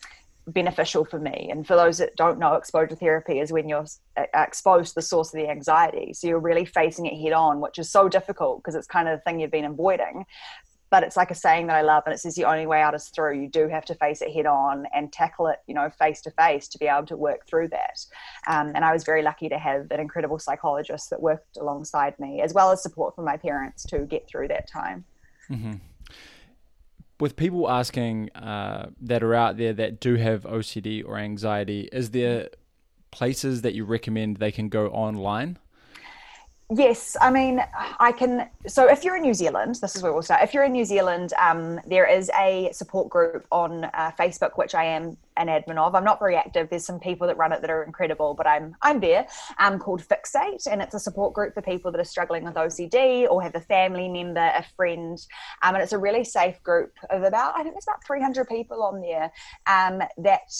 beneficial 0.47 1.05
for 1.05 1.19
me. 1.19 1.49
And 1.51 1.67
for 1.67 1.75
those 1.75 1.99
that 1.99 2.15
don't 2.15 2.39
know, 2.39 2.55
exposure 2.55 2.95
therapy 2.95 3.39
is 3.39 3.51
when 3.51 3.69
you're 3.69 3.85
uh, 4.17 4.23
exposed 4.33 4.89
to 4.89 4.95
the 4.95 5.01
source 5.01 5.33
of 5.33 5.39
the 5.39 5.49
anxiety. 5.49 6.13
So 6.13 6.27
you're 6.27 6.39
really 6.39 6.65
facing 6.65 7.05
it 7.05 7.21
head 7.21 7.33
on, 7.33 7.61
which 7.61 7.77
is 7.77 7.91
so 7.91 8.09
difficult 8.09 8.59
because 8.59 8.75
it's 8.75 8.87
kind 8.87 9.07
of 9.07 9.19
the 9.19 9.23
thing 9.23 9.39
you've 9.39 9.51
been 9.51 9.65
avoiding 9.65 10.25
but 10.89 11.03
it's 11.03 11.17
like 11.17 11.31
a 11.31 11.35
saying 11.35 11.67
that 11.67 11.75
I 11.75 11.81
love, 11.81 12.03
and 12.05 12.13
it 12.13 12.19
says 12.19 12.35
the 12.35 12.45
only 12.45 12.65
way 12.65 12.81
out 12.81 12.95
is 12.95 13.09
through. 13.09 13.39
You 13.39 13.49
do 13.49 13.67
have 13.67 13.85
to 13.85 13.95
face 13.95 14.21
it 14.21 14.31
head 14.31 14.45
on 14.45 14.85
and 14.93 15.11
tackle 15.11 15.47
it, 15.47 15.59
you 15.67 15.73
know, 15.73 15.89
face 15.89 16.21
to 16.21 16.31
face 16.31 16.67
to 16.69 16.79
be 16.79 16.85
able 16.85 17.05
to 17.07 17.17
work 17.17 17.45
through 17.47 17.69
that. 17.69 18.05
Um, 18.47 18.71
and 18.73 18.85
I 18.85 18.93
was 18.93 19.03
very 19.03 19.21
lucky 19.21 19.49
to 19.49 19.57
have 19.57 19.91
an 19.91 19.99
incredible 19.99 20.39
psychologist 20.39 21.09
that 21.09 21.21
worked 21.21 21.57
alongside 21.57 22.17
me, 22.19 22.41
as 22.41 22.53
well 22.53 22.71
as 22.71 22.81
support 22.81 23.15
from 23.15 23.25
my 23.25 23.37
parents 23.37 23.83
to 23.87 23.99
get 23.99 24.27
through 24.27 24.47
that 24.47 24.69
time. 24.69 25.03
Mm-hmm. 25.49 25.73
With 27.19 27.35
people 27.35 27.69
asking 27.69 28.29
uh, 28.35 28.91
that 29.01 29.23
are 29.23 29.33
out 29.33 29.57
there 29.57 29.73
that 29.73 29.99
do 29.99 30.15
have 30.15 30.43
OCD 30.43 31.03
or 31.05 31.17
anxiety, 31.17 31.89
is 31.91 32.11
there 32.11 32.49
places 33.11 33.61
that 33.63 33.73
you 33.73 33.83
recommend 33.83 34.37
they 34.37 34.51
can 34.51 34.69
go 34.69 34.87
online? 34.87 35.57
Yes, 36.75 37.15
I 37.21 37.31
mean, 37.31 37.63
I 37.97 38.11
can. 38.11 38.49
So, 38.67 38.89
if 38.89 39.05
you're 39.05 39.15
in 39.15 39.21
New 39.21 39.33
Zealand, 39.33 39.75
this 39.75 39.95
is 39.95 40.03
where 40.03 40.11
we'll 40.11 40.21
start. 40.21 40.43
If 40.43 40.53
you're 40.53 40.65
in 40.65 40.73
New 40.73 40.83
Zealand, 40.83 41.31
um, 41.39 41.79
there 41.87 42.05
is 42.05 42.29
a 42.37 42.69
support 42.73 43.09
group 43.09 43.47
on 43.53 43.85
uh, 43.85 44.11
Facebook, 44.19 44.57
which 44.57 44.75
I 44.75 44.83
am 44.83 45.15
an 45.37 45.47
admin 45.47 45.77
of. 45.77 45.95
I'm 45.95 46.03
not 46.03 46.19
very 46.19 46.35
active. 46.35 46.69
There's 46.69 46.85
some 46.85 46.99
people 46.99 47.25
that 47.27 47.37
run 47.37 47.53
it 47.53 47.61
that 47.61 47.69
are 47.69 47.83
incredible, 47.83 48.33
but 48.33 48.47
I'm 48.47 48.75
I'm 48.81 48.99
there. 48.99 49.27
Um, 49.59 49.79
called 49.79 50.03
Fixate, 50.03 50.67
and 50.69 50.81
it's 50.81 50.93
a 50.93 50.99
support 50.99 51.33
group 51.33 51.53
for 51.53 51.61
people 51.61 51.89
that 51.93 52.01
are 52.01 52.03
struggling 52.03 52.43
with 52.43 52.55
OCD 52.55 53.29
or 53.29 53.41
have 53.41 53.55
a 53.55 53.61
family 53.61 54.09
member, 54.09 54.51
a 54.53 54.65
friend, 54.75 55.17
um, 55.63 55.75
and 55.75 55.81
it's 55.81 55.93
a 55.93 55.97
really 55.97 56.25
safe 56.25 56.61
group 56.63 56.91
of 57.09 57.23
about 57.23 57.55
I 57.55 57.63
think 57.63 57.75
there's 57.75 57.87
about 57.87 58.05
300 58.05 58.45
people 58.49 58.83
on 58.83 58.99
there 58.99 59.31
um, 59.67 60.01
that 60.17 60.51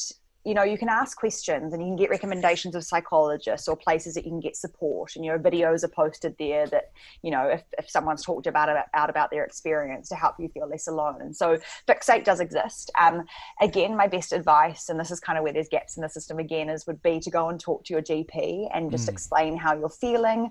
you 0.48 0.54
know 0.54 0.64
you 0.64 0.78
can 0.78 0.88
ask 0.88 1.18
questions 1.18 1.74
and 1.74 1.82
you 1.82 1.90
can 1.90 1.98
get 1.98 2.10
recommendations 2.10 2.74
of 2.74 2.82
psychologists 2.82 3.68
or 3.68 3.76
places 3.76 4.14
that 4.14 4.24
you 4.24 4.32
can 4.32 4.40
get 4.40 4.56
support 4.56 5.14
and 5.18 5.26
you 5.26 5.32
know 5.32 5.38
videos 5.38 5.84
are 5.84 5.90
posted 5.90 6.34
there 6.40 6.66
that 6.68 6.92
you 7.22 7.30
know 7.30 7.48
if, 7.48 7.64
if 7.78 7.90
someone's 7.90 8.24
talked 8.24 8.48
about 8.48 8.70
it 8.70 8.78
out 8.94 9.10
about 9.10 9.30
their 9.30 9.44
experience 9.44 10.08
to 10.08 10.16
help 10.16 10.36
you 10.40 10.48
feel 10.48 10.68
less 10.70 10.88
alone. 10.88 11.22
And 11.22 11.36
so 11.36 11.58
fixate 11.86 12.24
does 12.24 12.40
exist. 12.40 12.90
Um, 12.98 13.26
again 13.60 13.98
my 13.98 14.08
best 14.08 14.32
advice 14.32 14.88
and 14.88 14.98
this 14.98 15.12
is 15.12 15.20
kind 15.20 15.38
of 15.38 15.44
where 15.44 15.52
there's 15.52 15.68
gaps 15.68 15.98
in 15.98 16.02
the 16.02 16.08
system 16.10 16.40
again 16.40 16.70
is 16.70 16.88
would 16.88 17.02
be 17.04 17.20
to 17.20 17.30
go 17.30 17.50
and 17.50 17.60
talk 17.60 17.84
to 17.86 17.94
your 17.94 18.02
gp 18.02 18.70
and 18.74 18.90
just 18.90 19.08
mm. 19.08 19.12
explain 19.12 19.58
how 19.58 19.78
you're 19.78 19.90
feeling. 19.90 20.50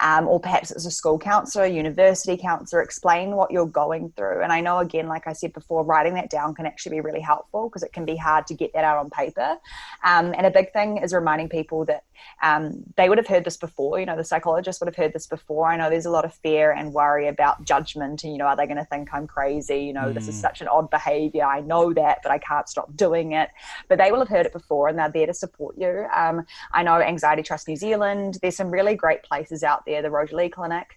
Um, 0.00 0.28
or 0.28 0.38
perhaps 0.38 0.70
it's 0.70 0.84
a 0.84 0.90
school 0.90 1.18
counselor 1.18 1.64
university 1.64 2.36
counselor 2.36 2.82
explain 2.82 3.30
what 3.30 3.50
you're 3.50 3.66
going 3.66 4.12
through. 4.14 4.42
And 4.42 4.52
i 4.52 4.60
know 4.60 4.78
again 4.80 5.08
like 5.08 5.26
i 5.26 5.32
said 5.32 5.54
before 5.54 5.84
writing 5.84 6.12
that 6.14 6.28
down 6.28 6.54
can 6.54 6.66
actually 6.66 6.96
be 6.96 7.00
really 7.00 7.20
helpful 7.20 7.70
because 7.70 7.82
it 7.82 7.94
can 7.94 8.04
be 8.04 8.16
hard 8.16 8.46
to 8.48 8.54
get 8.54 8.74
that 8.74 8.84
out 8.84 8.98
on 8.98 9.08
paper 9.08 9.37
paper. 9.38 9.58
Um, 10.04 10.34
and 10.36 10.46
a 10.46 10.50
big 10.50 10.72
thing 10.72 10.98
is 10.98 11.12
reminding 11.12 11.48
people 11.48 11.84
that 11.86 12.04
um, 12.42 12.84
they 12.96 13.08
would 13.08 13.18
have 13.18 13.26
heard 13.26 13.44
this 13.44 13.56
before. 13.56 13.98
You 13.98 14.06
know, 14.06 14.16
the 14.16 14.24
psychologist 14.24 14.80
would 14.80 14.88
have 14.88 14.96
heard 14.96 15.12
this 15.12 15.26
before. 15.26 15.68
I 15.68 15.76
know 15.76 15.90
there's 15.90 16.06
a 16.06 16.10
lot 16.10 16.24
of 16.24 16.34
fear 16.34 16.72
and 16.72 16.92
worry 16.92 17.28
about 17.28 17.64
judgment. 17.64 18.24
And, 18.24 18.32
you 18.32 18.38
know, 18.38 18.46
are 18.46 18.56
they 18.56 18.66
going 18.66 18.78
to 18.78 18.84
think 18.84 19.08
I'm 19.12 19.26
crazy? 19.26 19.80
You 19.80 19.92
know, 19.92 20.06
mm. 20.06 20.14
this 20.14 20.28
is 20.28 20.36
mm. 20.36 20.40
such 20.40 20.60
an 20.60 20.68
odd 20.68 20.90
behavior. 20.90 21.44
I 21.44 21.60
know 21.60 21.92
that, 21.94 22.18
but 22.22 22.32
I 22.32 22.38
can't 22.38 22.68
stop 22.68 22.94
doing 22.96 23.32
it. 23.32 23.50
But 23.88 23.98
they 23.98 24.10
will 24.10 24.18
have 24.20 24.28
heard 24.28 24.46
it 24.46 24.52
before 24.52 24.88
and 24.88 24.98
they're 24.98 25.10
there 25.10 25.26
to 25.26 25.34
support 25.34 25.76
you. 25.78 26.06
Um, 26.14 26.44
I 26.72 26.82
know 26.82 27.00
Anxiety 27.00 27.42
Trust 27.42 27.68
New 27.68 27.76
Zealand, 27.76 28.38
there's 28.42 28.56
some 28.56 28.70
really 28.70 28.94
great 28.94 29.22
places 29.22 29.62
out 29.62 29.84
there, 29.86 30.02
the 30.02 30.10
Rosalie 30.10 30.48
Clinic, 30.48 30.88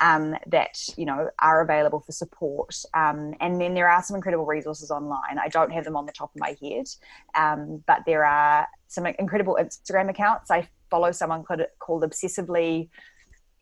um, 0.00 0.36
that, 0.46 0.78
you 0.96 1.06
know, 1.06 1.30
are 1.40 1.60
available 1.62 2.00
for 2.00 2.12
support. 2.12 2.74
Um, 2.94 3.34
and 3.40 3.60
then 3.60 3.74
there 3.74 3.88
are 3.88 4.02
some 4.02 4.16
incredible 4.16 4.46
resources 4.46 4.90
online. 4.90 5.38
I 5.38 5.48
don't 5.48 5.72
have 5.72 5.84
them 5.84 5.96
on 5.96 6.06
the 6.06 6.12
top 6.12 6.34
of 6.34 6.40
my 6.40 6.56
head, 6.60 6.86
um, 7.34 7.82
but 7.90 8.02
there 8.06 8.24
are 8.24 8.68
some 8.86 9.04
incredible 9.04 9.58
Instagram 9.60 10.10
accounts. 10.10 10.48
I 10.48 10.68
follow 10.90 11.10
someone 11.10 11.42
called, 11.42 11.62
called 11.80 12.04
Obsessively 12.04 12.88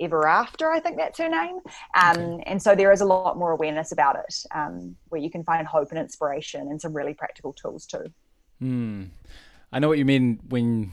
Ever 0.00 0.28
After, 0.28 0.70
I 0.70 0.80
think 0.80 0.98
that's 0.98 1.18
her 1.18 1.30
name. 1.30 1.60
Um, 1.98 2.18
okay. 2.18 2.42
And 2.44 2.62
so 2.62 2.74
there 2.74 2.92
is 2.92 3.00
a 3.00 3.06
lot 3.06 3.38
more 3.38 3.52
awareness 3.52 3.90
about 3.90 4.16
it 4.16 4.34
um, 4.54 4.96
where 5.08 5.18
you 5.18 5.30
can 5.30 5.44
find 5.44 5.66
hope 5.66 5.88
and 5.92 5.98
inspiration 5.98 6.60
and 6.68 6.78
some 6.78 6.92
really 6.92 7.14
practical 7.14 7.54
tools 7.54 7.86
too. 7.86 8.04
Hmm. 8.58 9.04
I 9.72 9.78
know 9.78 9.88
what 9.88 9.96
you 9.96 10.04
mean 10.04 10.40
when 10.50 10.92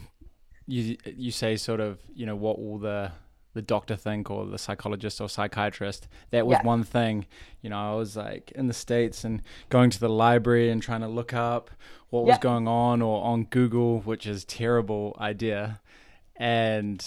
you 0.65 0.97
you 1.05 1.31
say 1.31 1.57
sort 1.57 1.79
of 1.79 1.99
you 2.15 2.25
know 2.25 2.35
what 2.35 2.57
all 2.57 2.79
the 2.79 3.11
the 3.55 3.61
doctor 3.61 3.95
think 3.95 4.29
or 4.29 4.45
the 4.45 4.57
psychologist 4.57 5.19
or 5.19 5.29
psychiatrist. 5.29 6.07
That 6.29 6.45
was 6.45 6.57
yeah. 6.59 6.67
one 6.67 6.83
thing. 6.83 7.25
You 7.61 7.71
know, 7.71 7.93
I 7.93 7.95
was 7.95 8.15
like 8.15 8.51
in 8.51 8.67
the 8.67 8.73
States 8.73 9.23
and 9.23 9.41
going 9.69 9.89
to 9.89 9.99
the 9.99 10.09
library 10.09 10.69
and 10.69 10.83
trying 10.83 11.01
to 11.01 11.07
look 11.07 11.33
up 11.33 11.71
what 12.09 12.21
yeah. 12.21 12.33
was 12.33 12.37
going 12.37 12.67
on 12.67 13.01
or 13.01 13.23
on 13.23 13.45
Google, 13.45 14.01
which 14.01 14.27
is 14.27 14.43
terrible 14.43 15.15
idea. 15.19 15.79
And 16.35 17.03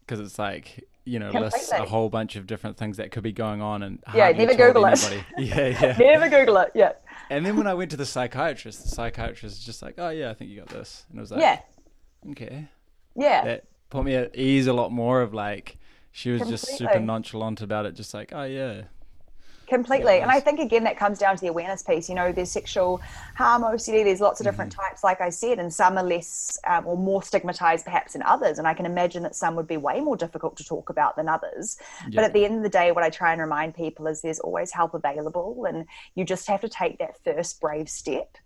because 0.00 0.20
it's 0.20 0.38
like, 0.38 0.84
you 1.06 1.18
know, 1.18 1.30
Completely. 1.30 1.58
lists 1.58 1.72
a 1.72 1.86
whole 1.86 2.10
bunch 2.10 2.36
of 2.36 2.46
different 2.46 2.76
things 2.76 2.98
that 2.98 3.10
could 3.10 3.22
be 3.22 3.32
going 3.32 3.62
on 3.62 3.82
and 3.82 3.98
yeah, 4.14 4.30
never 4.30 4.54
Google 4.54 4.84
anybody. 4.84 5.16
it. 5.16 5.24
yeah, 5.38 5.96
yeah. 5.98 5.98
never 5.98 6.28
Google 6.28 6.58
it. 6.58 6.72
Yeah. 6.74 6.92
And 7.30 7.46
then 7.46 7.56
when 7.56 7.66
I 7.66 7.72
went 7.72 7.90
to 7.92 7.96
the 7.96 8.04
psychiatrist, 8.06 8.82
the 8.82 8.90
psychiatrist 8.90 9.56
is 9.56 9.64
just 9.64 9.80
like, 9.80 9.94
oh 9.96 10.10
yeah, 10.10 10.30
I 10.30 10.34
think 10.34 10.50
you 10.50 10.58
got 10.58 10.68
this, 10.68 11.06
and 11.08 11.18
it 11.18 11.22
was 11.22 11.30
like, 11.30 11.40
yeah, 11.40 11.60
okay, 12.32 12.68
yeah. 13.16 13.44
That, 13.44 13.64
put 13.92 14.04
me 14.04 14.14
at 14.14 14.34
ease 14.34 14.66
a 14.66 14.72
lot 14.72 14.90
more 14.90 15.20
of 15.20 15.34
like 15.34 15.76
she 16.12 16.30
was 16.30 16.40
Completely. 16.40 16.66
just 16.66 16.78
super 16.78 16.98
nonchalant 16.98 17.60
about 17.60 17.86
it, 17.86 17.94
just 17.94 18.14
like, 18.14 18.32
oh 18.32 18.44
yeah. 18.44 18.82
Completely. 19.68 20.16
Yeah, 20.16 20.22
and 20.22 20.30
I 20.30 20.40
think 20.40 20.60
again 20.60 20.84
that 20.84 20.98
comes 20.98 21.18
down 21.18 21.36
to 21.36 21.40
the 21.40 21.46
awareness 21.48 21.82
piece. 21.82 22.08
You 22.08 22.14
know, 22.14 22.32
there's 22.32 22.50
sexual 22.50 23.00
harm 23.36 23.62
OCD, 23.62 24.04
there's 24.04 24.20
lots 24.20 24.40
of 24.40 24.44
different 24.44 24.72
mm-hmm. 24.72 24.88
types, 24.88 25.04
like 25.04 25.20
I 25.20 25.30
said, 25.30 25.58
and 25.58 25.72
some 25.72 25.96
are 25.96 26.04
less 26.04 26.58
um, 26.66 26.86
or 26.86 26.96
more 26.96 27.22
stigmatized 27.22 27.84
perhaps 27.84 28.14
than 28.14 28.22
others. 28.22 28.58
And 28.58 28.66
I 28.66 28.74
can 28.74 28.86
imagine 28.86 29.22
that 29.22 29.34
some 29.34 29.54
would 29.56 29.68
be 29.68 29.76
way 29.76 30.00
more 30.00 30.16
difficult 30.16 30.56
to 30.56 30.64
talk 30.64 30.90
about 30.90 31.16
than 31.16 31.28
others. 31.28 31.78
Yeah. 32.02 32.16
But 32.16 32.24
at 32.24 32.32
the 32.32 32.44
end 32.44 32.56
of 32.56 32.62
the 32.62 32.68
day, 32.70 32.92
what 32.92 33.04
I 33.04 33.10
try 33.10 33.32
and 33.32 33.40
remind 33.40 33.74
people 33.74 34.06
is 34.06 34.20
there's 34.20 34.40
always 34.40 34.72
help 34.72 34.94
available 34.94 35.66
and 35.66 35.86
you 36.14 36.24
just 36.24 36.48
have 36.48 36.60
to 36.62 36.68
take 36.68 36.98
that 36.98 37.22
first 37.24 37.60
brave 37.60 37.88
step 37.88 38.36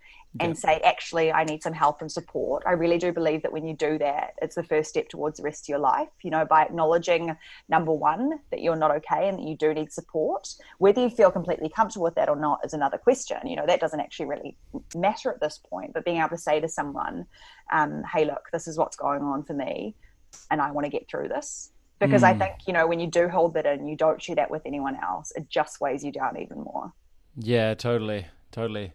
and 0.40 0.58
say, 0.58 0.80
actually, 0.84 1.32
I 1.32 1.44
need 1.44 1.62
some 1.62 1.72
help 1.72 2.00
and 2.00 2.10
support. 2.10 2.62
I 2.66 2.72
really 2.72 2.98
do 2.98 3.12
believe 3.12 3.42
that 3.42 3.52
when 3.52 3.66
you 3.66 3.74
do 3.74 3.98
that, 3.98 4.34
it's 4.42 4.54
the 4.54 4.62
first 4.62 4.90
step 4.90 5.08
towards 5.08 5.38
the 5.38 5.42
rest 5.42 5.64
of 5.64 5.68
your 5.68 5.78
life. 5.78 6.08
You 6.22 6.30
know, 6.30 6.44
by 6.44 6.62
acknowledging 6.62 7.36
number 7.68 7.92
one, 7.92 8.40
that 8.50 8.60
you're 8.60 8.76
not 8.76 8.90
okay 8.96 9.28
and 9.28 9.38
that 9.38 9.46
you 9.46 9.56
do 9.56 9.74
need 9.74 9.92
support. 9.92 10.54
Whether 10.78 11.02
you 11.02 11.10
feel 11.10 11.30
completely 11.30 11.68
comfortable 11.68 12.04
with 12.04 12.14
that 12.16 12.28
or 12.28 12.36
not 12.36 12.60
is 12.64 12.74
another 12.74 12.98
question. 12.98 13.38
You 13.46 13.56
know, 13.56 13.66
that 13.66 13.80
doesn't 13.80 14.00
actually 14.00 14.26
really 14.26 14.56
matter 14.94 15.30
at 15.30 15.40
this 15.40 15.58
point. 15.58 15.92
But 15.92 16.04
being 16.04 16.18
able 16.18 16.30
to 16.30 16.38
say 16.38 16.60
to 16.60 16.68
someone, 16.68 17.26
um, 17.72 18.02
hey, 18.12 18.24
look, 18.24 18.48
this 18.52 18.68
is 18.68 18.78
what's 18.78 18.96
going 18.96 19.22
on 19.22 19.42
for 19.42 19.54
me, 19.54 19.94
and 20.50 20.60
I 20.60 20.70
want 20.70 20.84
to 20.84 20.90
get 20.90 21.08
through 21.08 21.28
this. 21.28 21.70
Because 21.98 22.22
mm. 22.22 22.26
I 22.26 22.38
think, 22.38 22.56
you 22.66 22.74
know, 22.74 22.86
when 22.86 23.00
you 23.00 23.06
do 23.06 23.26
hold 23.26 23.54
that 23.54 23.64
in, 23.64 23.88
you 23.88 23.96
don't 23.96 24.20
share 24.20 24.36
that 24.36 24.50
with 24.50 24.62
anyone 24.66 24.96
else, 25.02 25.32
it 25.34 25.48
just 25.48 25.80
weighs 25.80 26.04
you 26.04 26.12
down 26.12 26.38
even 26.38 26.58
more. 26.58 26.92
Yeah, 27.36 27.74
totally. 27.74 28.26
Totally. 28.52 28.92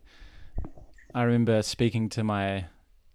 I 1.14 1.24
remember 1.24 1.62
speaking 1.62 2.10
to 2.10 2.24
my 2.24 2.66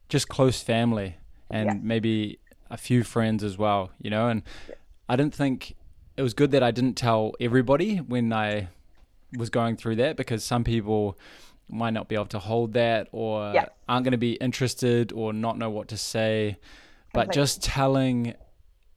just 0.09 0.29
close 0.29 0.63
family 0.63 1.17
and 1.51 1.67
yeah. 1.67 1.77
maybe 1.81 2.39
a 2.71 2.77
few 2.77 3.03
friends 3.05 3.43
as 3.45 3.57
well, 3.57 3.91
you 4.01 4.11
know, 4.11 4.29
and. 4.29 4.43
I 5.09 5.17
didn't 5.17 5.35
think 5.35 5.77
it 6.17 6.23
was 6.23 6.35
good 6.35 6.51
that 6.53 6.63
I 6.63 6.71
didn't 6.71 6.95
tell 6.95 7.33
everybody 7.41 7.99
when 7.99 8.33
I 8.33 8.69
was 9.37 9.51
going 9.51 9.77
through 9.77 9.97
that 9.97 10.17
because 10.17 10.43
some 10.45 10.65
people 10.65 11.19
might 11.69 11.91
not 11.91 12.09
be 12.09 12.15
able 12.15 12.27
to 12.27 12.39
hold 12.39 12.73
that 12.75 13.09
or 13.13 13.53
yeah. 13.53 13.67
aren't 13.89 14.05
going 14.05 14.13
to 14.13 14.19
be 14.19 14.33
interested 14.35 15.13
or 15.13 15.33
not 15.33 15.59
know 15.59 15.71
what 15.71 15.89
to 15.89 15.97
say. 15.97 16.59
But 17.13 17.33
just 17.33 17.63
telling 17.63 18.35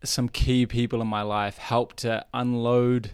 some 0.04 0.30
key 0.30 0.66
people 0.66 1.02
in 1.02 1.08
my 1.08 1.22
life 1.22 1.58
helped 1.58 1.98
to 1.98 2.26
unload, 2.34 3.12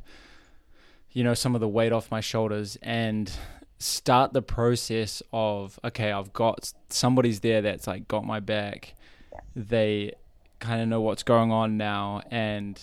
you 1.11 1.23
know, 1.23 1.33
some 1.33 1.53
of 1.53 1.61
the 1.61 1.67
weight 1.67 1.91
off 1.91 2.09
my 2.09 2.21
shoulders 2.21 2.75
and 2.81 3.31
start 3.77 4.33
the 4.33 4.41
process 4.41 5.21
of 5.33 5.79
okay 5.83 6.11
i've 6.11 6.31
got 6.31 6.71
somebody's 6.89 7.41
there 7.41 7.61
that's 7.61 7.87
like 7.87 8.07
got 8.07 8.25
my 8.25 8.39
back. 8.39 8.95
They 9.55 10.13
kind 10.59 10.81
of 10.81 10.87
know 10.87 11.01
what's 11.01 11.23
going 11.23 11.51
on 11.51 11.77
now 11.77 12.21
and 12.31 12.81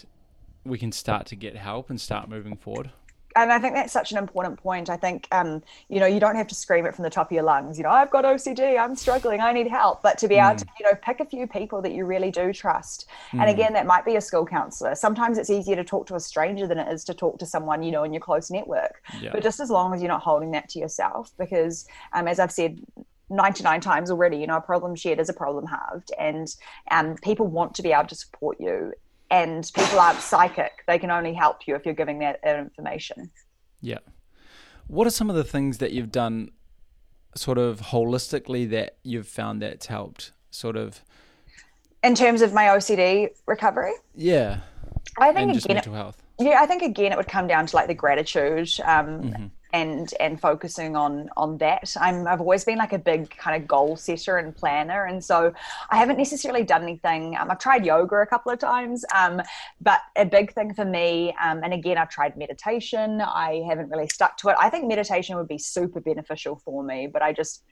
we 0.65 0.79
can 0.79 0.93
start 0.93 1.27
to 1.27 1.37
get 1.37 1.57
help 1.57 1.91
and 1.91 2.01
start 2.01 2.29
moving 2.29 2.57
forward 2.57 2.91
and 3.37 3.53
I 3.53 3.59
think 3.59 3.75
that's 3.75 3.93
such 3.93 4.13
an 4.13 4.19
important 4.19 4.59
point. 4.59 4.91
I 4.91 4.97
think, 4.97 5.29
um, 5.33 5.63
you 5.89 6.01
know, 6.01 6.07
you 6.07 6.21
don't 6.21 6.37
have 6.37 6.47
to 6.49 6.55
scream 6.55 6.87
it 6.87 6.95
from 6.95 7.03
the 7.05 7.11
top 7.11 7.29
of 7.29 7.33
your 7.33 7.43
lungs. 7.43 7.79
You 7.79 7.85
know, 7.85 7.91
I've 7.91 8.11
got 8.11 8.25
OCD, 8.25 8.79
I'm 8.79 8.95
struggling, 8.97 9.41
I 9.41 9.53
need 9.53 9.69
help. 9.69 10.03
But 10.03 10.19
to 10.19 10.29
be 10.29 10.37
mm. 10.37 10.49
able 10.49 10.59
to, 10.59 10.67
you 10.79 10.87
know, 10.87 10.93
pick 11.03 11.21
a 11.21 11.25
few 11.25 11.47
people 11.47 11.83
that 11.83 11.93
you 11.93 12.05
really 12.05 12.31
do 12.31 12.53
trust. 12.53 13.07
Mm. 13.33 13.41
And 13.41 13.51
again, 13.51 13.73
that 13.75 13.87
might 13.87 14.05
be 14.05 14.17
a 14.17 14.21
school 14.21 14.47
counselor. 14.47 14.95
Sometimes 14.95 15.39
it's 15.39 15.51
easier 15.51 15.77
to 15.77 15.85
talk 15.85 16.07
to 16.09 16.15
a 16.15 16.21
stranger 16.21 16.67
than 16.67 16.79
it 16.79 16.93
is 16.93 17.05
to 17.05 17.15
talk 17.15 17.39
to 17.39 17.47
someone, 17.47 17.83
you 17.83 17.93
know, 17.93 18.05
in 18.05 18.13
your 18.13 18.21
close 18.21 18.51
network. 18.51 19.03
Yeah. 19.21 19.31
But 19.33 19.43
just 19.43 19.61
as 19.61 19.71
long 19.71 19.95
as 19.95 20.01
you're 20.01 20.09
not 20.09 20.23
holding 20.23 20.51
that 20.53 20.69
to 20.71 20.79
yourself, 20.79 21.33
because 21.39 21.87
um, 22.13 22.29
as 22.29 22.39
I've 22.39 22.53
said 22.53 22.81
99 23.31 23.81
times 23.81 24.11
already, 24.11 24.37
you 24.37 24.47
know, 24.47 24.57
a 24.57 24.61
problem 24.61 24.95
shared 24.95 25.19
is 25.19 25.29
a 25.29 25.35
problem 25.35 25.67
halved. 25.67 26.13
And 26.19 26.55
um, 26.91 27.17
people 27.17 27.47
want 27.47 27.75
to 27.77 27.83
be 27.83 27.93
able 27.93 28.09
to 28.09 28.15
support 28.15 28.61
you 28.61 28.93
and 29.33 29.69
people 29.75 29.99
aren't 29.99 30.21
psychic. 30.21 30.85
They 30.87 30.99
can 30.99 31.11
only 31.11 31.33
help 31.33 31.67
you 31.67 31.75
if 31.75 31.87
you're 31.87 31.95
giving 31.95 32.19
that 32.19 32.39
information. 32.45 33.31
Yeah. 33.81 33.99
What 34.87 35.07
are 35.07 35.11
some 35.11 35.31
of 35.31 35.37
the 35.37 35.43
things 35.43 35.79
that 35.79 35.93
you've 35.93 36.13
done 36.13 36.51
sort 37.35 37.57
of 37.57 37.81
holistically 37.81 38.69
that 38.71 38.99
you've 39.03 39.27
found 39.27 39.63
that's 39.63 39.87
helped 39.87 40.33
sort 40.51 40.77
of 40.77 41.01
in 42.05 42.15
terms 42.15 42.43
of 42.43 42.53
my 42.53 42.65
OCD 42.65 43.31
recovery? 43.47 43.95
Yeah. 44.15 44.61
I 45.19 45.33
think 45.33 45.51
and 45.51 45.65
again, 45.65 45.77
mental 45.77 45.95
health. 45.95 46.23
Yeah, 46.39 46.61
I 46.61 46.67
think 46.67 46.83
again 46.83 47.11
it 47.11 47.17
would 47.17 47.29
come 47.29 47.47
down 47.47 47.67
to 47.67 47.77
like 47.77 47.89
the 47.89 47.95
gratitude 47.95 48.71
um, 48.85 49.23
mm-hmm 49.23 49.47
and 49.73 50.13
and 50.21 50.41
focusing 50.41 50.97
on 50.97 51.29
on 51.37 51.59
that. 51.59 51.95
I'm 52.01 52.27
I've 52.27 52.41
always 52.41 52.65
been 52.65 52.79
like 52.79 52.93
a 52.93 52.99
big 52.99 53.31
kind 53.37 53.61
of 53.61 53.69
goal 53.69 53.97
setter 53.97 54.37
and 54.37 54.55
planner, 54.55 55.05
and 55.05 55.23
so 55.25 55.53
I 55.91 55.97
haven't 55.97 56.19
necessarily 56.19 56.65
done 56.65 56.83
anything. 56.83 57.37
Um, 57.39 57.51
I've 57.51 57.59
tried 57.59 57.85
yoga 57.85 58.17
a 58.17 58.27
couple 58.27 58.53
of 58.53 58.59
times, 58.59 59.05
um, 59.15 59.41
but 59.81 60.01
a 60.17 60.25
big 60.25 60.53
thing 60.53 60.75
for 60.75 60.85
me, 60.85 61.35
um, 61.43 61.63
and 61.63 61.73
again 61.73 61.99
I've 61.99 62.11
tried 62.11 62.37
meditation. 62.37 63.21
I 63.21 63.63
haven't 63.69 63.91
really 63.91 64.09
stuck 64.09 64.37
to 64.39 64.49
it. 64.51 64.57
I 64.59 64.71
think 64.71 64.87
meditation 64.87 65.37
would 65.37 65.49
be 65.49 65.59
super 65.59 66.01
beneficial 66.01 66.57
for 66.57 66.83
me, 66.83 67.07
but 67.07 67.23
I 67.23 67.33
just 67.33 67.65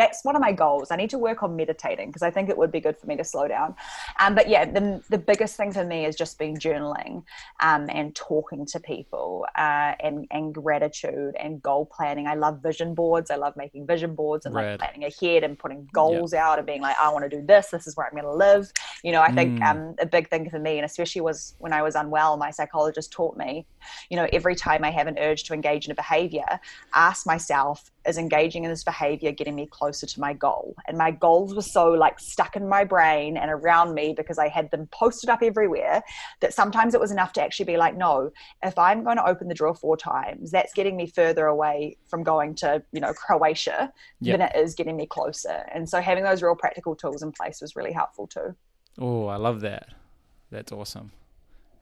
that's 0.00 0.24
one 0.24 0.34
of 0.34 0.40
my 0.40 0.50
goals. 0.50 0.90
I 0.90 0.96
need 0.96 1.10
to 1.10 1.18
work 1.18 1.42
on 1.42 1.54
meditating 1.54 2.08
because 2.08 2.22
I 2.22 2.30
think 2.30 2.48
it 2.48 2.56
would 2.56 2.72
be 2.72 2.80
good 2.80 2.96
for 2.96 3.06
me 3.06 3.16
to 3.16 3.24
slow 3.24 3.46
down. 3.46 3.74
Um, 4.18 4.34
but 4.34 4.48
yeah, 4.48 4.64
the, 4.64 5.02
the 5.10 5.18
biggest 5.18 5.58
thing 5.58 5.72
for 5.72 5.84
me 5.84 6.06
is 6.06 6.16
just 6.16 6.38
being 6.38 6.56
journaling 6.56 7.22
um, 7.60 7.86
and 7.90 8.14
talking 8.16 8.64
to 8.64 8.80
people 8.80 9.46
uh, 9.56 9.92
and, 10.00 10.26
and 10.30 10.54
gratitude 10.54 11.34
and 11.38 11.62
goal 11.62 11.84
planning. 11.84 12.26
I 12.26 12.34
love 12.34 12.62
vision 12.62 12.94
boards. 12.94 13.30
I 13.30 13.36
love 13.36 13.58
making 13.58 13.86
vision 13.86 14.14
boards 14.14 14.46
and 14.46 14.54
like 14.54 14.78
planning 14.78 15.04
ahead 15.04 15.44
and 15.44 15.58
putting 15.58 15.86
goals 15.92 16.32
yep. 16.32 16.42
out 16.44 16.58
and 16.58 16.66
being 16.66 16.80
like, 16.80 16.96
I 16.98 17.10
want 17.10 17.30
to 17.30 17.36
do 17.36 17.44
this. 17.44 17.66
This 17.68 17.86
is 17.86 17.94
where 17.94 18.06
I'm 18.06 18.12
going 18.12 18.24
to 18.24 18.32
live. 18.32 18.72
You 19.04 19.12
know, 19.12 19.20
I 19.20 19.32
think 19.32 19.60
mm. 19.60 19.70
um, 19.70 19.96
a 20.00 20.06
big 20.06 20.30
thing 20.30 20.48
for 20.48 20.58
me, 20.58 20.78
and 20.78 20.86
especially 20.86 21.20
was 21.20 21.56
when 21.58 21.74
I 21.74 21.82
was 21.82 21.94
unwell, 21.94 22.38
my 22.38 22.50
psychologist 22.50 23.12
taught 23.12 23.36
me, 23.36 23.66
you 24.08 24.16
know, 24.16 24.26
every 24.32 24.54
time 24.54 24.82
I 24.82 24.90
have 24.90 25.08
an 25.08 25.18
urge 25.18 25.44
to 25.44 25.52
engage 25.52 25.84
in 25.84 25.92
a 25.92 25.94
behavior, 25.94 26.58
ask 26.94 27.26
myself, 27.26 27.90
is 28.06 28.16
engaging 28.16 28.64
in 28.64 28.70
this 28.70 28.82
behavior 28.82 29.30
getting 29.30 29.54
me 29.54 29.66
closer 29.66 29.89
to 29.98 30.20
my 30.20 30.32
goal? 30.32 30.74
And 30.86 30.96
my 30.96 31.10
goals 31.10 31.54
were 31.54 31.62
so 31.62 31.90
like 31.90 32.18
stuck 32.20 32.56
in 32.56 32.68
my 32.68 32.84
brain 32.84 33.36
and 33.36 33.50
around 33.50 33.94
me 33.94 34.14
because 34.16 34.38
I 34.38 34.48
had 34.48 34.70
them 34.70 34.88
posted 34.92 35.30
up 35.30 35.42
everywhere 35.42 36.02
that 36.40 36.54
sometimes 36.54 36.94
it 36.94 37.00
was 37.00 37.10
enough 37.10 37.32
to 37.34 37.42
actually 37.42 37.66
be 37.66 37.76
like, 37.76 37.96
no, 37.96 38.30
if 38.62 38.78
I'm 38.78 39.02
going 39.04 39.16
to 39.16 39.26
open 39.26 39.48
the 39.48 39.54
drawer 39.54 39.74
four 39.74 39.96
times, 39.96 40.50
that's 40.50 40.72
getting 40.72 40.96
me 40.96 41.06
further 41.06 41.46
away 41.46 41.96
from 42.06 42.22
going 42.22 42.54
to, 42.56 42.82
you 42.92 43.00
know, 43.00 43.12
Croatia 43.12 43.92
yep. 44.20 44.38
than 44.38 44.48
it 44.48 44.56
is 44.56 44.74
getting 44.74 44.96
me 44.96 45.06
closer. 45.06 45.64
And 45.72 45.88
so 45.88 46.00
having 46.00 46.24
those 46.24 46.42
real 46.42 46.54
practical 46.54 46.94
tools 46.94 47.22
in 47.22 47.32
place 47.32 47.60
was 47.60 47.74
really 47.76 47.92
helpful 47.92 48.26
too. 48.26 48.54
Oh, 48.98 49.26
I 49.26 49.36
love 49.36 49.60
that. 49.62 49.88
That's 50.50 50.72
awesome 50.72 51.12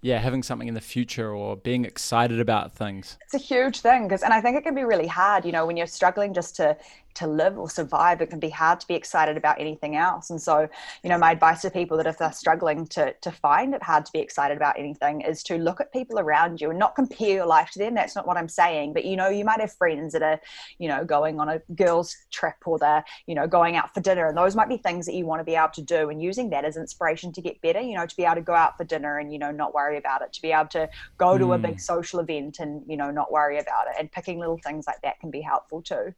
yeah, 0.01 0.19
having 0.19 0.43
something 0.43 0.69
in 0.69 0.75
the 0.75 0.81
future 0.81 1.35
or 1.35 1.57
being 1.57 1.85
excited 1.85 2.39
about 2.39 2.73
things. 2.73 3.19
It's 3.23 3.35
a 3.35 3.39
huge 3.39 3.81
thing 3.81 4.05
because, 4.05 4.23
and 4.23 4.33
I 4.33 4.41
think 4.41 4.57
it 4.57 4.63
can 4.63 4.75
be 4.75 4.85
really 4.85 5.09
hard, 5.09 5.45
you 5.45 5.51
know, 5.51 5.67
when 5.67 5.77
you're 5.77 5.87
struggling 5.87 6.33
just 6.33 6.55
to 6.57 6.77
to 7.19 7.27
live 7.27 7.59
or 7.59 7.69
survive, 7.69 8.21
it 8.21 8.31
can 8.31 8.39
be 8.39 8.49
hard 8.49 8.81
to 8.81 8.87
be 8.87 8.95
excited 8.95 9.37
about 9.37 9.61
anything 9.61 9.97
else. 9.97 10.31
And 10.31 10.41
so, 10.41 10.69
you 11.03 11.11
know, 11.11 11.19
my 11.19 11.33
advice 11.33 11.63
to 11.63 11.71
people 11.71 11.97
that 11.97 12.07
if 12.07 12.19
they're 12.19 12.33
struggling 12.33 12.87
to 12.89 13.13
to 13.13 13.31
find 13.31 13.75
it 13.75 13.83
hard 13.83 14.07
to 14.07 14.13
be 14.13 14.21
excited 14.21 14.57
about 14.57 14.79
anything 14.79 15.21
is 15.23 15.43
to 15.45 15.57
look 15.57 15.81
at 15.81 15.93
people 15.93 16.19
around 16.19 16.61
you 16.61 16.71
and 16.71 16.79
not 16.79 16.95
compare 16.95 17.35
your 17.35 17.47
life 17.47 17.71
to 17.73 17.79
them. 17.79 17.95
That's 17.95 18.15
not 18.15 18.27
what 18.27 18.37
I'm 18.37 18.49
saying. 18.49 18.93
But 18.93 19.05
you 19.05 19.17
know, 19.17 19.29
you 19.29 19.45
might 19.45 19.61
have 19.61 19.73
friends 19.73 20.13
that 20.13 20.23
are, 20.23 20.41
you 20.79 20.89
know, 20.89 21.05
going 21.05 21.41
on 21.41 21.49
a 21.49 21.61
girls' 21.75 22.17
trip 22.31 22.57
or 22.65 22.79
they're, 22.79 23.05
you 23.27 23.35
know, 23.35 23.47
going 23.47 23.77
out 23.77 23.93
for 23.93 24.01
dinner. 24.01 24.29
And 24.29 24.37
those 24.37 24.55
might 24.55 24.69
be 24.69 24.77
things 24.77 25.07
that 25.07 25.15
you 25.15 25.27
want 25.27 25.41
to 25.41 25.45
be 25.45 25.57
able 25.57 25.71
to 25.75 25.83
do 25.83 26.11
and 26.11 26.23
using 26.23 26.51
that 26.51 26.65
as 26.65 26.77
inspiration 26.77 27.33
to 27.33 27.43
get 27.43 27.61
better, 27.63 27.81
you 27.81 27.97
know, 27.97 28.07
to 28.07 28.17
be 28.17 28.25
able 28.25 28.37
to 28.37 28.43
go 28.43 28.55
out 28.55 28.77
for 28.77 28.85
dinner 28.85 29.19
and, 29.19 29.33
you 29.33 29.39
know, 29.39 29.51
not 29.51 29.75
worry 29.75 29.99
about 29.99 30.23
it, 30.23 30.33
to 30.35 30.43
be 30.43 30.53
able 30.53 30.69
to 30.69 30.89
go 31.17 31.37
to 31.37 31.53
a 31.55 31.59
big 31.59 31.77
mm. 31.77 31.81
social 31.81 32.21
event 32.21 32.61
and, 32.61 32.83
you 32.87 32.97
know, 32.97 33.11
not 33.11 33.33
worry 33.33 33.59
about 33.59 33.89
it. 33.89 33.95
And 33.99 34.11
picking 34.11 34.39
little 34.39 34.59
things 34.59 34.87
like 34.87 35.01
that 35.03 35.19
can 35.21 35.31
be 35.31 35.41
helpful 35.41 35.83
too. 35.83 36.15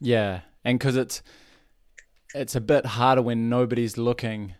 Yeah, 0.00 0.40
and 0.64 0.78
because 0.78 0.96
it's 0.96 1.22
it's 2.34 2.54
a 2.54 2.60
bit 2.60 2.84
harder 2.84 3.22
when 3.22 3.48
nobody's 3.48 3.96
looking, 3.96 4.54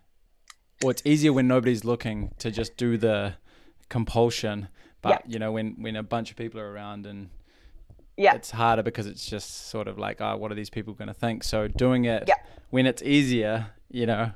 or 0.84 0.90
it's 0.90 1.02
easier 1.04 1.32
when 1.32 1.46
nobody's 1.46 1.84
looking 1.84 2.30
to 2.38 2.50
just 2.50 2.76
do 2.76 2.96
the 2.96 3.34
compulsion. 3.88 4.68
But 5.02 5.10
yeah. 5.10 5.32
you 5.32 5.38
know, 5.38 5.52
when 5.52 5.76
when 5.78 5.96
a 5.96 6.02
bunch 6.02 6.30
of 6.30 6.36
people 6.36 6.60
are 6.60 6.70
around 6.70 7.06
and 7.06 7.28
yeah, 8.16 8.34
it's 8.34 8.50
harder 8.50 8.82
because 8.82 9.06
it's 9.06 9.26
just 9.26 9.68
sort 9.68 9.88
of 9.88 9.98
like, 9.98 10.20
oh, 10.20 10.36
what 10.36 10.50
are 10.50 10.54
these 10.54 10.70
people 10.70 10.94
going 10.94 11.08
to 11.08 11.14
think? 11.14 11.44
So 11.44 11.68
doing 11.68 12.06
it 12.06 12.24
yeah. 12.26 12.36
when 12.70 12.86
it's 12.86 13.02
easier, 13.02 13.68
you 13.90 14.06
know, 14.06 14.30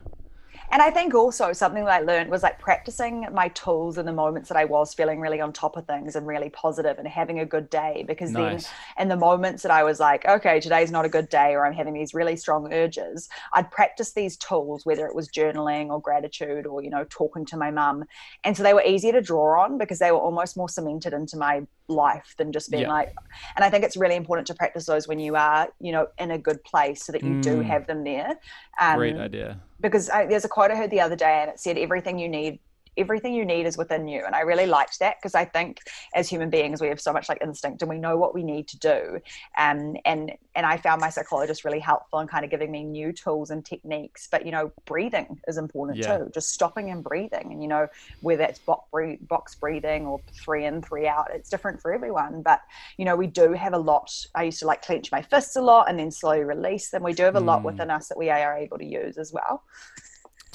and 0.71 0.81
I 0.81 0.91
think 0.91 1.15
also 1.15 1.53
something 1.53 1.85
that 1.85 1.93
I 1.93 2.01
learned 2.01 2.31
was 2.31 2.43
like 2.43 2.59
practicing 2.61 3.27
my 3.33 3.49
tools 3.49 3.99
in 3.99 4.07
the 4.07 4.13
moments 4.13 4.49
that 4.49 4.57
I 4.57 4.65
was 4.65 4.95
feeling 4.95 5.21
really 5.21 5.41
on 5.41 5.53
top 5.53 5.77
of 5.77 5.87
things 5.87 6.15
and 6.15 6.27
really 6.27 6.49
positive 6.51 6.99
and 6.99 7.09
having 7.09 7.41
a 7.41 7.45
good 7.45 7.69
day. 7.71 8.05
Because 8.07 8.31
nice. 8.31 8.65
then, 8.97 9.03
in 9.03 9.09
the 9.09 9.17
moments 9.17 9.63
that 9.65 9.73
I 9.73 9.83
was 9.83 9.99
like, 9.99 10.25
okay, 10.27 10.61
today's 10.61 10.93
not 10.93 11.05
a 11.05 11.09
good 11.09 11.29
day, 11.29 11.55
or 11.55 11.67
I'm 11.67 11.73
having 11.73 11.95
these 11.95 12.15
really 12.15 12.37
strong 12.37 12.73
urges, 12.73 13.29
I'd 13.53 13.71
practice 13.71 14.13
these 14.13 14.37
tools, 14.37 14.87
whether 14.87 15.07
it 15.07 15.15
was 15.15 15.29
journaling 15.29 15.89
or 15.89 16.01
gratitude 16.01 16.67
or, 16.67 16.83
you 16.83 16.91
know, 16.91 17.05
talking 17.11 17.45
to 17.47 17.57
my 17.57 17.71
mum. 17.71 18.05
And 18.45 18.57
so 18.57 18.63
they 18.63 18.75
were 18.75 18.85
easier 18.85 19.13
to 19.13 19.23
draw 19.23 19.65
on 19.65 19.77
because 19.77 19.99
they 19.99 20.13
were 20.13 20.19
almost 20.19 20.57
more 20.57 20.69
cemented 20.69 21.13
into 21.13 21.37
my 21.37 21.67
life 21.89 22.35
than 22.39 22.53
just 22.53 22.71
being 22.71 22.85
yeah. 22.85 22.89
like 22.89 23.13
and 23.57 23.65
i 23.65 23.69
think 23.69 23.83
it's 23.83 23.97
really 23.97 24.15
important 24.15 24.47
to 24.47 24.55
practice 24.55 24.87
those 24.87 25.09
when 25.09 25.19
you 25.19 25.35
are 25.35 25.69
you 25.81 25.91
know 25.91 26.07
in 26.19 26.31
a 26.31 26.39
good 26.39 26.63
place 26.63 27.05
so 27.05 27.11
that 27.11 27.21
you 27.25 27.31
mm. 27.31 27.43
do 27.43 27.61
have 27.61 27.85
them 27.89 28.05
there 28.05 28.39
um, 28.81 28.97
great 28.97 29.17
idea 29.17 29.61
because 29.81 30.11
I, 30.11 30.27
there's 30.27 30.45
a 30.45 30.49
quote 30.49 30.71
i 30.71 30.77
heard 30.77 30.91
the 30.91 31.01
other 31.01 31.17
day 31.17 31.41
and 31.43 31.51
it 31.51 31.61
said 31.61 31.79
everything 31.79 32.19
you 32.19 32.29
need 32.29 32.61
everything 32.97 33.35
you 33.35 33.45
need 33.45 33.67
is 33.67 33.77
within 33.77 34.09
you 34.09 34.23
and 34.25 34.35
i 34.35 34.41
really 34.41 34.67
liked 34.67 34.99
that 34.99 35.17
because 35.19 35.35
i 35.35 35.45
think 35.45 35.81
as 36.15 36.29
human 36.29 36.51
beings 36.51 36.81
we 36.81 36.89
have 36.89 37.01
so 37.01 37.13
much 37.13 37.29
like 37.29 37.39
instinct 37.43 37.83
and 37.83 37.89
we 37.89 37.99
know 37.99 38.17
what 38.17 38.35
we 38.35 38.43
need 38.43 38.67
to 38.69 38.79
do 38.79 39.19
um, 39.59 39.97
and 40.05 40.33
and 40.55 40.67
i 40.67 40.77
found 40.77 41.01
my 41.01 41.11
psychologist 41.11 41.65
really 41.65 41.79
helpful 41.79 42.19
in 42.21 42.27
kind 42.27 42.45
of 42.45 42.51
giving 42.51 42.71
me 42.71 42.85
new 42.85 43.13
tools 43.13 43.51
and 43.51 43.65
techniques 43.65 44.29
but 44.31 44.45
you 44.45 44.53
know 44.53 44.73
breathing 44.85 45.41
is 45.47 45.57
important 45.57 45.99
yeah. 45.99 46.19
too 46.19 46.31
just 46.33 46.51
stopping 46.51 46.91
and 46.91 47.05
breathing 47.05 47.53
and 47.53 47.63
you 47.63 47.69
know 47.69 47.87
whether 48.21 48.43
it's 48.43 48.61
box 48.61 49.55
breathing 49.57 50.07
or 50.07 50.21
three 50.33 50.65
in 50.65 50.83
three 50.83 51.07
out 51.07 51.29
it's 51.33 51.49
different 51.49 51.81
for 51.81 51.93
everyone 51.93 52.43
but 52.43 52.61
you 52.97 53.05
know 53.05 53.17
we 53.17 53.27
do 53.27 53.53
have 53.53 53.73
a 53.73 53.79
lot 53.79 54.11
i 54.35 54.45
used 54.45 54.59
to 54.59 54.67
like 54.67 54.83
clench 54.83 55.11
my 55.13 55.23
fists 55.23 55.57
a 55.57 55.63
lot 55.63 55.89
and 55.89 55.99
then 55.99 56.11
slowly 56.11 56.45
release 56.45 56.91
them 56.91 57.03
we 57.03 57.13
do 57.13 57.23
have 57.23 57.37
a 57.37 57.41
lot 57.41 57.61
mm. 57.61 57.65
within 57.65 57.91
us 57.91 58.09
that 58.09 58.19
we 58.19 58.31
are 58.31 58.57
able 58.57 58.79
to 58.79 58.85
use 58.85 59.17
as 59.17 59.33
well 59.33 59.63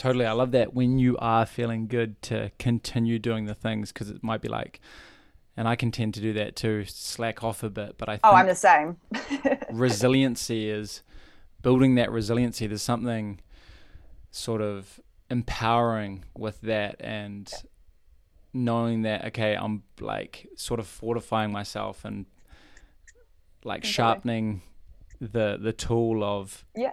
Totally. 0.06 0.28
I 0.28 0.34
love 0.34 0.51
that 0.51 0.76
when 0.76 0.99
you 0.99 1.18
are 1.18 1.47
feeling 1.47 1.88
good 1.88 2.22
to 2.22 2.51
continue 2.60 3.18
doing 3.18 3.45
the 3.45 3.56
things 3.56 3.91
because 3.91 4.12
it 4.12 4.22
might 4.22 4.39
be 4.39 4.47
like, 4.47 4.80
and 5.58 5.68
I 5.68 5.76
can 5.76 5.89
tend 5.89 6.14
to 6.14 6.22
do 6.22 6.32
that 6.34 6.56
too, 6.56 6.86
slack 6.86 7.43
off 7.43 7.64
a 7.64 7.72
bit. 7.72 7.97
But 7.97 8.10
I 8.10 8.12
think 8.18 8.22
oh, 8.26 8.36
I'm 8.36 8.45
the 8.45 8.53
same. 8.53 8.97
resiliency 9.72 10.70
is 10.70 11.01
building 11.64 11.95
that 11.95 12.12
resiliency. 12.12 12.68
There's 12.68 12.84
something 12.84 13.39
sort 14.30 14.62
of 14.62 14.99
empowering 15.32 16.24
with 16.38 16.62
that 16.62 16.97
and 16.99 17.51
knowing 18.53 19.01
that 19.01 19.26
okay, 19.30 19.56
I'm 19.56 19.82
like 19.99 20.47
sort 20.56 20.80
of 20.80 20.86
fortifying 20.86 21.51
myself 21.51 22.06
and 22.06 22.28
like 23.64 23.84
sharpening 23.84 24.62
the 25.20 25.58
the 25.60 25.74
tool 25.74 26.24
of 26.24 26.64
yeah 26.76 26.91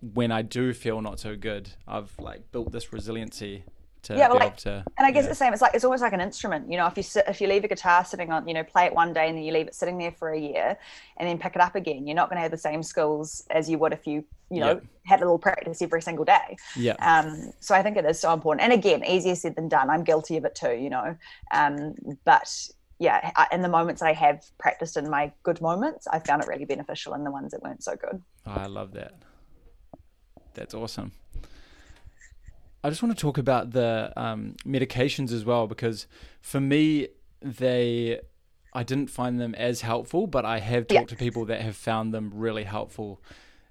when 0.00 0.30
I 0.30 0.42
do 0.42 0.72
feel 0.72 1.00
not 1.00 1.18
so 1.20 1.36
good, 1.36 1.70
I've 1.86 2.12
like 2.18 2.50
built 2.52 2.72
this 2.72 2.92
resiliency 2.92 3.64
to 4.02 4.16
yeah, 4.16 4.28
well, 4.28 4.38
like, 4.38 4.56
to, 4.58 4.84
and 4.96 5.06
I 5.06 5.10
guess 5.10 5.24
yeah. 5.24 5.30
it's 5.30 5.38
the 5.38 5.44
same. 5.44 5.52
It's 5.52 5.60
like 5.60 5.74
it's 5.74 5.84
almost 5.84 6.02
like 6.02 6.12
an 6.12 6.20
instrument. 6.20 6.70
You 6.70 6.76
know, 6.78 6.86
if 6.86 6.96
you 6.96 7.02
sit, 7.02 7.24
if 7.26 7.40
you 7.40 7.48
leave 7.48 7.64
a 7.64 7.68
guitar 7.68 8.04
sitting 8.04 8.30
on, 8.30 8.46
you 8.46 8.54
know, 8.54 8.62
play 8.62 8.86
it 8.86 8.94
one 8.94 9.12
day 9.12 9.28
and 9.28 9.36
then 9.36 9.44
you 9.44 9.52
leave 9.52 9.66
it 9.66 9.74
sitting 9.74 9.98
there 9.98 10.12
for 10.12 10.30
a 10.30 10.38
year, 10.38 10.78
and 11.16 11.28
then 11.28 11.38
pick 11.38 11.56
it 11.56 11.60
up 11.60 11.74
again, 11.74 12.06
you're 12.06 12.14
not 12.14 12.28
going 12.28 12.36
to 12.36 12.42
have 12.42 12.50
the 12.50 12.56
same 12.56 12.82
skills 12.82 13.44
as 13.50 13.68
you 13.68 13.76
would 13.78 13.92
if 13.92 14.06
you, 14.06 14.24
you 14.50 14.60
know, 14.60 14.80
had 15.04 15.18
a 15.20 15.24
little 15.24 15.38
practice 15.38 15.82
every 15.82 16.00
single 16.00 16.24
day. 16.24 16.56
Yeah. 16.76 16.94
Um. 17.00 17.52
So 17.60 17.74
I 17.74 17.82
think 17.82 17.96
it 17.96 18.04
is 18.04 18.20
so 18.20 18.32
important. 18.32 18.62
And 18.62 18.72
again, 18.72 19.04
easier 19.04 19.34
said 19.34 19.56
than 19.56 19.68
done. 19.68 19.90
I'm 19.90 20.04
guilty 20.04 20.36
of 20.36 20.44
it 20.44 20.54
too. 20.54 20.74
You 20.74 20.90
know. 20.90 21.16
Um. 21.50 21.96
But 22.24 22.68
yeah, 23.00 23.32
in 23.50 23.62
the 23.62 23.68
moments 23.68 24.00
I 24.00 24.12
have 24.12 24.44
practiced 24.58 24.96
in 24.96 25.10
my 25.10 25.32
good 25.42 25.60
moments, 25.60 26.06
I 26.06 26.20
found 26.20 26.42
it 26.42 26.48
really 26.48 26.64
beneficial. 26.64 27.14
In 27.14 27.24
the 27.24 27.32
ones 27.32 27.50
that 27.50 27.62
weren't 27.62 27.82
so 27.82 27.96
good. 27.96 28.22
Oh, 28.46 28.52
I 28.52 28.66
love 28.66 28.92
that. 28.92 29.14
That's 30.58 30.74
awesome. 30.74 31.12
I 32.82 32.90
just 32.90 33.02
want 33.02 33.16
to 33.16 33.20
talk 33.20 33.38
about 33.38 33.72
the 33.72 34.12
um, 34.16 34.56
medications 34.64 35.32
as 35.32 35.44
well 35.44 35.66
because 35.66 36.06
for 36.40 36.60
me, 36.60 37.08
they 37.40 38.20
I 38.72 38.82
didn't 38.82 39.10
find 39.10 39.40
them 39.40 39.54
as 39.54 39.80
helpful, 39.80 40.26
but 40.26 40.44
I 40.44 40.58
have 40.60 40.86
talked 40.86 41.10
yeah. 41.10 41.16
to 41.16 41.16
people 41.16 41.44
that 41.46 41.62
have 41.62 41.76
found 41.76 42.12
them 42.12 42.30
really 42.34 42.64
helpful. 42.64 43.20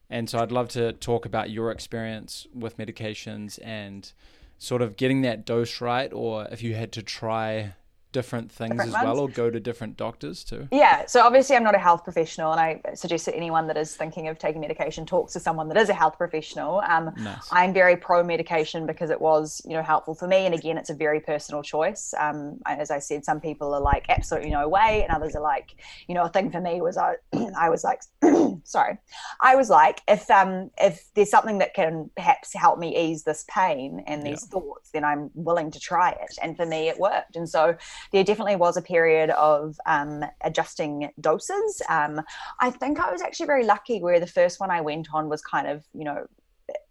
And 0.09 0.29
so 0.29 0.39
I'd 0.39 0.51
love 0.51 0.69
to 0.69 0.93
talk 0.93 1.25
about 1.25 1.49
your 1.49 1.71
experience 1.71 2.47
with 2.53 2.77
medications 2.77 3.59
and 3.63 4.11
sort 4.57 4.81
of 4.81 4.97
getting 4.97 5.21
that 5.21 5.45
dose 5.45 5.81
right, 5.81 6.11
or 6.11 6.47
if 6.51 6.63
you 6.63 6.73
had 6.75 6.91
to 6.93 7.03
try 7.03 7.73
different 8.11 8.51
things 8.51 8.71
different 8.71 8.95
as 8.95 9.03
well 9.03 9.19
or 9.19 9.29
go 9.29 9.49
to 9.49 9.59
different 9.59 9.97
doctors 9.97 10.43
too? 10.43 10.67
Yeah, 10.71 11.05
so 11.05 11.21
obviously 11.21 11.55
I'm 11.55 11.63
not 11.63 11.75
a 11.75 11.79
health 11.79 12.03
professional 12.03 12.51
and 12.51 12.59
I 12.59 12.81
suggest 12.95 13.25
that 13.25 13.35
anyone 13.35 13.67
that 13.67 13.77
is 13.77 13.95
thinking 13.95 14.27
of 14.27 14.39
taking 14.39 14.61
medication 14.61 15.05
talks 15.05 15.33
to 15.33 15.39
someone 15.39 15.67
that 15.69 15.77
is 15.77 15.89
a 15.89 15.93
health 15.93 16.17
professional. 16.17 16.81
Um, 16.87 17.11
nice. 17.17 17.47
I'm 17.51 17.73
very 17.73 17.97
pro 17.97 18.23
medication 18.23 18.85
because 18.85 19.09
it 19.09 19.19
was, 19.19 19.61
you 19.65 19.73
know, 19.73 19.83
helpful 19.83 20.15
for 20.15 20.27
me 20.27 20.45
and 20.45 20.55
again 20.55 20.77
it's 20.77 20.89
a 20.89 20.93
very 20.93 21.19
personal 21.19 21.61
choice. 21.61 22.13
Um, 22.17 22.59
as 22.65 22.91
I 22.91 22.99
said, 22.99 23.25
some 23.25 23.39
people 23.39 23.73
are 23.73 23.81
like 23.81 24.05
absolutely 24.09 24.51
no 24.51 24.67
way 24.67 25.03
and 25.03 25.15
others 25.15 25.35
are 25.35 25.43
like, 25.43 25.75
you 26.07 26.15
know, 26.15 26.23
a 26.23 26.29
thing 26.29 26.49
for 26.51 26.61
me 26.61 26.81
was 26.81 26.97
I 26.97 27.15
I 27.57 27.69
was 27.69 27.83
like 27.83 28.01
sorry. 28.63 28.97
I 29.41 29.55
was 29.55 29.69
like 29.69 30.01
if 30.07 30.29
um 30.31 30.71
if 30.77 31.07
there's 31.13 31.29
something 31.29 31.57
that 31.59 31.73
can 31.73 32.09
perhaps 32.15 32.53
help 32.53 32.79
me 32.79 32.97
ease 32.97 33.23
this 33.23 33.45
pain 33.49 34.03
and 34.07 34.23
these 34.25 34.43
yeah. 34.43 34.59
thoughts, 34.59 34.91
then 34.91 35.03
I'm 35.03 35.29
willing 35.33 35.71
to 35.71 35.79
try 35.79 36.11
it. 36.11 36.37
And 36.41 36.55
for 36.55 36.65
me 36.65 36.87
it 36.87 36.99
worked. 36.99 37.35
And 37.35 37.47
so 37.49 37.75
there 38.11 38.23
definitely 38.23 38.55
was 38.55 38.77
a 38.77 38.81
period 38.81 39.29
of 39.31 39.77
um, 39.85 40.23
adjusting 40.43 41.09
doses. 41.19 41.81
Um, 41.89 42.21
I 42.59 42.69
think 42.69 42.99
I 42.99 43.11
was 43.11 43.21
actually 43.21 43.47
very 43.47 43.65
lucky 43.65 44.01
where 44.01 44.19
the 44.19 44.27
first 44.27 44.59
one 44.59 44.71
I 44.71 44.81
went 44.81 45.07
on 45.13 45.29
was 45.29 45.41
kind 45.41 45.67
of, 45.67 45.83
you 45.93 46.03
know, 46.03 46.27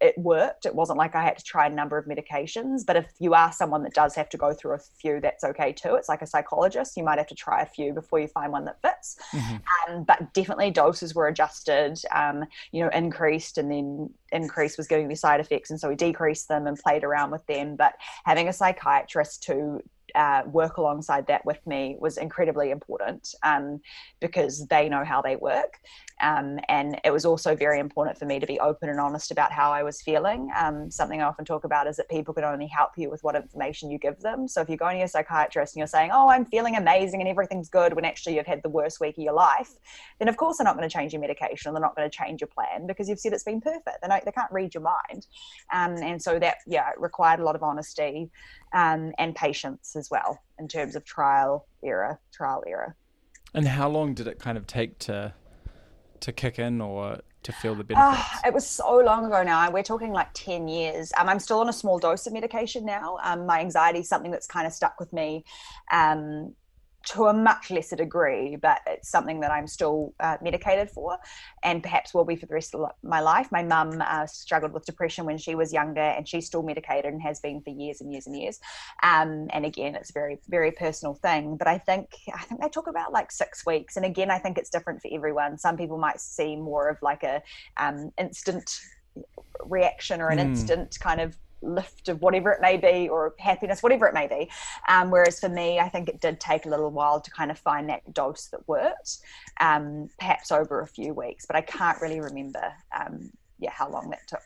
it 0.01 0.17
worked. 0.17 0.65
It 0.65 0.73
wasn't 0.73 0.97
like 0.97 1.15
I 1.15 1.23
had 1.23 1.37
to 1.37 1.43
try 1.43 1.67
a 1.67 1.69
number 1.69 1.97
of 1.97 2.05
medications. 2.05 2.85
But 2.85 2.97
if 2.97 3.07
you 3.19 3.33
are 3.33 3.51
someone 3.51 3.83
that 3.83 3.93
does 3.93 4.15
have 4.15 4.29
to 4.29 4.37
go 4.37 4.53
through 4.53 4.73
a 4.73 4.79
few, 4.79 5.19
that's 5.21 5.43
okay 5.43 5.71
too. 5.71 5.95
It's 5.95 6.09
like 6.09 6.21
a 6.21 6.27
psychologist. 6.27 6.97
You 6.97 7.03
might 7.03 7.17
have 7.17 7.27
to 7.27 7.35
try 7.35 7.61
a 7.61 7.65
few 7.65 7.93
before 7.93 8.19
you 8.19 8.27
find 8.27 8.51
one 8.51 8.65
that 8.65 8.81
fits. 8.81 9.17
Mm-hmm. 9.31 9.93
Um, 9.93 10.03
but 10.03 10.33
definitely 10.33 10.71
doses 10.71 11.13
were 11.13 11.27
adjusted, 11.27 11.99
um, 12.11 12.45
you 12.71 12.83
know, 12.83 12.89
increased 12.89 13.57
and 13.57 13.71
then 13.71 14.09
increase 14.31 14.77
was 14.77 14.87
giving 14.87 15.07
me 15.07 15.15
side 15.15 15.39
effects. 15.39 15.69
And 15.69 15.79
so 15.79 15.89
we 15.89 15.95
decreased 15.95 16.47
them 16.47 16.67
and 16.67 16.77
played 16.77 17.03
around 17.03 17.31
with 17.31 17.45
them. 17.45 17.75
But 17.75 17.93
having 18.25 18.47
a 18.47 18.53
psychiatrist 18.53 19.43
to 19.43 19.81
uh, 20.17 20.41
work 20.47 20.77
alongside 20.77 21.27
that 21.27 21.45
with 21.45 21.65
me 21.67 21.95
was 21.99 22.17
incredibly 22.17 22.71
important 22.71 23.35
um, 23.43 23.79
because 24.19 24.65
they 24.67 24.89
know 24.89 25.05
how 25.05 25.21
they 25.21 25.35
work. 25.35 25.79
Um, 26.19 26.59
and 26.67 26.99
it 27.03 27.11
was 27.11 27.25
also 27.25 27.55
very 27.55 27.79
important 27.79 28.17
for 28.17 28.25
me 28.25 28.39
to 28.39 28.47
be 28.47 28.59
open 28.59 28.89
and 28.89 28.99
honest 28.99 29.29
about 29.29 29.51
how 29.51 29.71
I 29.71 29.83
was 29.83 30.01
feeling. 30.01 30.49
Um, 30.57 30.89
something 30.89 31.21
I 31.21 31.25
often 31.25 31.45
talk 31.45 31.63
about 31.63 31.85
is 31.85 31.95
that 31.97 32.09
people 32.09 32.33
can 32.33 32.43
only 32.43 32.65
help 32.65 32.91
you 32.97 33.11
with 33.11 33.23
what 33.23 33.35
information 33.35 33.91
you 33.91 33.99
give 33.99 34.19
them. 34.21 34.47
So 34.47 34.61
if 34.61 34.67
you're 34.67 34.79
going 34.79 34.97
to 34.97 35.03
a 35.03 35.07
psychiatrist 35.07 35.75
and 35.75 35.79
you're 35.79 35.87
saying, 35.87 36.09
"Oh, 36.11 36.29
I'm 36.29 36.45
feeling 36.45 36.75
amazing 36.75 37.21
and 37.21 37.29
everything's 37.29 37.69
good," 37.69 37.93
when 37.93 38.03
actually 38.03 38.35
you've 38.35 38.47
had 38.47 38.63
the 38.63 38.69
worst 38.69 38.99
week 38.99 39.17
of 39.19 39.23
your 39.23 39.33
life, 39.33 39.69
then 40.17 40.27
of 40.27 40.37
course 40.37 40.57
they're 40.57 40.65
not 40.65 40.75
going 40.75 40.89
to 40.89 40.93
change 40.93 41.13
your 41.13 41.21
medication. 41.21 41.71
They're 41.73 41.81
not 41.81 41.95
going 41.95 42.09
to 42.09 42.17
change 42.17 42.41
your 42.41 42.47
plan 42.47 42.87
because 42.87 43.07
you've 43.07 43.19
said 43.19 43.33
it's 43.33 43.43
been 43.43 43.61
perfect. 43.61 43.97
They, 44.01 44.21
they 44.25 44.31
can't 44.31 44.51
read 44.51 44.73
your 44.73 44.83
mind, 44.83 45.27
um, 45.71 45.97
and 45.97 46.19
so 46.19 46.39
that 46.39 46.57
yeah 46.65 46.91
required 46.97 47.39
a 47.39 47.43
lot 47.43 47.55
of 47.55 47.61
honesty 47.61 48.31
um, 48.73 49.13
and 49.17 49.35
patience 49.35 49.95
as 49.95 50.06
well 50.11 50.39
in 50.59 50.67
terms 50.67 50.95
of 50.95 51.05
trial 51.05 51.67
error, 51.83 52.19
trial 52.31 52.63
error. 52.67 52.95
And 53.53 53.67
how 53.67 53.89
long 53.89 54.13
did 54.13 54.27
it 54.27 54.39
kind 54.39 54.57
of 54.57 54.67
take 54.67 54.99
to 54.99 55.33
to 56.19 56.31
kick 56.31 56.57
in 56.57 56.81
or 56.81 57.19
to 57.43 57.51
feel 57.51 57.75
the 57.75 57.83
ah, 57.95 58.11
benefits? 58.11 58.43
Uh, 58.43 58.47
it 58.47 58.53
was 58.53 58.67
so 58.67 58.99
long 58.99 59.25
ago 59.25 59.43
now. 59.43 59.69
We're 59.71 59.83
talking 59.83 60.11
like 60.11 60.29
10 60.33 60.67
years. 60.67 61.11
Um, 61.17 61.29
I'm 61.29 61.39
still 61.39 61.59
on 61.59 61.69
a 61.69 61.73
small 61.73 61.99
dose 61.99 62.27
of 62.27 62.33
medication 62.33 62.85
now. 62.85 63.17
Um, 63.23 63.45
my 63.45 63.59
anxiety 63.59 63.99
is 63.99 64.09
something 64.09 64.31
that's 64.31 64.47
kind 64.47 64.67
of 64.67 64.73
stuck 64.73 64.99
with 64.99 65.13
me. 65.13 65.45
Um, 65.91 66.55
to 67.07 67.27
a 67.27 67.33
much 67.33 67.71
lesser 67.71 67.95
degree, 67.95 68.57
but 68.57 68.81
it's 68.85 69.09
something 69.09 69.39
that 69.39 69.49
I'm 69.49 69.65
still 69.65 70.13
uh, 70.19 70.35
medicated 70.41 70.89
for 70.89 71.17
and 71.63 71.81
perhaps 71.81 72.13
will 72.13 72.25
be 72.25 72.35
for 72.35 72.45
the 72.45 72.53
rest 72.53 72.75
of 72.75 72.89
my 73.01 73.21
life. 73.21 73.49
My 73.49 73.63
mum 73.63 74.03
uh, 74.05 74.25
struggled 74.27 74.73
with 74.73 74.85
depression 74.85 75.25
when 75.25 75.37
she 75.37 75.55
was 75.55 75.71
younger 75.71 76.01
and 76.01 76.27
she's 76.27 76.45
still 76.45 76.63
medicated 76.63 77.13
and 77.13 77.21
has 77.21 77.39
been 77.39 77.61
for 77.61 77.69
years 77.69 78.01
and 78.01 78.11
years 78.11 78.27
and 78.27 78.35
years. 78.35 78.59
Um, 79.03 79.47
and 79.51 79.65
again, 79.65 79.95
it's 79.95 80.09
a 80.09 80.13
very, 80.13 80.39
very 80.49 80.71
personal 80.71 81.13
thing. 81.13 81.55
But 81.55 81.69
I 81.69 81.77
think, 81.77 82.09
I 82.33 82.43
think 82.43 82.61
they 82.61 82.67
talk 82.67 82.87
about 82.87 83.13
like 83.13 83.31
six 83.31 83.65
weeks. 83.65 83.95
And 83.95 84.05
again, 84.05 84.29
I 84.29 84.39
think 84.39 84.57
it's 84.57 84.69
different 84.69 85.01
for 85.01 85.09
everyone. 85.13 85.57
Some 85.57 85.77
people 85.77 85.97
might 85.97 86.19
see 86.19 86.57
more 86.57 86.89
of 86.89 87.01
like 87.01 87.23
a 87.23 87.41
um, 87.77 88.11
instant 88.17 88.79
reaction 89.63 90.21
or 90.21 90.29
an 90.29 90.39
mm. 90.39 90.41
instant 90.41 90.97
kind 90.99 91.21
of 91.21 91.37
lift 91.61 92.07
of 92.09 92.21
whatever 92.21 92.51
it 92.51 92.61
may 92.61 92.77
be 92.77 93.09
or 93.09 93.33
happiness 93.39 93.81
whatever 93.81 94.07
it 94.07 94.13
may 94.13 94.27
be. 94.27 94.49
Um, 94.87 95.09
whereas 95.11 95.39
for 95.39 95.49
me 95.49 95.79
i 95.79 95.89
think 95.89 96.09
it 96.09 96.21
did 96.21 96.39
take 96.39 96.65
a 96.65 96.69
little 96.69 96.91
while 96.91 97.19
to 97.19 97.31
kind 97.31 97.51
of 97.51 97.57
find 97.57 97.89
that 97.89 98.13
dose 98.13 98.47
that 98.47 98.67
worked 98.67 99.17
um, 99.59 100.09
perhaps 100.19 100.51
over 100.51 100.81
a 100.81 100.87
few 100.87 101.13
weeks 101.13 101.45
but 101.45 101.55
i 101.55 101.61
can't 101.61 101.99
really 102.01 102.19
remember 102.19 102.73
um, 102.97 103.31
yeah 103.59 103.71
how 103.71 103.89
long 103.89 104.09
that 104.09 104.27
took. 104.27 104.41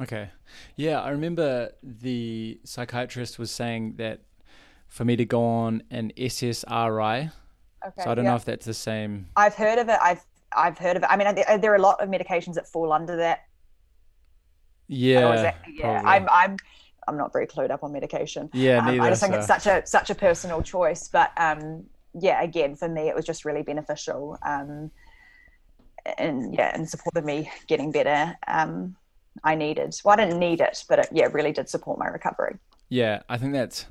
Okay. 0.00 0.30
Yeah 0.76 1.00
i 1.00 1.10
remember 1.10 1.72
the 1.82 2.60
psychiatrist 2.64 3.38
was 3.38 3.50
saying 3.50 3.94
that 3.96 4.20
for 4.86 5.04
me 5.04 5.16
to 5.16 5.24
go 5.24 5.44
on 5.44 5.82
an 5.90 6.12
ssri 6.16 7.30
okay, 7.86 8.02
so 8.02 8.10
i 8.10 8.14
don't 8.14 8.24
yeah. 8.24 8.30
know 8.30 8.36
if 8.36 8.44
that's 8.44 8.66
the 8.66 8.74
same. 8.74 9.26
I've 9.36 9.54
heard 9.54 9.78
of 9.78 9.88
it. 9.88 9.98
I've 10.02 10.24
I've 10.56 10.78
heard 10.78 10.96
of 10.96 11.02
it. 11.02 11.08
I 11.10 11.16
mean, 11.16 11.60
there 11.60 11.72
are 11.72 11.76
a 11.76 11.82
lot 11.82 12.00
of 12.02 12.08
medications 12.08 12.54
that 12.54 12.66
fall 12.66 12.92
under 12.92 13.16
that 13.16 13.47
yeah, 14.88 15.54
yeah. 15.68 16.02
I'm 16.04 16.28
I'm 16.30 16.56
I'm 17.06 17.16
not 17.16 17.32
very 17.32 17.46
clued 17.46 17.70
up 17.70 17.82
on 17.82 17.92
medication. 17.92 18.50
Yeah, 18.52 18.80
neither, 18.80 19.00
um, 19.00 19.06
I 19.06 19.10
just 19.10 19.22
think 19.22 19.34
so. 19.34 19.38
it's 19.38 19.46
such 19.46 19.66
a 19.66 19.86
such 19.86 20.10
a 20.10 20.14
personal 20.14 20.62
choice, 20.62 21.08
but 21.08 21.32
um, 21.36 21.84
yeah, 22.14 22.42
again, 22.42 22.76
for 22.76 22.88
me, 22.88 23.08
it 23.08 23.14
was 23.14 23.24
just 23.24 23.44
really 23.44 23.62
beneficial. 23.62 24.38
Um, 24.44 24.90
and 26.16 26.54
yeah, 26.54 26.70
and 26.74 26.88
supported 26.88 27.24
me 27.24 27.50
getting 27.66 27.92
better. 27.92 28.36
Um, 28.46 28.96
I 29.44 29.54
needed. 29.54 29.94
Well, 30.04 30.14
I 30.18 30.24
didn't 30.24 30.38
need 30.40 30.60
it, 30.60 30.84
but 30.88 30.98
it, 31.00 31.08
yeah, 31.12 31.28
really 31.32 31.52
did 31.52 31.68
support 31.68 31.98
my 31.98 32.06
recovery. 32.06 32.56
Yeah, 32.88 33.22
I 33.28 33.36
think 33.36 33.52
that's 33.52 33.86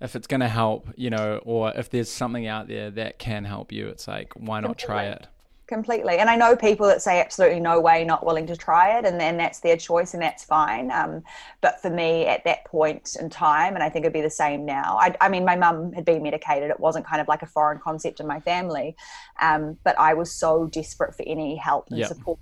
if 0.00 0.16
it's 0.16 0.26
going 0.26 0.40
to 0.40 0.48
help, 0.48 0.88
you 0.96 1.10
know, 1.10 1.40
or 1.44 1.72
if 1.74 1.90
there's 1.90 2.10
something 2.10 2.46
out 2.46 2.68
there 2.68 2.90
that 2.90 3.18
can 3.18 3.44
help 3.44 3.72
you, 3.72 3.88
it's 3.88 4.08
like 4.08 4.32
why 4.34 4.60
not 4.60 4.78
try 4.78 5.04
it? 5.04 5.26
Completely. 5.66 6.18
And 6.18 6.28
i 6.28 6.36
know 6.36 6.56
people 6.56 6.86
that 6.86 7.02
say 7.02 7.20
absolutely 7.20 7.60
no 7.60 7.80
way 7.80 8.04
not 8.04 8.24
willing 8.24 8.46
to 8.46 8.56
try 8.56 8.98
it 8.98 9.04
and 9.04 9.18
then 9.20 9.36
that's 9.36 9.60
their 9.60 9.76
choice 9.76 10.14
and 10.14 10.22
that's 10.22 10.44
fine. 10.44 10.90
Um, 10.90 11.22
but 11.60 11.80
for 11.80 11.90
me 11.90 12.26
at 12.26 12.44
that 12.44 12.64
point 12.64 13.16
in 13.20 13.30
time 13.30 13.74
and 13.74 13.82
i 13.82 13.88
think 13.88 14.04
it'd 14.04 14.12
be 14.12 14.20
the 14.20 14.30
same 14.30 14.64
now 14.64 14.98
i, 15.00 15.14
I 15.20 15.28
mean 15.28 15.44
my 15.44 15.56
mum 15.56 15.92
had 15.92 16.04
been 16.04 16.22
medicated. 16.22 16.70
It 16.70 16.80
wasn't 16.80 17.06
kind 17.06 17.20
of 17.20 17.28
like 17.28 17.42
a 17.42 17.46
foreign 17.46 17.78
concept 17.78 18.20
in 18.20 18.26
my 18.26 18.40
family. 18.40 18.96
Um, 19.40 19.78
but 19.84 19.98
i 19.98 20.14
was 20.14 20.30
so 20.32 20.66
desperate 20.66 21.14
for 21.14 21.24
any 21.26 21.56
help 21.56 21.88
and 21.90 21.98
yep. 21.98 22.08
support 22.08 22.38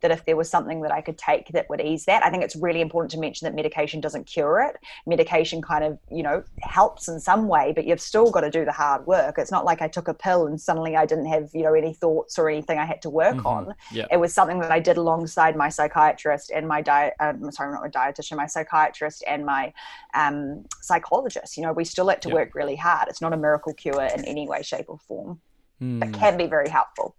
that 0.00 0.10
if 0.10 0.24
there 0.24 0.36
was 0.36 0.50
something 0.50 0.82
that 0.82 0.92
I 0.92 1.00
could 1.00 1.18
take 1.18 1.48
that 1.48 1.68
would 1.68 1.80
ease 1.80 2.04
that. 2.06 2.24
I 2.24 2.30
think 2.30 2.42
it's 2.42 2.56
really 2.56 2.80
important 2.80 3.10
to 3.12 3.18
mention 3.18 3.46
that 3.46 3.54
medication 3.54 4.00
doesn't 4.00 4.24
cure 4.24 4.60
it. 4.60 4.76
Medication 5.06 5.60
kind 5.62 5.84
of, 5.84 5.98
you 6.10 6.22
know, 6.22 6.42
helps 6.62 7.08
in 7.08 7.20
some 7.20 7.48
way, 7.48 7.72
but 7.74 7.84
you've 7.84 8.00
still 8.00 8.30
got 8.30 8.42
to 8.42 8.50
do 8.50 8.64
the 8.64 8.72
hard 8.72 9.06
work. 9.06 9.38
It's 9.38 9.50
not 9.50 9.64
like 9.64 9.82
I 9.82 9.88
took 9.88 10.08
a 10.08 10.14
pill 10.14 10.46
and 10.46 10.60
suddenly 10.60 10.96
I 10.96 11.06
didn't 11.06 11.26
have, 11.26 11.50
you 11.54 11.62
know, 11.62 11.74
any 11.74 11.92
thoughts 11.92 12.38
or 12.38 12.48
anything 12.48 12.78
I 12.78 12.84
had 12.84 13.02
to 13.02 13.10
work 13.10 13.36
mm-hmm. 13.36 13.46
on. 13.46 13.74
Yeah. 13.92 14.06
It 14.10 14.18
was 14.18 14.32
something 14.32 14.60
that 14.60 14.70
I 14.70 14.80
did 14.80 14.96
alongside 14.96 15.56
my 15.56 15.68
psychiatrist 15.68 16.50
and 16.54 16.66
my 16.66 16.82
diet, 16.82 17.14
um, 17.20 17.50
sorry, 17.52 17.72
not 17.72 17.82
my 17.82 17.88
dietitian, 17.88 18.36
my 18.36 18.46
psychiatrist 18.46 19.24
and 19.26 19.44
my 19.44 19.72
um, 20.14 20.64
psychologist. 20.80 21.56
You 21.56 21.64
know, 21.64 21.72
we 21.72 21.84
still 21.84 22.08
had 22.08 22.22
to 22.22 22.30
work 22.30 22.54
really 22.54 22.76
hard. 22.76 23.08
It's 23.08 23.20
not 23.20 23.32
a 23.32 23.36
miracle 23.36 23.74
cure 23.74 24.02
in 24.02 24.24
any 24.24 24.48
way, 24.48 24.62
shape, 24.62 24.86
or 24.88 24.98
form. 24.98 25.40
Mm. 25.80 26.04
It 26.04 26.12
can 26.12 26.36
be 26.36 26.46
very 26.46 26.68
helpful. 26.68 27.16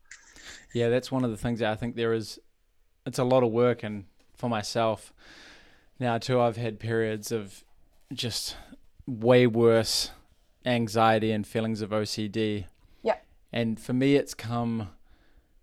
Yeah, 0.73 0.89
that's 0.89 1.11
one 1.11 1.25
of 1.25 1.31
the 1.31 1.37
things 1.37 1.59
that 1.59 1.71
I 1.71 1.75
think 1.75 1.95
there 1.95 2.13
is 2.13 2.39
it's 3.05 3.19
a 3.19 3.23
lot 3.23 3.43
of 3.43 3.51
work 3.51 3.83
and 3.83 4.05
for 4.35 4.49
myself 4.49 5.13
now 5.99 6.17
too 6.17 6.39
I've 6.39 6.57
had 6.57 6.79
periods 6.79 7.31
of 7.31 7.63
just 8.13 8.55
way 9.05 9.47
worse 9.47 10.11
anxiety 10.65 11.31
and 11.31 11.45
feelings 11.45 11.81
of 11.81 11.89
OCD. 11.89 12.65
Yeah. 13.01 13.17
And 13.51 13.79
for 13.79 13.93
me 13.93 14.15
it's 14.15 14.33
come 14.33 14.89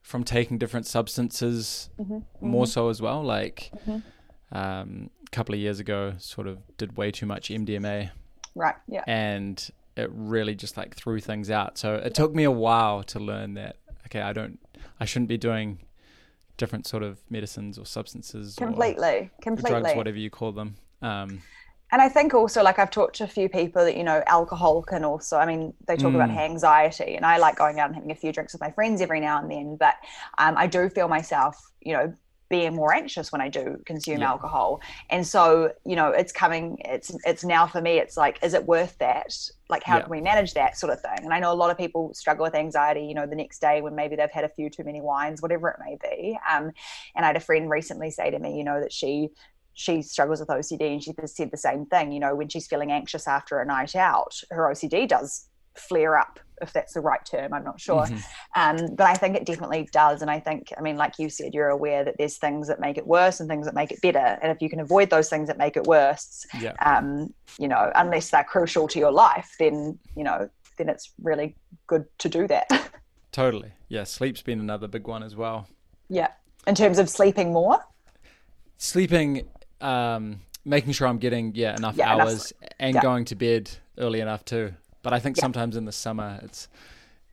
from 0.03 0.24
taking 0.24 0.59
different 0.59 0.86
substances 0.86 1.91
mm-hmm. 1.99 2.18
more 2.41 2.64
mm-hmm. 2.64 2.70
so 2.70 2.89
as 2.89 3.03
well 3.03 3.22
like 3.22 3.70
mm-hmm. 3.86 4.57
um, 4.57 5.11
a 5.26 5.30
couple 5.30 5.55
of 5.55 5.61
years 5.61 5.80
ago 5.80 6.14
sort 6.18 6.47
of 6.47 6.59
did 6.76 6.97
way 6.97 7.11
too 7.11 7.26
much 7.26 7.51
MDMA. 7.51 8.11
Right. 8.55 8.74
Yeah. 8.89 9.05
And 9.07 9.70
it 9.97 10.11
really 10.12 10.55
just 10.55 10.76
like 10.76 10.95
threw 10.95 11.20
things 11.20 11.51
out. 11.51 11.76
So 11.78 11.97
it 11.97 12.14
took 12.14 12.34
me 12.34 12.45
a 12.45 12.51
while 12.51 13.03
to 13.05 13.18
learn 13.18 13.55
that 13.55 13.76
okay, 14.07 14.20
I 14.20 14.32
don't 14.32 14.59
I 15.01 15.05
shouldn't 15.05 15.28
be 15.28 15.36
doing 15.36 15.80
different 16.59 16.87
sort 16.87 17.03
of 17.03 17.19
medicines 17.31 17.79
or 17.79 17.87
substances 17.87 18.55
completely 18.57 19.05
or 19.05 19.31
completely. 19.41 19.81
drugs 19.81 19.97
whatever 19.97 20.19
you 20.19 20.29
call 20.29 20.53
them. 20.53 20.77
Um, 21.01 21.41
and 21.91 22.03
I 22.03 22.09
think 22.11 22.35
also 22.35 22.63
like 22.63 22.79
I've 22.79 22.91
talked 22.91 23.17
to 23.17 23.25
a 23.25 23.29
few 23.29 23.49
people 23.49 23.85
that 23.85 23.97
you 23.97 24.05
know 24.05 24.23
alcohol 24.27 24.83
can 24.83 25.05
also 25.05 25.39
I 25.39 25.47
mean 25.47 25.73
they 25.87 25.97
talk 25.97 26.13
mm. 26.13 26.17
about 26.17 26.31
anxiety 26.31 27.15
and 27.17 27.25
I 27.25 27.39
like 27.39 27.57
going 27.57 27.81
out 27.81 27.87
and 27.87 27.95
having 27.95 28.11
a 28.11 28.15
few 28.15 28.33
drinks 28.33 28.53
with 28.53 28.61
my 28.61 28.71
friends 28.71 29.01
every 29.01 29.21
now 29.21 29.41
and 29.41 29.51
then 29.51 29.77
but 29.77 29.95
um, 30.37 30.55
I 30.59 30.67
do 30.67 30.91
feel 30.91 31.09
myself 31.09 31.57
you 31.81 31.95
know 31.95 32.13
being 32.49 32.74
more 32.74 32.94
anxious 32.94 33.30
when 33.30 33.40
I 33.40 33.49
do 33.49 33.80
consume 33.84 34.20
yeah. 34.20 34.30
alcohol. 34.30 34.80
And 35.11 35.26
so, 35.26 35.72
you 35.84 35.96
know, 35.96 36.09
it's 36.09 36.32
coming, 36.32 36.78
it's 36.84 37.14
it's 37.24 37.44
now 37.44 37.66
for 37.66 37.80
me, 37.80 37.99
it's 37.99 38.16
like, 38.16 38.38
is 38.42 38.55
it 38.55 38.66
worth 38.66 38.96
that? 38.99 39.36
Like 39.68 39.82
how 39.84 39.96
yeah. 39.96 40.03
can 40.03 40.11
we 40.11 40.20
manage 40.20 40.55
that 40.55 40.78
sort 40.78 40.92
of 40.92 41.01
thing? 41.01 41.24
And 41.24 41.32
I 41.32 41.40
know 41.40 41.53
a 41.53 41.55
lot 41.55 41.70
of 41.70 41.76
people 41.76 42.14
struggle 42.14 42.44
with 42.44 42.55
anxiety, 42.55 43.03
you 43.03 43.14
know, 43.14 43.26
the 43.26 43.36
next 43.36 43.61
day 43.61 43.82
when 43.82 43.94
maybe 43.94 44.16
they've 44.16 44.30
had 44.30 44.44
a 44.44 44.49
few 44.49 44.70
too 44.70 44.84
many 44.84 45.01
wines, 45.01 45.42
whatever 45.42 45.68
it 45.68 45.76
may 45.84 45.99
be. 46.03 46.38
Um, 46.51 46.70
and 47.14 47.24
I 47.24 47.26
had 47.26 47.36
a 47.36 47.40
friend 47.40 47.68
recently 47.68 48.11
say 48.11 48.30
to 48.30 48.38
me, 48.38 48.57
you 48.57 48.64
know, 48.64 48.80
that 48.80 48.92
she 48.92 49.30
she 49.74 50.03
struggles 50.03 50.40
with 50.40 50.49
OCD 50.49 50.92
and 50.92 51.03
she 51.03 51.12
just 51.12 51.36
said 51.36 51.53
the 51.53 51.57
same 51.57 51.86
thing. 51.86 52.11
You 52.11 52.18
know, 52.18 52.34
when 52.34 52.49
she's 52.49 52.66
feeling 52.66 52.90
anxious 52.90 53.28
after 53.28 53.61
a 53.61 53.66
night 53.66 53.94
out, 53.94 54.40
her 54.51 54.64
OCD 54.64 55.07
does 55.07 55.49
flare 55.76 56.18
up 56.18 56.40
if 56.61 56.73
that's 56.73 56.95
the 56.95 57.01
right 57.01 57.25
term 57.25 57.53
i'm 57.53 57.65
not 57.65 57.81
sure. 57.81 58.05
Mm-hmm. 58.05 58.21
um, 58.61 58.95
but 58.95 59.07
i 59.07 59.15
think 59.15 59.37
it 59.37 59.45
definitely 59.45 59.89
does 59.93 60.23
and 60.23 60.31
i 60.31 60.41
think 60.41 60.73
i 60.77 60.81
mean 60.81 60.97
like 60.97 61.19
you 61.19 61.29
said 61.29 61.55
you're 61.55 61.69
aware 61.69 62.05
that 62.05 62.17
there's 62.19 62.39
things 62.39 62.69
that 62.69 62.81
make 62.81 62.99
it 62.99 63.07
worse 63.07 63.41
and 63.41 63.49
things 63.49 63.67
that 63.67 63.75
make 63.75 63.91
it 63.91 64.01
better 64.03 64.39
and 64.43 64.53
if 64.53 64.61
you 64.61 64.69
can 64.69 64.81
avoid 64.81 65.11
those 65.11 65.29
things 65.29 65.49
that 65.49 65.59
make 65.59 65.77
it 65.77 65.85
worse 65.85 66.47
yeah. 66.61 66.73
um, 66.85 67.33
you 67.59 67.69
know 67.69 67.91
unless 67.95 68.31
they're 68.31 68.45
crucial 68.45 68.89
to 68.89 68.99
your 68.99 69.13
life 69.13 69.55
then 69.59 69.99
you 70.17 70.25
know 70.25 70.49
then 70.79 70.89
it's 70.89 71.13
really 71.23 71.55
good 71.87 72.07
to 72.19 72.29
do 72.29 72.47
that. 72.47 72.69
Totally. 73.33 73.73
Yeah 73.89 74.05
sleep's 74.05 74.41
been 74.41 74.61
another 74.61 74.89
big 74.89 75.07
one 75.07 75.23
as 75.23 75.37
well. 75.37 75.69
Yeah. 76.09 76.29
In 76.67 76.75
terms 76.75 76.99
of 76.99 77.11
sleeping 77.11 77.53
more? 77.53 77.81
Sleeping 78.79 79.49
um 79.81 80.41
making 80.65 80.93
sure 80.93 81.07
i'm 81.07 81.19
getting 81.19 81.55
yeah 81.55 81.77
enough 81.77 81.97
yeah, 81.97 82.13
hours 82.13 82.51
enough 82.51 82.73
and 82.81 82.95
yeah. 82.97 83.01
going 83.01 83.25
to 83.25 83.37
bed 83.37 83.71
early 83.97 84.19
enough 84.19 84.45
too 84.45 84.75
but 85.09 85.17
I 85.17 85.21
think 85.21 85.39
yeah. 85.39 85.41
sometimes 85.41 85.75
in 85.75 85.87
the 85.87 85.93
summer, 85.93 86.39
it's 86.43 86.69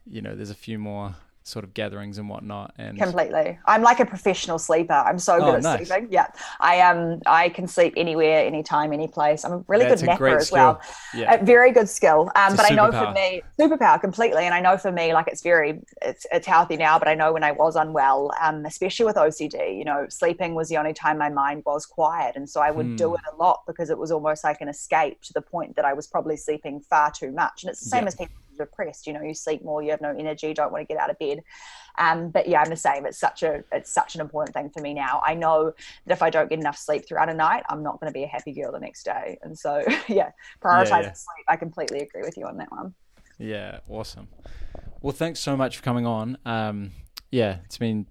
you 0.06 0.22
know, 0.22 0.34
there's 0.34 0.50
a 0.50 0.54
few 0.54 0.78
more 0.78 1.16
sort 1.46 1.64
of 1.64 1.72
gatherings 1.74 2.18
and 2.18 2.28
whatnot. 2.28 2.74
And 2.76 2.98
completely, 2.98 3.56
I'm 3.66 3.82
like 3.82 4.00
a 4.00 4.06
professional 4.06 4.58
sleeper. 4.58 4.92
I'm 4.92 5.18
so 5.18 5.38
good 5.38 5.48
oh, 5.48 5.54
at 5.54 5.62
nice. 5.62 5.86
sleeping. 5.86 6.08
Yeah, 6.10 6.26
I 6.60 6.80
um 6.80 7.20
I 7.24 7.50
can 7.50 7.68
sleep 7.68 7.94
anywhere, 7.96 8.44
anytime, 8.44 8.92
any 8.92 9.06
place. 9.06 9.44
I'm 9.44 9.52
a 9.52 9.64
really 9.68 9.84
yeah, 9.84 9.94
good 9.94 10.06
napper 10.06 10.36
as 10.36 10.50
well. 10.50 10.80
Yeah. 11.14 11.34
A 11.34 11.44
very 11.44 11.70
good 11.72 11.88
skill. 11.88 12.30
Um, 12.34 12.56
but 12.56 12.70
I 12.70 12.74
know 12.74 12.90
for 12.90 13.12
me, 13.12 13.42
superpower 13.58 14.00
completely, 14.00 14.44
and 14.44 14.54
I 14.54 14.60
know 14.60 14.76
for 14.76 14.90
me, 14.90 15.14
like 15.14 15.28
it's 15.28 15.42
very 15.42 15.80
it's 16.02 16.26
it's 16.32 16.46
healthy 16.46 16.76
now. 16.76 16.98
But 16.98 17.08
I 17.08 17.14
know 17.14 17.32
when 17.32 17.44
I 17.44 17.52
was 17.52 17.76
unwell, 17.76 18.32
um, 18.40 18.66
especially 18.66 19.06
with 19.06 19.16
OCD, 19.16 19.78
you 19.78 19.84
know, 19.84 20.06
sleeping 20.08 20.54
was 20.54 20.68
the 20.68 20.76
only 20.76 20.92
time 20.92 21.16
my 21.16 21.30
mind 21.30 21.62
was 21.64 21.86
quiet, 21.86 22.34
and 22.34 22.50
so 22.50 22.60
I 22.60 22.72
would 22.72 22.86
hmm. 22.86 22.96
do 22.96 23.14
it 23.14 23.20
a 23.32 23.36
lot 23.36 23.62
because 23.66 23.88
it 23.90 23.98
was 23.98 24.10
almost 24.10 24.42
like 24.42 24.60
an 24.60 24.68
escape 24.68 25.22
to 25.22 25.32
the 25.32 25.42
point 25.42 25.76
that 25.76 25.84
I 25.84 25.92
was 25.92 26.08
probably 26.08 26.36
sleeping 26.36 26.80
far 26.80 27.12
too 27.12 27.30
much. 27.30 27.62
And 27.62 27.70
it's 27.70 27.80
the 27.80 27.90
same 27.90 28.02
yeah. 28.02 28.08
as 28.08 28.14
people 28.16 28.34
depressed 28.56 29.06
you 29.06 29.12
know 29.12 29.22
you 29.22 29.34
sleep 29.34 29.64
more 29.64 29.82
you 29.82 29.90
have 29.90 30.00
no 30.00 30.10
energy 30.10 30.52
don't 30.54 30.72
want 30.72 30.86
to 30.86 30.92
get 30.92 31.00
out 31.00 31.10
of 31.10 31.18
bed. 31.18 31.42
Um, 31.98 32.30
but 32.30 32.48
yeah 32.48 32.60
i'm 32.60 32.68
the 32.68 32.76
same 32.76 33.06
it's 33.06 33.18
such 33.18 33.42
a 33.42 33.64
it's 33.72 33.90
such 33.90 34.14
an 34.14 34.20
important 34.20 34.54
thing 34.54 34.70
for 34.70 34.80
me 34.80 34.94
now. 34.94 35.22
I 35.24 35.34
know 35.34 35.72
that 36.06 36.12
if 36.12 36.22
i 36.22 36.30
don't 36.30 36.48
get 36.48 36.58
enough 36.58 36.78
sleep 36.78 37.06
throughout 37.06 37.28
a 37.28 37.34
night 37.34 37.62
i'm 37.68 37.82
not 37.82 38.00
going 38.00 38.12
to 38.12 38.14
be 38.14 38.24
a 38.24 38.28
happy 38.28 38.52
girl 38.52 38.72
the 38.72 38.80
next 38.80 39.04
day. 39.04 39.38
And 39.42 39.58
so 39.58 39.82
yeah 40.08 40.30
prioritizing 40.62 40.90
yeah, 40.90 41.00
yeah. 41.00 41.12
sleep. 41.12 41.44
I 41.48 41.56
completely 41.56 42.00
agree 42.00 42.22
with 42.22 42.36
you 42.36 42.46
on 42.46 42.56
that 42.58 42.70
one. 42.70 42.94
Yeah 43.38 43.80
awesome. 43.88 44.28
Well 45.00 45.12
thanks 45.12 45.40
so 45.40 45.56
much 45.56 45.76
for 45.76 45.82
coming 45.82 46.06
on. 46.06 46.38
Um, 46.44 46.92
yeah 47.30 47.58
it's 47.64 47.78
been 47.78 48.06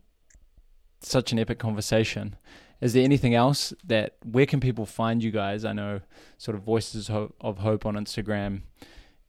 such 1.02 1.32
an 1.32 1.40
epic 1.40 1.60
conversation. 1.60 2.36
Is 2.82 2.94
there 2.94 3.04
anything 3.04 3.34
else 3.34 3.74
that 3.86 4.16
where 4.24 4.46
can 4.46 4.60
people 4.60 4.86
find 4.86 5.24
you 5.24 5.32
guys? 5.32 5.64
I 5.64 5.74
know 5.74 6.02
sort 6.38 6.56
of 6.56 6.64
voices 6.64 7.10
of 7.10 7.58
hope 7.60 7.86
on 7.86 7.96
instagram 7.96 8.62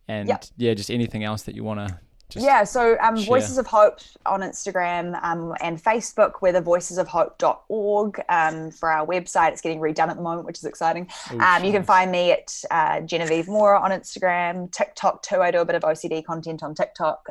and 0.09 0.29
yep. 0.29 0.45
yeah, 0.57 0.75
just 0.75 0.91
anything 0.91 1.25
else 1.25 1.43
that 1.43 1.55
you 1.55 1.65
want 1.65 1.89
to 1.89 1.99
yeah, 2.35 2.65
so 2.65 2.97
um, 3.01 3.17
Voices 3.17 3.57
of 3.57 3.67
Hope 3.67 4.01
on 4.27 4.41
Instagram 4.41 5.23
um, 5.23 5.55
and 5.61 5.83
Facebook, 5.83 6.43
we're 6.43 6.53
the 6.53 6.61
voicesofhope.org 6.61 8.21
um, 8.29 8.71
for 8.73 8.91
our 8.91 9.07
website. 9.07 9.53
It's 9.53 9.61
getting 9.61 9.79
redone 9.79 10.09
at 10.09 10.17
the 10.17 10.23
moment, 10.23 10.45
which 10.45 10.59
is 10.59 10.65
exciting. 10.65 11.09
Ooh, 11.33 11.39
um, 11.39 11.65
you 11.65 11.71
can 11.71 11.85
find 11.85 12.11
me 12.11 12.33
at 12.33 12.63
uh, 12.71 13.01
Genevieve 13.03 13.47
Mora 13.47 13.81
on 13.81 13.93
Instagram, 13.93 14.71
TikTok 14.73 15.23
too. 15.23 15.41
I 15.41 15.53
do 15.53 15.61
a 15.61 15.65
bit 15.65 15.77
of 15.77 15.83
OCD 15.83 16.25
content 16.25 16.63
on 16.63 16.75
TikTok. 16.75 17.29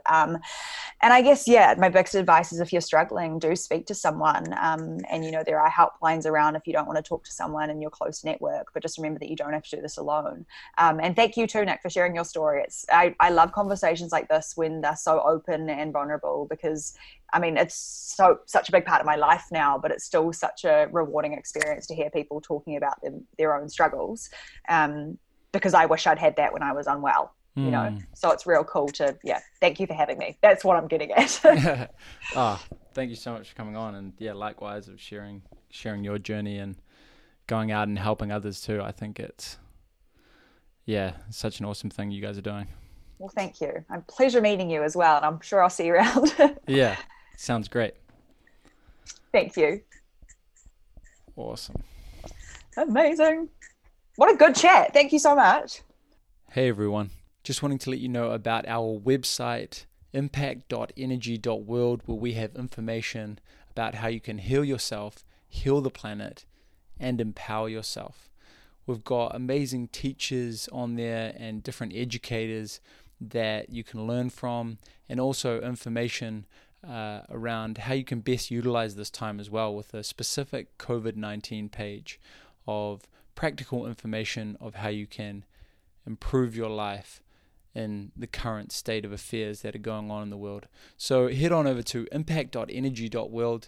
Um, 1.02 1.06
and 1.06 1.14
I 1.14 1.22
guess, 1.22 1.48
yeah, 1.48 1.76
my 1.78 1.90
biggest 1.90 2.16
advice 2.16 2.52
is 2.52 2.60
if 2.60 2.72
you're 2.72 2.82
struggling, 2.82 3.40
do 3.40 3.56
speak 3.56 3.86
to 3.88 3.96
someone. 3.96 4.54
Um, 4.60 5.00
and, 5.10 5.24
you 5.24 5.32
know, 5.32 5.44
there 5.46 5.60
are 5.60 5.70
helplines 5.70 6.26
around 6.26 6.56
if 6.56 6.66
you 6.66 6.74
don't 6.74 6.88
want 6.88 6.98
to 6.98 7.04
talk 7.04 7.24
to 7.26 7.32
someone 7.32 7.70
in 7.70 7.82
your 7.82 7.92
close 7.92 8.24
network, 8.24 8.74
but 8.74 8.82
just 8.82 8.98
remember 8.98 9.20
that 9.20 9.30
you 9.30 9.36
don't 9.36 9.54
have 9.54 9.64
to 9.66 9.76
do 9.76 9.82
this 9.82 9.98
alone. 9.98 10.46
and 10.78 11.16
thank 11.16 11.38
you 11.38 11.48
too, 11.48 11.64
Nick, 11.66 11.82
for 11.82 11.90
sharing 11.90 12.16
your 12.16 12.26
story. 12.26 12.62
It's 12.64 12.86
I, 12.92 13.16
I 13.20 13.30
love 13.30 13.52
conversations 13.52 14.12
like 14.12 14.28
this 14.30 14.54
when 14.56 14.82
they're 14.82 14.96
so 14.96 15.22
open 15.22 15.70
and 15.70 15.94
vulnerable 15.94 16.48
because 16.50 16.96
I 17.34 17.40
mean 17.40 17.58
it's 17.58 17.76
so 17.76 18.40
such 18.46 18.70
a 18.70 18.72
big 18.72 18.86
part 18.86 19.02
of 19.02 19.06
my 19.06 19.16
life 19.16 19.46
now, 19.52 19.78
but 19.78 19.92
it's 19.92 20.06
still 20.06 20.32
such 20.34 20.64
a 20.64 20.88
rewarding 20.92 21.34
experience 21.34 21.88
to 21.88 21.96
hear 21.96 22.10
people 22.10 22.42
talking 22.42 22.78
about 22.78 23.02
them, 23.02 23.26
their 23.38 23.56
own 23.56 23.70
struggles. 23.70 24.30
Um, 24.70 25.18
because 25.52 25.74
I 25.74 25.86
wish 25.86 26.06
I'd 26.06 26.20
had 26.20 26.36
that 26.36 26.52
when 26.52 26.64
I 26.64 26.74
was 26.74 26.86
unwell. 26.86 27.34
You 27.58 27.72
know, 27.72 27.90
hmm. 27.90 27.98
so 28.14 28.32
it's 28.32 28.46
real 28.46 28.66
cool 28.66 28.90
to 28.90 29.18
yeah. 29.24 29.40
Thank 29.62 29.80
you 29.80 29.88
for 29.88 29.94
having 29.94 30.18
me. 30.18 30.38
That's 30.42 30.66
what 30.66 30.76
I'm 30.76 30.88
getting 30.88 31.14
at. 31.14 31.40
oh, 32.36 32.62
thank 32.94 33.10
you 33.10 33.16
so 33.16 33.32
much 33.32 33.50
for 33.50 33.56
coming 33.56 33.78
on, 33.78 33.96
and 33.96 34.12
yeah, 34.18 34.34
likewise 34.34 34.90
of 34.90 35.00
sharing 35.00 35.42
sharing 35.70 36.04
your 36.04 36.18
journey 36.18 36.58
and 36.58 36.76
going 37.48 37.72
out 37.72 37.88
and 37.88 37.98
helping 37.98 38.30
others 38.30 38.60
too. 38.60 38.82
I 38.82 38.92
think 38.92 39.22
it's 39.22 39.58
yeah, 40.86 41.14
such 41.30 41.60
an 41.60 41.66
awesome 41.66 41.90
thing 41.90 42.12
you 42.12 42.22
guys 42.22 42.38
are 42.38 42.42
doing. 42.42 42.68
Well, 43.20 43.32
thank 43.34 43.62
you. 43.62 43.86
I'm 43.90 44.02
pleasure 44.04 44.42
meeting 44.42 44.70
you 44.70 44.84
as 44.84 44.96
well, 44.96 45.16
and 45.16 45.26
I'm 45.26 45.40
sure 45.42 45.64
I'll 45.64 45.70
see 45.70 45.86
you 45.86 45.94
around. 45.94 46.36
yeah, 46.68 46.98
sounds 47.38 47.68
great. 47.68 47.94
Thank 49.32 49.56
you. 49.56 49.82
Awesome. 51.36 51.82
Amazing. 52.78 53.50
What 54.18 54.34
a 54.34 54.38
good 54.38 54.56
chat. 54.56 54.94
Thank 54.94 55.12
you 55.12 55.20
so 55.20 55.36
much. 55.36 55.82
Hey 56.52 56.70
everyone. 56.70 57.10
Just 57.46 57.62
wanting 57.62 57.78
to 57.78 57.92
let 57.92 58.00
you 58.00 58.10
know 58.10 58.32
about 58.32 58.68
our 58.68 59.00
website, 59.00 59.86
impact.energi.world, 60.14 62.02
where 62.08 62.18
we 62.18 62.34
have 62.34 62.56
information 62.56 63.38
about 63.70 63.94
how 63.94 64.08
you 64.08 64.20
can 64.20 64.40
heal 64.40 64.66
yourself, 64.66 65.24
heal 65.48 65.80
the 65.80 65.92
planet, 65.92 66.44
and 67.00 67.22
empower 67.22 67.70
yourself. 67.70 68.32
We've 68.88 69.04
got 69.04 69.36
amazing 69.36 69.90
teachers 69.90 70.68
on 70.72 70.96
there 70.96 71.36
and 71.38 71.62
different 71.62 71.94
educators 71.96 72.80
that 73.22 73.70
you 73.70 73.84
can 73.84 74.08
learn 74.08 74.32
from, 74.32 74.80
and 75.08 75.20
also 75.20 75.62
information 75.62 76.48
uh, 76.84 77.22
around 77.30 77.78
how 77.78 77.94
you 77.94 78.04
can 78.04 78.22
best 78.22 78.50
utilize 78.50 78.96
this 78.96 79.12
time 79.12 79.40
as 79.40 79.52
well 79.52 79.76
with 79.76 79.94
a 79.94 80.04
specific 80.04 80.80
COVID 80.80 81.16
19 81.16 81.70
page 81.70 82.20
of 82.68 83.04
practical 83.36 83.86
information 83.86 84.58
of 84.60 84.74
how 84.74 84.90
you 84.90 85.06
can 85.06 85.46
improve 86.08 86.56
your 86.56 86.70
life 86.72 87.22
in 87.76 88.12
the 88.16 88.28
current 88.28 88.72
state 88.72 89.04
of 89.06 89.12
affairs 89.12 89.62
that 89.62 89.76
are 89.76 89.80
going 89.80 90.10
on 90.10 90.24
in 90.24 90.30
the 90.30 90.38
world. 90.38 90.68
So 90.98 91.28
head 91.28 91.52
on 91.52 91.68
over 91.68 91.84
to 91.84 92.08
impact.energi.world. 92.12 93.68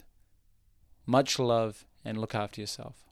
Much 1.05 1.39
love 1.39 1.85
and 2.05 2.17
look 2.17 2.33
after 2.33 2.61
yourself. 2.61 3.06